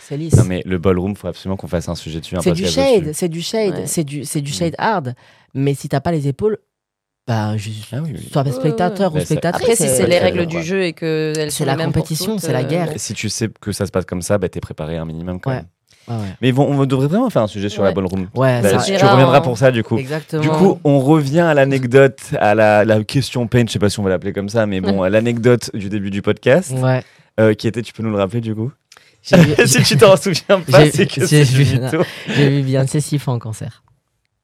c'est 0.00 0.16
lisse. 0.16 0.34
Non, 0.36 0.44
mais 0.44 0.62
le 0.64 0.78
ballroom, 0.78 1.14
faut 1.16 1.28
absolument 1.28 1.56
qu'on 1.58 1.68
fasse 1.68 1.88
un 1.88 1.94
sujet 1.94 2.20
dessus. 2.20 2.36
un 2.36 2.40
C'est 2.40 2.52
du 2.52 2.66
shade, 2.66 3.12
c'est 3.12 3.28
du 3.28 3.42
shade, 3.42 3.74
Ouais. 3.74 3.86
c'est 3.86 4.04
du, 4.04 4.24
c'est 4.24 4.40
du 4.40 4.50
shade 4.52 4.74
hard. 4.78 5.14
Mais 5.54 5.74
si 5.74 5.88
t'as 5.90 6.00
pas 6.00 6.12
les 6.12 6.28
épaules, 6.28 6.56
bah, 7.26 7.56
je, 7.56 7.70
Ah 7.92 7.96
oui, 8.02 8.12
oui. 8.14 8.28
sois 8.32 8.44
spectateur 8.52 9.12
ouais. 9.14 9.18
ou 9.18 9.20
c'est- 9.20 9.26
spectatrice. 9.34 9.62
Après, 9.62 9.76
si 9.76 9.88
c'est 9.88 10.02
Ouais, 10.02 10.08
les 10.08 10.18
règles 10.18 10.46
du 10.46 10.62
jeu 10.62 10.82
et 10.84 10.92
que 10.92 11.32
C'est 11.50 11.64
la 11.64 11.76
compétition, 11.76 12.38
c'est 12.38 12.52
la 12.52 12.60
euh, 12.60 12.62
guerre. 12.64 12.92
Et 12.92 12.98
si 12.98 13.14
tu 13.14 13.28
sais 13.28 13.48
que 13.60 13.70
ça 13.72 13.86
se 13.86 13.92
passe 13.92 14.04
comme 14.06 14.22
ça, 14.22 14.38
bah, 14.38 14.48
t'es 14.48 14.60
préparé 14.60 14.96
un 14.96 15.04
minimum 15.04 15.38
quand 15.40 15.50
Ouais. 15.50 15.56
même. 15.56 15.66
Ouais, 16.08 16.14
ouais. 16.16 16.30
Mais 16.42 16.50
bon, 16.50 16.64
on 16.68 16.84
devrait 16.84 17.06
vraiment 17.06 17.30
faire 17.30 17.42
un 17.42 17.46
sujet 17.46 17.68
sur 17.68 17.82
Ouais. 17.82 17.88
la 17.90 17.94
ballroom. 17.94 18.26
Ouais, 18.34 18.60
Bah, 18.60 18.80
ça- 18.80 18.84
tu 18.84 18.92
reviendras 19.04 19.38
en- 19.38 19.42
pour 19.42 19.56
ça 19.56 19.70
du 19.70 19.84
coup. 19.84 19.96
exactement. 19.98 20.42
Du 20.42 20.48
coup, 20.48 20.80
on 20.82 20.98
revient 20.98 21.40
à 21.40 21.54
l'anecdote, 21.54 22.18
à 22.40 22.56
la, 22.56 22.84
la 22.84 23.04
question 23.04 23.46
pain, 23.46 23.62
je 23.68 23.72
sais 23.72 23.78
pas 23.78 23.88
si 23.88 24.00
on 24.00 24.02
va 24.02 24.10
l'appeler 24.10 24.32
comme 24.32 24.48
ça, 24.48 24.66
mais 24.66 24.80
bon, 24.80 25.02
à 25.04 25.08
l'anecdote 25.10 25.70
du 25.74 25.88
début 25.88 26.10
du 26.10 26.20
podcast, 26.22 26.72
ouais. 26.76 27.04
euh, 27.38 27.54
qui 27.54 27.68
était, 27.68 27.82
tu 27.82 27.92
peux 27.92 28.02
nous 28.02 28.10
le 28.10 28.16
rappeler 28.18 28.40
du 28.40 28.52
coup? 28.54 28.72
Si 29.22 29.82
tu 29.84 29.96
t'en 29.96 30.16
souviens 30.16 30.58
pas, 30.68 30.90
c'est 30.90 31.06
que 31.06 31.24
j'ai 31.24 31.44
c'est 31.44 31.54
vu- 31.54 31.78
vu 32.26 32.62
Beyoncé 32.62 33.00
six 33.00 33.20
fois 33.20 33.34
en 33.34 33.38
concert. 33.38 33.84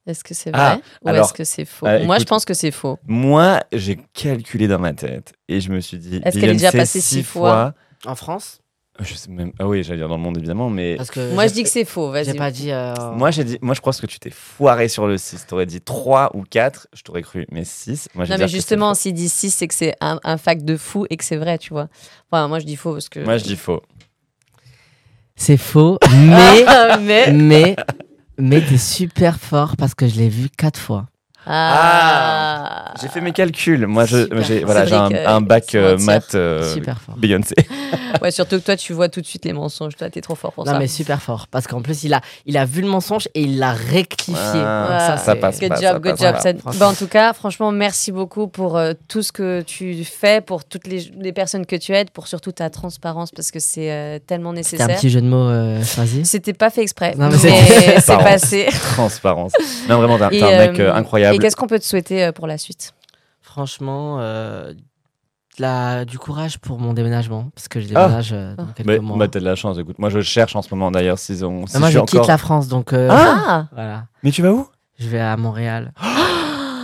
Est-ce 0.09 0.23
que 0.23 0.33
c'est 0.33 0.51
Ah, 0.53 0.79
vrai 1.03 1.13
ou 1.13 1.15
est-ce 1.15 1.33
que 1.33 1.43
c'est 1.43 1.65
faux 1.65 1.85
euh, 1.87 2.03
Moi, 2.05 2.17
je 2.19 2.25
pense 2.25 2.45
que 2.45 2.53
c'est 2.53 2.71
faux. 2.71 2.97
Moi, 3.07 3.61
j'ai 3.71 3.97
calculé 4.13 4.67
dans 4.67 4.79
ma 4.79 4.93
tête 4.93 5.33
et 5.47 5.61
je 5.61 5.71
me 5.71 5.79
suis 5.79 5.97
dit, 5.97 6.21
Est-ce 6.25 6.39
qu'elle 6.39 6.49
est 6.49 6.53
déjà 6.53 6.71
passée 6.71 6.99
six 7.01 7.23
fois 7.23 7.73
En 8.05 8.15
France? 8.15 8.59
Je 9.01 9.13
sais 9.13 9.31
même. 9.31 9.53
Ah 9.59 9.65
oui, 9.65 9.81
j'allais 9.81 9.99
dire 9.99 10.09
dans 10.09 10.17
le 10.17 10.21
monde 10.21 10.37
évidemment, 10.37 10.69
mais 10.69 10.97
Parce 10.97 11.09
que 11.09 11.33
Moi, 11.33 11.43
j'ai- 11.43 11.49
je 11.49 11.53
dis 11.53 11.63
que 11.63 11.69
c'est 11.69 11.85
faux. 11.85 12.13
J'ai 12.15 12.23
Vas-y. 12.33 12.37
pas 12.37 12.51
dit. 12.51 12.69
euh, 12.71 12.93
moi 13.13 13.31
j'ai 13.31 13.45
dit, 13.45 13.57
moi 13.61 13.73
je 13.73 13.79
pense 13.79 14.01
que 14.01 14.05
tu 14.05 14.19
t'es 14.19 14.29
foiré 14.29 14.89
sur 14.89 15.07
le 15.07 15.17
6. 15.17 15.45
T'aurais 15.47 15.65
dit 15.65 15.79
3 15.79 16.31
ou 16.35 16.43
4, 16.43 16.87
je 16.93 17.01
t'aurais 17.03 17.21
cru, 17.21 17.45
mais 17.49 17.63
6. 17.63 18.09
Moi, 18.13 18.25
Non, 18.25 18.35
mais 18.37 18.49
justement, 18.49 18.93
s'il 18.95 19.13
dit 19.13 19.29
6, 19.29 19.51
c'est 19.51 19.69
que 19.69 19.73
c'est 19.73 19.95
un, 20.01 20.19
un 20.25 20.37
fact 20.37 20.65
de 20.65 20.75
fou 20.75 21.05
et 21.09 21.15
que 21.15 21.23
c'est 21.23 21.37
vrai, 21.37 21.57
tu 21.57 21.69
vois. 21.69 21.87
Enfin, 22.29 22.49
moi, 22.49 22.59
je 22.59 22.65
dis 22.65 22.75
faux 22.75 22.91
parce 22.91 23.07
que. 23.07 23.21
faux. 23.21 23.25
Moi 23.25 23.37
je 23.37 23.43
dis 23.45 23.55
faux. 23.55 23.81
C'est 25.37 25.55
faux, 25.55 25.97
mais. 26.11 26.65
mais. 26.99 27.31
mais. 27.31 27.75
Mais 28.41 28.61
t'es 28.61 28.77
super 28.77 29.37
fort 29.37 29.75
parce 29.75 29.93
que 29.93 30.07
je 30.07 30.15
l'ai 30.15 30.29
vu 30.29 30.47
quatre 30.49 30.79
fois. 30.79 31.07
Ah. 31.51 32.93
J'ai 33.01 33.07
fait 33.07 33.21
mes 33.21 33.31
calculs. 33.31 33.87
Moi 33.87 34.05
j'ai 34.05 34.25
voilà, 34.63 34.85
j'ai 34.85 34.95
un, 34.95 35.09
euh, 35.11 35.39
bac 35.41 35.73
euh, 35.75 35.97
maths 35.99 36.35
euh, 36.35 36.73
super 36.73 36.99
fort. 37.01 37.15
Beyoncé. 37.17 37.55
Ouais, 38.23 38.31
surtout 38.31 38.59
que 38.59 38.65
toi, 38.65 38.75
tu 38.75 38.91
vois 38.91 39.07
tout 39.07 39.21
de 39.21 39.25
suite 39.25 39.45
les 39.45 39.53
mensonges. 39.53 39.95
Toi, 39.95 40.09
t'es 40.09 40.19
trop 40.19 40.33
fort 40.35 40.51
pour 40.51 40.65
Non, 40.65 40.73
ça. 40.73 40.79
mais 40.79 40.87
super 40.87 41.21
fort. 41.21 41.47
Parce 41.49 41.67
qu'en 41.67 41.81
plus, 41.81 42.03
il 42.03 42.13
a, 42.13 42.21
il 42.47 42.57
a 42.57 42.65
vu 42.65 42.81
le 42.81 42.87
mensonge 42.87 43.29
et 43.35 43.43
il 43.43 43.59
l'a 43.59 43.71
rectifié. 43.71 44.35
Ah, 44.55 45.15
ça, 45.23 45.35
passe. 45.35 45.59
Good 45.59 45.69
pas, 45.69 45.75
job, 45.75 45.83
ça 45.83 45.99
good 45.99 46.17
passe 46.17 46.43
job. 46.43 46.57
Bah, 46.79 46.87
en 46.89 46.93
tout 46.93 47.07
cas, 47.07 47.33
franchement, 47.33 47.71
merci 47.71 48.11
beaucoup 48.11 48.47
pour 48.47 48.77
euh, 48.77 48.93
tout 49.07 49.21
ce 49.21 49.31
que 49.31 49.61
tu 49.61 50.03
fais, 50.03 50.41
pour 50.41 50.65
toutes 50.65 50.87
les, 50.87 51.09
les 51.19 51.31
personnes 51.31 51.65
que 51.67 51.75
tu 51.75 51.93
aides, 51.93 52.09
pour 52.09 52.27
surtout 52.27 52.51
ta 52.51 52.69
transparence, 52.69 53.29
parce 53.31 53.51
que 53.51 53.59
c'est 53.59 53.91
euh, 53.91 54.19
tellement 54.19 54.49
C'était 54.55 54.77
nécessaire. 54.77 54.89
un 54.89 54.99
petit 54.99 55.09
jeu 55.09 55.21
de 55.21 55.27
mots 55.27 55.47
euh, 55.47 55.83
choisi. 55.83 56.25
C'était 56.25 56.53
pas 56.53 56.71
fait 56.71 56.81
exprès, 56.81 57.13
Non, 57.17 57.29
mais, 57.29 57.37
mais 57.43 58.01
c'est 58.01 58.17
passé. 58.17 58.67
Transparence. 58.95 59.53
Non 59.87 59.97
vraiment, 59.99 60.17
t'es 60.17 60.41
un- 60.43 60.57
mec 60.71 60.79
euh, 60.79 60.89
euh, 60.89 60.95
incroyable. 60.95 61.38
Et 61.39 61.41
qu'est-ce 61.41 61.55
qu'on 61.55 61.67
peut 61.67 61.79
te 61.79 61.85
souhaiter 61.85 62.25
euh, 62.25 62.31
pour 62.31 62.47
la 62.47 62.57
suite? 62.57 62.93
Franchement, 63.41 64.17
euh, 64.19 64.73
la, 65.57 66.05
du 66.05 66.17
courage 66.19 66.57
pour 66.59 66.79
mon 66.79 66.93
déménagement. 66.93 67.49
Parce 67.55 67.67
que 67.67 67.79
je 67.79 67.87
Ah. 67.95 68.05
déménage 68.05 68.29
euh, 68.33 68.55
dans 68.55 68.65
quelques 68.67 68.87
Mais 68.87 68.99
mois. 68.99 69.17
bah, 69.17 69.27
t'as 69.27 69.39
de 69.39 69.45
la 69.45 69.55
chance. 69.55 69.77
Écoute, 69.77 69.99
moi 69.99 70.09
je 70.09 70.21
cherche 70.21 70.55
en 70.55 70.61
ce 70.61 70.69
moment 70.73 70.91
d'ailleurs 70.91 71.19
si 71.19 71.33
on. 71.43 71.65
si 71.67 71.73
Mais 71.75 71.79
moi, 71.79 71.89
je 71.89 71.99
quitte 71.99 72.15
encore- 72.15 72.27
la 72.27 72.37
France, 72.37 72.67
donc 72.67 72.93
euh, 72.93 73.09
Ah, 73.11 73.67
voilà. 73.73 74.05
Mais 74.23 74.31
tu 74.31 74.41
vas 74.41 74.51
où? 74.51 74.67
Je 74.99 75.07
vais 75.07 75.19
à 75.19 75.35
Montréal. 75.37 75.93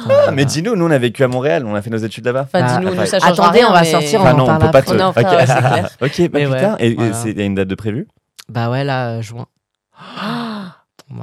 Ah, 0.08 0.30
mais 0.32 0.45
dis-nous, 0.45 0.76
nous 0.76 0.86
on 0.86 0.91
a 0.91 0.99
vécu 0.99 1.24
à 1.24 1.28
Montréal, 1.28 1.66
on 1.66 1.74
a 1.74 1.82
fait 1.82 1.89
nos 1.89 1.97
études 1.97 2.26
là-bas. 2.26 2.43
Enfin, 2.43 2.60
Ah, 2.64 2.78
dis-nous, 2.78 2.91
enfin, 2.93 3.01
nous, 3.01 3.08
ça 3.08 3.20
change 3.20 3.32
attendez, 3.39 3.58
rien, 3.62 3.70
on 3.70 3.74
va 3.74 3.82
mais- 3.82 3.89
sortir, 3.91 4.22
Enfin 4.22 4.34
en 4.34 4.38
non, 4.38 4.43
on 4.43 4.45
parle 4.45 4.62
peut 4.62 4.72
pas 4.72 4.82
te. 4.84 4.91
On 4.91 5.10
Ok. 5.10 5.16
ouais, 6.20 6.30
bah 6.30 6.39
Mais 6.39 6.45
ouais, 6.45 6.56
putain. 6.56 6.78
Et 6.78 6.93
voilà. 6.93 7.24
il 7.26 7.38
y 7.39 7.41
a 7.41 7.45
une 7.45 7.56
date 7.56 7.68
de 7.68 7.74
prévue? 7.74 8.08
Bah 8.47 8.70
ouais, 8.70 8.84
là, 8.84 9.14
euh, 9.18 9.22
juin. 9.24 9.47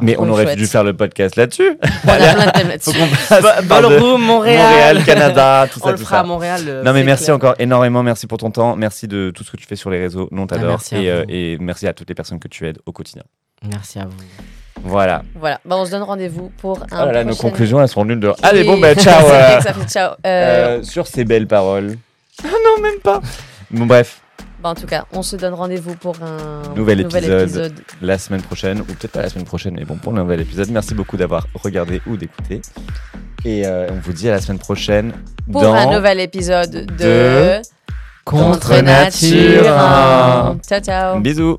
Mais 0.00 0.16
on 0.18 0.28
aurait 0.28 0.44
chouette. 0.44 0.58
dû 0.58 0.66
faire 0.66 0.84
le 0.84 0.94
podcast 0.94 1.36
là-dessus. 1.36 1.78
On 2.04 2.08
a 2.08 2.16
plein 2.16 2.46
de 2.46 2.50
thèmes 2.52 2.68
là-dessus. 2.68 3.66
Ballroom, 3.68 4.22
Montréal, 4.22 5.04
Canada, 5.04 5.66
tout 5.72 5.80
On 5.82 5.86
ça, 5.86 5.92
le 5.92 5.98
tout 5.98 6.04
fera 6.04 6.16
ça. 6.16 6.20
à 6.20 6.24
Montréal. 6.24 6.62
euh, 6.66 6.82
Non 6.82 6.92
mais 6.92 7.04
merci 7.04 7.24
clair. 7.26 7.36
encore 7.36 7.54
énormément, 7.58 8.02
merci 8.02 8.26
pour 8.26 8.38
ton 8.38 8.50
temps, 8.50 8.76
merci 8.76 9.08
de 9.08 9.30
tout 9.34 9.44
ce 9.44 9.50
que 9.50 9.56
tu 9.56 9.66
fais 9.66 9.76
sur 9.76 9.90
les 9.90 9.98
réseaux, 10.00 10.28
nous 10.30 10.42
on 10.42 10.46
t'adore 10.46 10.68
merci 10.70 10.94
à 10.94 11.00
et, 11.00 11.10
euh, 11.10 11.24
et 11.28 11.56
merci 11.60 11.86
à 11.86 11.92
toutes 11.92 12.08
les 12.08 12.14
personnes 12.14 12.38
que 12.38 12.48
tu 12.48 12.66
aides 12.66 12.78
au 12.86 12.92
quotidien. 12.92 13.22
Merci 13.70 13.98
à 13.98 14.06
vous. 14.06 14.16
Voilà. 14.84 15.22
Voilà, 15.38 15.60
bah, 15.64 15.76
on 15.78 15.84
se 15.84 15.90
donne 15.92 16.02
rendez-vous 16.02 16.50
pour 16.58 16.78
un. 16.90 17.02
Oh 17.02 17.06
là 17.06 17.12
là, 17.12 17.24
nos 17.24 17.36
conclusions 17.36 17.80
elles 17.80 17.88
sont 17.88 18.04
nulles 18.04 18.18
de. 18.18 18.32
Allez 18.42 18.64
bon 18.64 18.78
bah 18.78 18.94
ciao. 18.96 19.24
euh, 19.26 19.60
ça 19.60 19.72
fait 19.74 19.88
ciao. 19.88 20.12
Euh, 20.12 20.78
euh, 20.78 20.82
sur 20.82 21.06
ces 21.06 21.24
belles 21.24 21.46
paroles. 21.46 21.96
Ah 22.44 22.48
non 22.48 22.82
même 22.82 22.98
pas. 23.00 23.20
Bon 23.70 23.84
bref, 23.86 24.21
bah, 24.62 24.68
en 24.70 24.74
tout 24.74 24.86
cas, 24.86 25.06
on 25.12 25.22
se 25.22 25.36
donne 25.36 25.54
rendez-vous 25.54 25.94
pour 25.96 26.16
un 26.22 26.62
Nouvel 26.76 27.00
épisode. 27.00 27.74
la 28.00 28.18
semaine 28.18 28.42
prochaine 28.42 28.80
ou 28.80 28.84
peut-être 28.84 29.10
pas 29.12 29.22
la 29.22 29.28
semaine 29.28 29.44
prochaine, 29.44 29.74
mais 29.74 29.84
bon 29.84 29.96
pour 29.96 30.12
le 30.12 30.22
nouvel 30.22 30.40
épisode. 30.40 30.70
Merci 30.70 30.94
beaucoup 30.94 31.16
d'avoir 31.16 31.46
regardé 31.54 32.00
ou 32.06 32.16
d'écouter 32.16 32.62
et 33.44 33.66
euh, 33.66 33.88
on 33.90 33.96
vous 33.96 34.12
dit 34.12 34.28
à 34.28 34.32
la 34.32 34.40
semaine 34.40 34.58
prochaine 34.60 35.12
Pour 35.50 35.62
dans 35.62 35.74
un 35.74 35.96
nouvel 35.96 36.20
épisode 36.20 36.70
de, 36.70 36.84
de 36.84 37.62
Contre 38.24 38.80
nature. 38.82 39.64
Ciao, 40.62 40.80
ciao. 40.80 41.20
Bisous. 41.20 41.58